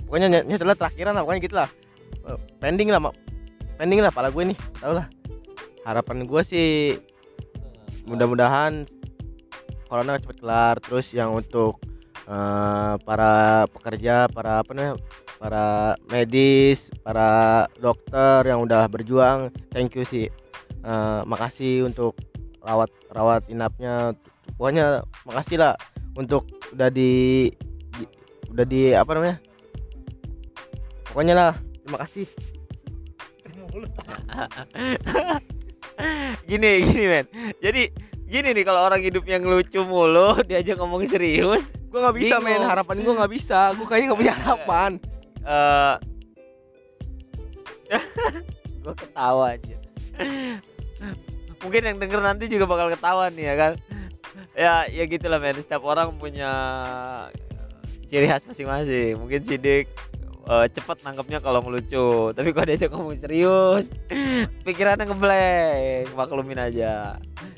pokoknya 0.03 0.28
ny- 0.28 0.45
nyesel 0.51 0.68
lah 0.68 0.76
terakhiran 0.76 1.15
lah 1.15 1.24
pokoknya 1.24 1.41
gitu 1.41 1.55
lah 1.55 1.70
pending 2.59 2.91
lah 2.91 2.99
pending 3.80 4.03
lah 4.03 4.11
pala 4.11 4.28
gue 4.28 4.43
nih 4.51 4.57
tau 4.84 4.91
lah. 4.91 5.07
Harapan 5.88 6.28
gue 6.28 6.41
sih 6.43 6.99
mudah-mudahan 8.03 8.84
corona 9.88 10.20
cepet 10.20 10.43
kelar 10.43 10.84
terus 10.84 11.15
yang 11.15 11.32
untuk 11.32 11.80
eh, 12.28 12.93
para 13.07 13.63
pekerja 13.72 14.28
para 14.28 14.59
apa 14.68 14.72
namanya 14.76 14.99
para 15.39 15.95
medis 16.11 16.91
para 17.07 17.63
dokter 17.80 18.51
yang 18.51 18.59
udah 18.68 18.84
berjuang 18.91 19.47
thank 19.72 19.95
you 19.95 20.03
sih. 20.03 20.28
Eh, 20.84 21.22
makasih 21.24 21.88
untuk 21.88 22.20
rawat 22.68 22.91
rawat 23.15 23.47
inapnya. 23.47 24.11
Pokoknya 24.59 24.86
makasih 25.24 25.57
lah 25.61 25.74
untuk 26.18 26.43
udah 26.76 26.89
di, 26.91 27.47
di- 27.95 28.11
udah 28.51 28.65
di 28.68 28.91
apa 28.91 29.11
namanya? 29.15 29.38
Pokoknya 31.07 31.34
lah 31.34 31.53
terima 31.86 31.97
kasih. 32.03 32.28
Gini 36.49 36.72
gini 36.86 37.05
men. 37.09 37.26
Jadi 37.57 37.89
gini 38.28 38.49
nih 38.53 38.65
kalau 38.65 38.86
orang 38.86 39.01
hidupnya 39.01 39.41
ngelucu 39.41 39.82
mulu 39.82 40.38
diajak 40.49 40.78
ngomong 40.78 41.07
serius 41.07 41.72
gue 41.88 42.03
nggak 42.03 42.18
bisa 42.20 42.43
main 42.43 42.59
Bingung. 42.59 42.70
harapan 42.70 42.97
gue 43.01 43.13
nggak 43.18 43.34
bisa. 43.34 43.59
Gue 43.74 43.86
kayaknya 43.88 44.07
nggak 44.13 44.22
punya 44.22 44.34
harapan. 44.36 44.91
Eh 45.47 45.95
gue 48.84 48.93
ketawa 48.95 49.55
aja 49.55 49.78
mungkin 51.63 51.81
yang 51.87 51.97
denger 51.97 52.19
nanti 52.21 52.45
juga 52.45 52.65
bakal 52.69 52.93
ketawa 52.93 53.29
nih 53.33 53.45
ya 53.49 53.55
kan? 53.55 53.71
Ya 54.57 54.73
ya 54.89 55.03
gitulah 55.05 55.37
men. 55.41 55.57
Setiap 55.57 55.81
orang 55.85 56.13
punya 56.17 56.51
ciri 58.07 58.25
khas 58.29 58.45
masing-masing. 58.45 59.17
Mungkin 59.17 59.41
sidik 59.45 59.89
eh, 60.47 60.65
cepet 60.71 60.97
nangkepnya 61.03 61.39
kalau 61.43 61.59
ngelucu 61.61 62.31
tapi 62.31 62.55
kalau 62.55 62.65
diajak 62.65 62.89
ngomong 62.93 63.19
serius 63.19 63.85
pikirannya 64.65 65.09
ngeblank. 65.09 66.13
Maklumin 66.13 66.59
aja 66.61 67.17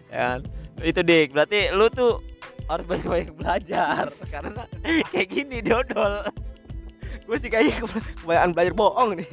ya 0.09 0.17
kan? 0.17 0.39
Itu 0.79 1.03
dik. 1.03 1.35
Berarti 1.35 1.71
lu 1.75 1.87
tuh 1.91 2.23
harus 2.69 2.85
banyak-banyak 2.85 3.33
belajar. 3.35 4.07
Karena 4.33 4.63
kayak 5.11 5.27
gini 5.29 5.59
dodol. 5.59 6.23
Gue 7.29 7.37
sih 7.37 7.49
kayaknya 7.51 7.85
ke- 7.85 8.05
kebanyakan 8.25 8.51
belajar 8.57 8.73
bohong 8.73 9.09
nih. 9.21 9.29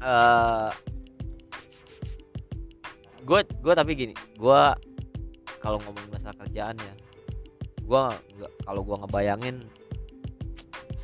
Eh 0.00 0.68
gue 3.26 3.40
gue 3.42 3.74
tapi 3.74 3.92
gini 3.98 4.14
gue 4.38 4.62
kalau 5.58 5.82
ngomongin 5.82 6.14
masalah 6.14 6.38
kerjaan 6.46 6.78
ya 6.78 6.94
gue 7.82 8.02
nggak 8.38 8.52
kalau 8.62 8.80
gue 8.86 8.96
ngebayangin 9.02 9.56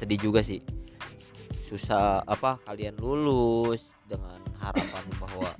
sedih 0.03 0.19
juga 0.19 0.43
sih. 0.43 0.59
Susah 1.71 2.27
apa 2.27 2.59
kalian 2.67 2.99
lulus 2.99 3.95
dengan 4.11 4.43
harapan 4.59 5.05
bahwa 5.23 5.51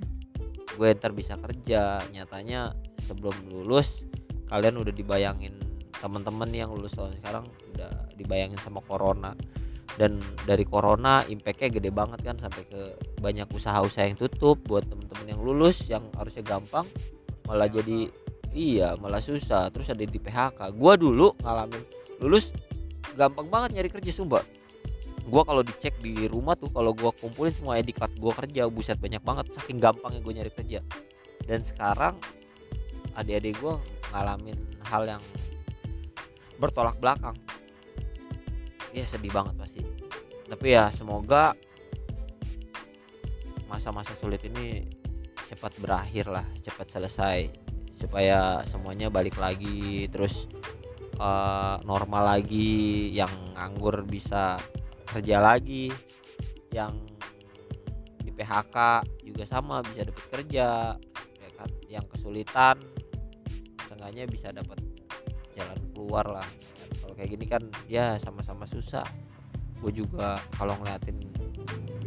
gue 0.75 0.87
ntar 0.99 1.15
bisa 1.15 1.39
kerja. 1.39 2.03
Nyatanya 2.11 2.75
sebelum 2.99 3.33
lulus 3.47 4.03
kalian 4.51 4.83
udah 4.83 4.91
dibayangin 4.91 5.55
teman-teman 6.03 6.51
yang 6.51 6.75
lulus 6.75 6.99
tahun 6.99 7.15
sekarang 7.23 7.47
udah 7.71 8.11
dibayangin 8.19 8.59
sama 8.59 8.83
corona 8.83 9.31
dan 9.97 10.17
dari 10.49 10.65
corona 10.65 11.21
impactnya 11.29 11.69
gede 11.77 11.93
banget 11.93 12.19
kan 12.25 12.35
sampai 12.41 12.65
ke 12.65 12.81
banyak 13.21 13.45
usaha-usaha 13.53 14.09
yang 14.09 14.17
tutup 14.17 14.57
buat 14.65 14.81
temen-temen 14.89 15.37
yang 15.37 15.41
lulus 15.41 15.85
yang 15.85 16.01
harusnya 16.17 16.41
gampang 16.41 16.85
malah 17.45 17.69
jadi 17.69 18.09
iya 18.55 18.97
malah 18.97 19.21
susah. 19.21 19.69
Terus 19.69 19.93
ada 19.93 20.01
di 20.01 20.17
PHK 20.17 20.73
gua 20.77 20.97
dulu 20.97 21.37
ngalamin 21.41 21.81
lulus 22.21 22.49
gampang 23.13 23.49
banget 23.49 23.77
nyari 23.77 23.89
kerja 23.93 24.11
sumpah. 24.13 24.41
Gua 25.29 25.45
kalau 25.45 25.61
dicek 25.61 25.95
di 26.01 26.25
rumah 26.25 26.57
tuh 26.57 26.73
kalau 26.73 26.91
gua 26.91 27.13
kumpulin 27.13 27.53
semua 27.53 27.77
ID 27.77 27.93
card 27.93 28.17
gua 28.17 28.33
kerja 28.33 28.65
buset 28.67 28.97
banyak 28.97 29.21
banget. 29.21 29.45
Saking 29.53 29.77
gampangnya 29.77 30.19
gue 30.19 30.33
nyari 30.33 30.51
kerja. 30.51 30.79
Dan 31.43 31.61
sekarang 31.61 32.17
adik-adik 33.13 33.61
gua 33.61 33.77
ngalamin 34.09 34.57
hal 34.89 35.05
yang 35.05 35.23
bertolak 36.57 36.97
belakang 37.01 37.35
ya 38.93 39.05
sedih 39.09 39.33
banget 39.33 39.57
pasti. 39.57 39.81
Tapi 40.45 40.67
ya 40.69 40.93
semoga 40.93 41.57
masa-masa 43.65 44.13
sulit 44.13 44.45
ini 44.45 44.85
cepat 45.49 45.81
berakhir 45.81 46.29
lah 46.29 46.45
cepat 46.61 46.93
selesai. 46.93 47.49
Supaya 47.97 48.61
semuanya 48.69 49.09
balik 49.09 49.41
lagi 49.41 50.05
terus 50.13 50.45
eh, 51.17 51.75
normal 51.81 52.37
lagi 52.37 53.09
yang 53.09 53.33
nganggur 53.57 54.05
bisa 54.05 54.61
kerja 55.09 55.41
lagi 55.41 55.89
yang 56.73 56.93
di 58.21 58.33
PHK 58.33 58.77
juga 59.25 59.43
sama 59.45 59.81
bisa 59.81 60.05
dapat 60.05 60.25
kerja 60.29 60.67
ya 61.41 61.49
kan? 61.57 61.69
Yang 61.89 62.05
kesulitan 62.13 62.77
seenggaknya 63.89 64.23
bisa 64.29 64.53
dapat 64.53 64.77
jalan 65.57 65.79
keluar 65.93 66.25
lah. 66.41 66.47
Kalau 67.13 67.21
kayak 67.21 67.37
gini 67.37 67.45
kan 67.45 67.61
ya 67.85 68.17
sama-sama 68.17 68.65
susah. 68.65 69.05
Gue 69.77 69.93
juga 69.93 70.41
kalau 70.57 70.73
ngeliatin 70.81 71.21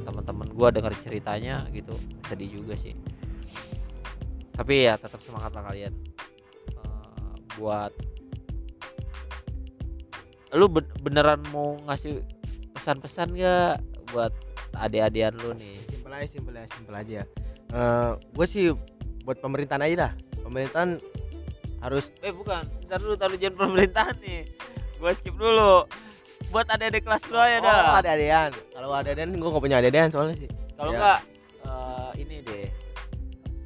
teman-teman 0.02 0.50
gue 0.50 0.68
denger 0.74 0.92
ceritanya 0.98 1.62
gitu 1.70 1.94
sedih 2.26 2.58
juga 2.58 2.74
sih. 2.74 2.98
Tapi 4.50 4.90
ya 4.90 4.98
tetap 4.98 5.22
semangat 5.22 5.54
lah 5.54 5.70
kalian. 5.70 5.94
Eh, 6.74 7.34
buat 7.54 7.94
lu 10.58 10.66
ben- 10.66 10.90
beneran 11.06 11.38
mau 11.54 11.78
ngasih 11.86 12.26
pesan-pesan 12.74 13.38
gak 13.38 13.78
buat 14.10 14.34
adik-adian 14.74 15.38
lu 15.38 15.54
nih? 15.54 15.78
Simpel 15.86 16.18
aja 16.18 16.26
simpel 16.26 16.54
aja 16.58 16.68
simpel 16.74 16.94
aja 16.98 17.20
gue 18.34 18.46
sih 18.50 18.74
buat 19.22 19.38
pemerintahan 19.38 19.86
aja 19.86 19.94
dah 20.10 20.12
pemerintahan 20.42 20.98
harus 21.78 22.10
eh 22.26 22.34
bukan. 22.34 22.66
Ntar 22.90 22.98
dulu 22.98 23.14
taruh 23.14 23.38
jangan 23.38 23.70
pemerintahan 23.70 24.16
nih 24.18 24.42
gue 24.96 25.12
skip 25.12 25.36
dulu. 25.36 25.84
Buat 26.48 26.70
adik-adik 26.70 27.02
kelas 27.02 27.26
lu 27.26 27.36
aja 27.36 27.58
dah. 27.58 27.76
oh 27.92 27.98
ada 27.98 28.10
adean. 28.14 28.50
Kalau 28.70 28.88
ada 28.92 29.08
adean 29.10 29.34
gue 29.34 29.48
nggak 29.48 29.62
punya 29.62 29.78
adean 29.78 30.08
soalnya 30.08 30.36
sih. 30.38 30.50
Kalau 30.76 30.92
Ya. 30.92 30.96
enggak 30.96 31.18
eh, 31.64 32.10
ini 32.22 32.36
deh. 32.42 32.66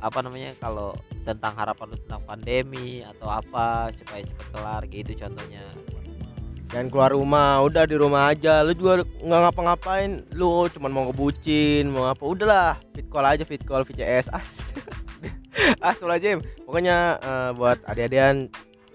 Apa 0.00 0.18
namanya 0.24 0.56
kalau 0.56 0.96
tentang 1.22 1.52
harapan 1.52 1.92
lu 1.92 1.96
tentang 2.00 2.22
pandemi 2.24 3.04
atau 3.04 3.28
apa 3.28 3.92
supaya 3.92 4.24
cepet 4.24 4.46
kelar 4.48 4.82
gitu 4.88 5.12
contohnya. 5.14 5.64
Dan 6.70 6.86
keluar 6.86 7.10
rumah 7.10 7.58
udah 7.60 7.82
di 7.84 7.98
rumah 7.98 8.30
aja. 8.30 8.62
Lu 8.62 8.72
juga 8.72 9.02
nggak 9.02 9.40
ngapa-ngapain. 9.50 10.22
Lu 10.32 10.70
cuman 10.70 10.90
mau 10.90 11.04
ngebucin 11.10 11.90
mau 11.90 12.06
apa 12.06 12.22
udahlah. 12.22 12.78
Fit 12.94 13.10
call 13.10 13.26
aja 13.26 13.42
fit 13.44 13.60
call 13.60 13.82
VCS 13.84 14.30
as. 14.32 14.62
Astagfirullahaladzim 15.84 16.40
pokoknya 16.64 16.96
eh, 17.20 17.50
buat 17.52 17.78
adik-adikan 17.84 18.48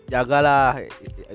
jagalah 0.05 0.77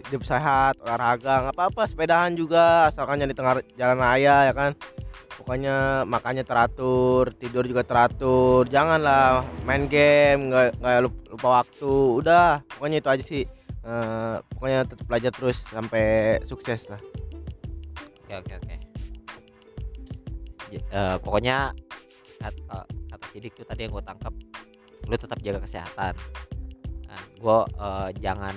hidup 0.06 0.22
sehat 0.22 0.78
olahraga 0.82 1.48
nggak 1.48 1.54
apa-apa 1.58 1.82
sepedahan 1.90 2.34
juga 2.38 2.86
asalkan 2.86 3.18
jangan 3.18 3.30
di 3.30 3.36
tengah 3.36 3.54
jalan 3.74 3.98
raya 3.98 4.36
ya 4.50 4.54
kan? 4.54 4.72
Pokoknya 5.40 6.04
makannya 6.04 6.44
teratur 6.44 7.32
tidur 7.34 7.64
juga 7.64 7.80
teratur 7.80 8.68
janganlah 8.68 9.42
main 9.64 9.88
game 9.88 10.52
nggak 10.52 11.00
lupa, 11.02 11.64
waktu 11.64 11.92
udah 12.20 12.60
pokoknya 12.76 12.98
itu 13.00 13.08
aja 13.08 13.24
sih. 13.24 13.44
Eh, 13.80 14.36
pokoknya 14.52 14.84
tetap 14.84 15.08
belajar 15.08 15.32
terus 15.32 15.64
sampai 15.64 16.38
sukses 16.44 16.84
lah. 16.92 17.00
Oke 18.28 18.36
oke 18.36 18.52
oke. 18.60 18.76
Eh, 20.70 21.16
pokoknya 21.24 21.72
kata, 22.38 22.86
kata 22.86 23.24
sidik 23.32 23.52
tuh 23.56 23.66
tadi 23.66 23.88
yang 23.88 23.92
gue 23.96 24.04
tangkap 24.04 24.34
lu 25.08 25.16
tetap 25.18 25.42
jaga 25.42 25.58
kesehatan 25.64 26.14
nah, 27.10 27.22
gue 27.34 27.58
jangan 28.22 28.56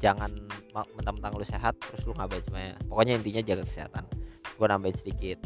jangan 0.00 0.32
ma- 0.72 0.88
mentang-mentang 0.96 1.36
lu 1.36 1.44
sehat 1.44 1.76
terus 1.80 2.02
lu 2.08 2.16
ngabain 2.16 2.40
semuanya 2.44 2.74
pokoknya 2.88 3.20
intinya 3.20 3.42
jaga 3.44 3.62
kesehatan. 3.64 4.04
Gue 4.56 4.66
nambahin 4.68 4.96
sedikit 4.96 5.38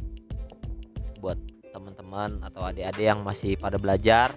buat 1.22 1.39
teman-teman 1.74 2.39
atau 2.43 2.62
adik-adik 2.66 3.05
yang 3.05 3.20
masih 3.26 3.59
pada 3.59 3.78
belajar. 3.78 4.35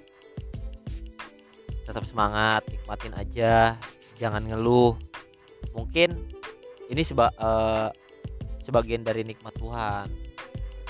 Tetap 1.85 2.03
semangat 2.03 2.65
nikmatin 2.69 3.13
aja 3.15 3.77
jangan 4.17 4.43
ngeluh. 4.43 4.97
Mungkin 5.73 6.13
ini 6.89 7.01
seba, 7.05 7.29
eh, 7.37 7.89
sebagian 8.65 9.05
dari 9.05 9.21
nikmat 9.21 9.53
Tuhan. 9.55 10.09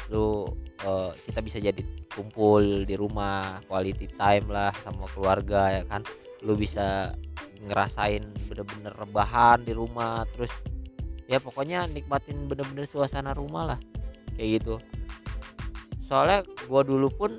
Lu 0.09 0.47
eh, 0.87 1.11
kita 1.27 1.39
bisa 1.43 1.57
jadi 1.59 1.83
kumpul 2.15 2.87
di 2.87 2.97
rumah 2.97 3.61
quality 3.69 4.09
time 4.17 4.49
lah 4.49 4.73
sama 4.81 5.05
keluarga 5.13 5.69
ya 5.69 5.83
kan 5.85 6.01
lu 6.47 6.55
bisa 6.55 7.11
ngerasain 7.67 8.23
bener-bener 8.47 8.95
rebahan 8.95 9.59
di 9.67 9.75
rumah 9.75 10.23
terus 10.31 10.49
ya 11.27 11.43
pokoknya 11.43 11.91
nikmatin 11.91 12.47
bener-bener 12.47 12.87
suasana 12.87 13.35
rumah 13.35 13.75
lah 13.75 13.79
kayak 14.39 14.63
gitu. 14.63 14.79
Soalnya 15.99 16.47
gua 16.71 16.87
dulu 16.87 17.11
pun 17.11 17.35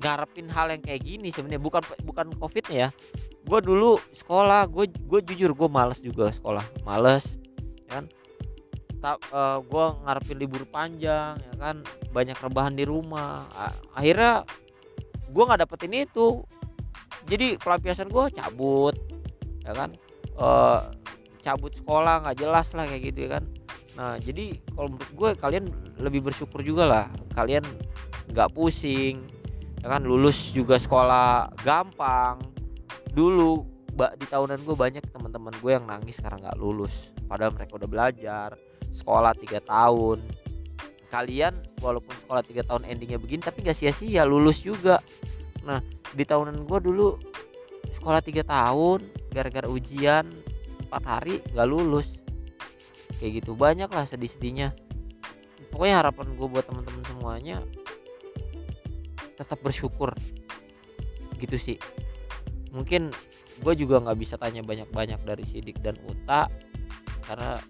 ngarepin 0.00 0.48
hal 0.48 0.72
yang 0.72 0.80
kayak 0.80 1.04
gini 1.04 1.28
sebenarnya 1.28 1.60
bukan 1.60 1.84
bukan 2.08 2.32
covid 2.40 2.64
ya. 2.72 2.88
Gue 3.44 3.60
dulu 3.64 3.96
sekolah 4.12 4.68
gue 4.68 4.88
gue 4.88 5.20
jujur 5.32 5.56
gue 5.56 5.68
males 5.68 6.00
juga 6.04 6.32
sekolah 6.32 6.64
males 6.84 7.36
ya 7.84 8.00
kan? 8.00 8.04
Tak 9.04 9.18
gue 9.68 9.84
ngarepin 10.04 10.38
libur 10.40 10.64
panjang 10.70 11.36
ya 11.36 11.54
kan? 11.60 11.84
Banyak 12.14 12.40
rebahan 12.40 12.72
di 12.72 12.88
rumah 12.88 13.44
akhirnya 13.92 14.48
gue 15.28 15.42
nggak 15.44 15.60
dapetin 15.66 15.92
itu 16.08 16.40
jadi 17.28 17.60
pelampiasan 17.60 18.08
gue 18.08 18.24
cabut 18.32 18.96
ya 19.64 19.72
kan? 19.76 19.90
Eh, 20.38 20.80
cabut 21.44 21.72
sekolah 21.76 22.24
nggak 22.24 22.36
jelas 22.40 22.72
lah 22.72 22.84
kayak 22.88 23.02
gitu 23.12 23.18
ya 23.28 23.30
kan? 23.38 23.44
Nah 23.98 24.14
jadi 24.22 24.56
kalau 24.72 24.88
menurut 24.94 25.12
gue 25.12 25.30
kalian 25.36 25.64
lebih 26.00 26.24
bersyukur 26.24 26.64
juga 26.64 26.84
lah. 26.88 27.06
Kalian 27.36 27.64
nggak 28.32 28.52
pusing 28.56 29.24
ya 29.84 29.88
kan? 29.92 30.02
Lulus 30.06 30.54
juga 30.56 30.80
sekolah 30.80 31.52
gampang. 31.60 32.40
Dulu 33.12 33.78
di 33.98 34.26
tahunan 34.30 34.62
gue 34.62 34.76
banyak 34.78 35.04
teman-teman 35.10 35.50
gue 35.58 35.70
yang 35.74 35.84
nangis 35.84 36.22
karena 36.22 36.48
nggak 36.48 36.58
lulus. 36.62 37.10
Padahal 37.26 37.50
mereka 37.50 37.76
udah 37.76 37.90
belajar 37.90 38.48
sekolah 38.94 39.34
tiga 39.36 39.58
tahun. 39.66 40.22
Kalian 41.08 41.56
walaupun 41.80 42.12
sekolah 42.20 42.44
tiga 42.44 42.62
tahun 42.68 42.84
endingnya 42.84 43.16
begini 43.16 43.40
tapi 43.40 43.64
gak 43.64 43.80
sia-sia 43.80 44.28
lulus 44.28 44.60
juga 44.60 45.00
nah 45.68 45.84
di 46.16 46.24
tahunan 46.24 46.64
gue 46.64 46.78
dulu 46.80 47.20
sekolah 47.92 48.24
tiga 48.24 48.40
tahun 48.40 49.04
gara-gara 49.28 49.68
ujian 49.68 50.24
empat 50.88 51.04
hari 51.04 51.44
nggak 51.52 51.68
lulus. 51.68 52.24
Kayak 53.20 53.44
gitu 53.44 53.52
banyak 53.52 53.92
lah 53.92 54.08
sedih-sedihnya. 54.08 54.72
Pokoknya 55.68 56.00
harapan 56.00 56.32
gue 56.32 56.48
buat 56.48 56.64
teman-teman 56.64 57.04
semuanya 57.04 57.60
tetap 59.36 59.60
bersyukur. 59.60 60.16
Gitu 61.36 61.56
sih. 61.60 61.76
Mungkin 62.72 63.12
gue 63.60 63.74
juga 63.76 64.00
nggak 64.00 64.18
bisa 64.18 64.40
tanya 64.40 64.64
banyak-banyak 64.64 65.20
dari 65.28 65.44
Sidik 65.44 65.84
dan 65.84 66.00
Uta 66.08 66.48
karena 67.28 67.60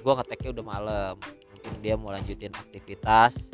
gue 0.00 0.12
ngeteknya 0.16 0.50
udah 0.56 0.64
malam. 0.64 1.14
Mungkin 1.52 1.72
dia 1.84 1.94
mau 2.00 2.08
lanjutin 2.08 2.56
aktivitas. 2.56 3.52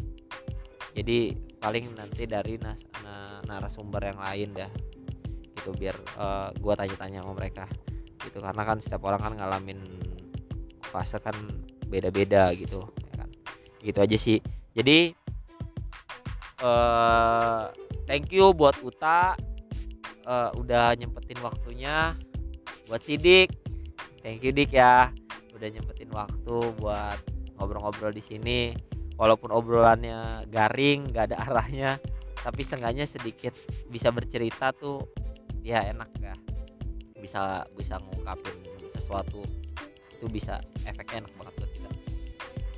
Jadi 0.95 1.35
paling 1.67 1.99
nanti 1.99 2.31
dari 2.31 2.62
nas 2.62 2.79
na- 3.03 3.43
narasumber 3.43 3.99
yang 3.99 4.23
lain 4.23 4.55
dah 4.55 4.71
gitu 5.59 5.75
biar 5.75 5.99
eh, 5.99 6.49
gue 6.55 6.75
tanya-tanya 6.79 7.27
sama 7.27 7.35
mereka. 7.35 7.67
Gitu 8.23 8.39
karena 8.39 8.62
kan 8.62 8.79
setiap 8.79 9.03
orang 9.03 9.19
kan 9.19 9.35
ngalamin 9.35 9.83
fase 10.87 11.19
kan 11.19 11.35
beda-beda 11.91 12.55
gitu 12.55 12.87
ya 13.11 13.14
kan. 13.19 13.31
Gitu 13.83 13.99
aja 13.99 14.14
sih. 14.14 14.39
Jadi 14.79 15.11
eh 16.62 17.62
thank 18.07 18.31
you 18.31 18.55
buat 18.55 18.79
Uta 18.87 19.35
eh, 20.23 20.51
udah 20.55 20.95
nyempetin 20.95 21.43
waktunya 21.43 22.14
buat 22.87 23.03
Sidik 23.03 23.51
thank 24.23 24.39
you 24.47 24.55
Dik 24.55 24.71
ya. 24.71 25.11
Udah 25.51 25.67
nyempetin 25.67 26.14
waktu 26.14 26.57
buat 26.79 27.19
ngobrol-ngobrol 27.59 28.14
di 28.14 28.23
sini 28.23 28.71
walaupun 29.17 29.53
obrolannya 29.53 30.45
garing 30.53 31.12
gak 31.12 31.33
ada 31.33 31.37
arahnya 31.49 31.91
tapi 32.47 32.62
seenggaknya 32.62 33.09
sedikit 33.11 33.57
bisa 33.91 34.14
bercerita 34.14 34.71
tuh 34.71 35.03
ya 35.67 35.83
enak 35.83 36.11
ya. 36.23 36.35
Bisa 37.19 37.67
bisa 37.75 37.99
ngungkapin 37.99 38.55
sesuatu 38.87 39.43
itu 40.14 40.31
bisa 40.31 40.62
efeknya 40.87 41.27
enak 41.27 41.33
banget 41.35 41.55
buat 41.59 41.71
kita. 41.75 41.91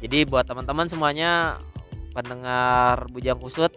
Jadi 0.08 0.18
buat 0.24 0.48
teman-teman 0.48 0.88
semuanya 0.88 1.60
pendengar 2.16 3.04
bujang 3.12 3.36
kusut 3.36 3.70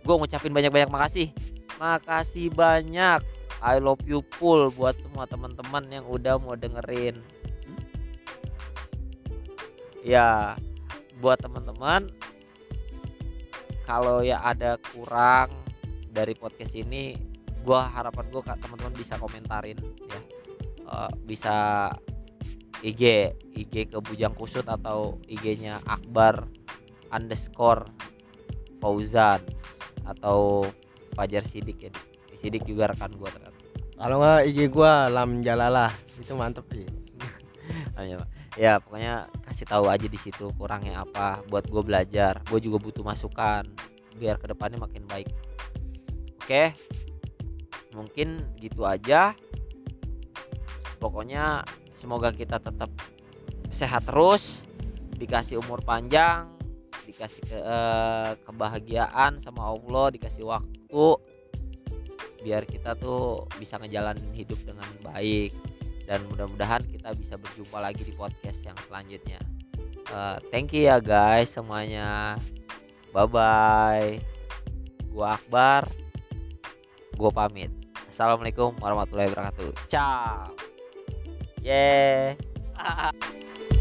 gue 0.00 0.14
ngucapin 0.16 0.56
banyak-banyak 0.56 0.88
makasih. 0.88 1.28
Makasih 1.76 2.48
banyak. 2.48 3.20
I 3.60 3.76
love 3.76 4.00
you 4.08 4.24
full 4.40 4.72
buat 4.72 4.96
semua 5.04 5.28
teman-teman 5.28 5.84
yang 5.92 6.08
udah 6.08 6.40
mau 6.40 6.56
dengerin. 6.56 7.20
Ya 10.00 10.56
buat 11.20 11.38
teman-teman 11.38 12.08
kalau 13.84 14.24
ya 14.24 14.40
ada 14.40 14.80
kurang 14.94 15.52
dari 16.10 16.34
podcast 16.34 16.74
ini 16.74 17.14
gua 17.66 17.90
harapan 17.92 18.26
gua 18.32 18.42
kak 18.42 18.58
teman-teman 18.62 18.94
bisa 18.96 19.18
komentarin 19.20 19.78
ya. 20.08 20.20
Eh, 20.90 21.10
bisa 21.26 21.86
IG 22.80 23.34
IG 23.54 23.92
ke 23.92 23.98
Bujang 24.00 24.34
Kusut 24.34 24.64
atau 24.66 25.20
IG-nya 25.28 25.78
Akbar 25.86 26.48
underscore 27.12 27.86
Fauzan 28.80 29.44
atau 30.08 30.64
Fajar 31.18 31.44
Sidik 31.44 31.90
ya. 31.90 31.92
Sidik 32.38 32.64
juga 32.64 32.88
rekan 32.88 33.12
gua 33.18 33.28
ternyata. 33.28 33.58
Kalau 34.00 34.16
nggak 34.22 34.40
IG 34.48 34.58
gua 34.72 35.12
Lam 35.12 35.44
Jalalah 35.44 35.92
itu 36.16 36.32
mantep 36.32 36.64
sih. 36.72 36.88
Ya 38.58 38.82
pokoknya 38.82 39.30
kasih 39.46 39.66
tahu 39.66 39.86
aja 39.86 40.06
di 40.10 40.18
situ 40.18 40.50
kurangnya 40.58 41.06
apa 41.06 41.44
buat 41.46 41.66
gue 41.70 41.82
belajar. 41.84 42.42
Gue 42.50 42.58
juga 42.58 42.82
butuh 42.82 43.06
masukan 43.06 43.62
biar 44.18 44.36
ke 44.42 44.50
depannya 44.50 44.78
makin 44.82 45.06
baik. 45.06 45.30
Oke? 46.42 46.74
Mungkin 47.94 48.58
gitu 48.58 48.82
aja. 48.82 49.38
Pokoknya 50.98 51.62
semoga 51.94 52.34
kita 52.34 52.58
tetap 52.58 52.90
sehat 53.70 54.08
terus 54.08 54.66
dikasih 55.14 55.60
umur 55.60 55.84
panjang 55.84 56.48
dikasih 57.06 57.42
ke, 57.44 57.58
eh, 57.58 58.32
kebahagiaan 58.46 59.36
sama 59.36 59.68
Allah 59.68 60.14
dikasih 60.14 60.46
waktu 60.46 61.06
biar 62.40 62.64
kita 62.64 62.96
tuh 62.96 63.44
bisa 63.60 63.76
ngejalanin 63.76 64.32
hidup 64.32 64.56
dengan 64.64 64.88
baik 65.04 65.52
dan 66.10 66.26
mudah-mudahan 66.26 66.82
kita 66.90 67.14
bisa 67.14 67.38
berjumpa 67.38 67.78
lagi 67.78 68.02
di 68.02 68.10
podcast 68.10 68.58
yang 68.66 68.74
selanjutnya. 68.90 69.38
Eh, 70.10 70.36
thank 70.50 70.74
you 70.74 70.90
ya 70.90 70.98
guys 70.98 71.54
semuanya. 71.54 72.34
Bye 73.14 73.30
bye. 73.30 74.10
Gua 75.14 75.38
Akbar. 75.38 75.86
Gua 77.14 77.30
pamit. 77.30 77.70
Assalamualaikum 78.10 78.74
warahmatullahi 78.82 79.30
wabarakatuh. 79.30 79.70
Ciao. 79.86 80.50
Yeah. 81.62 82.34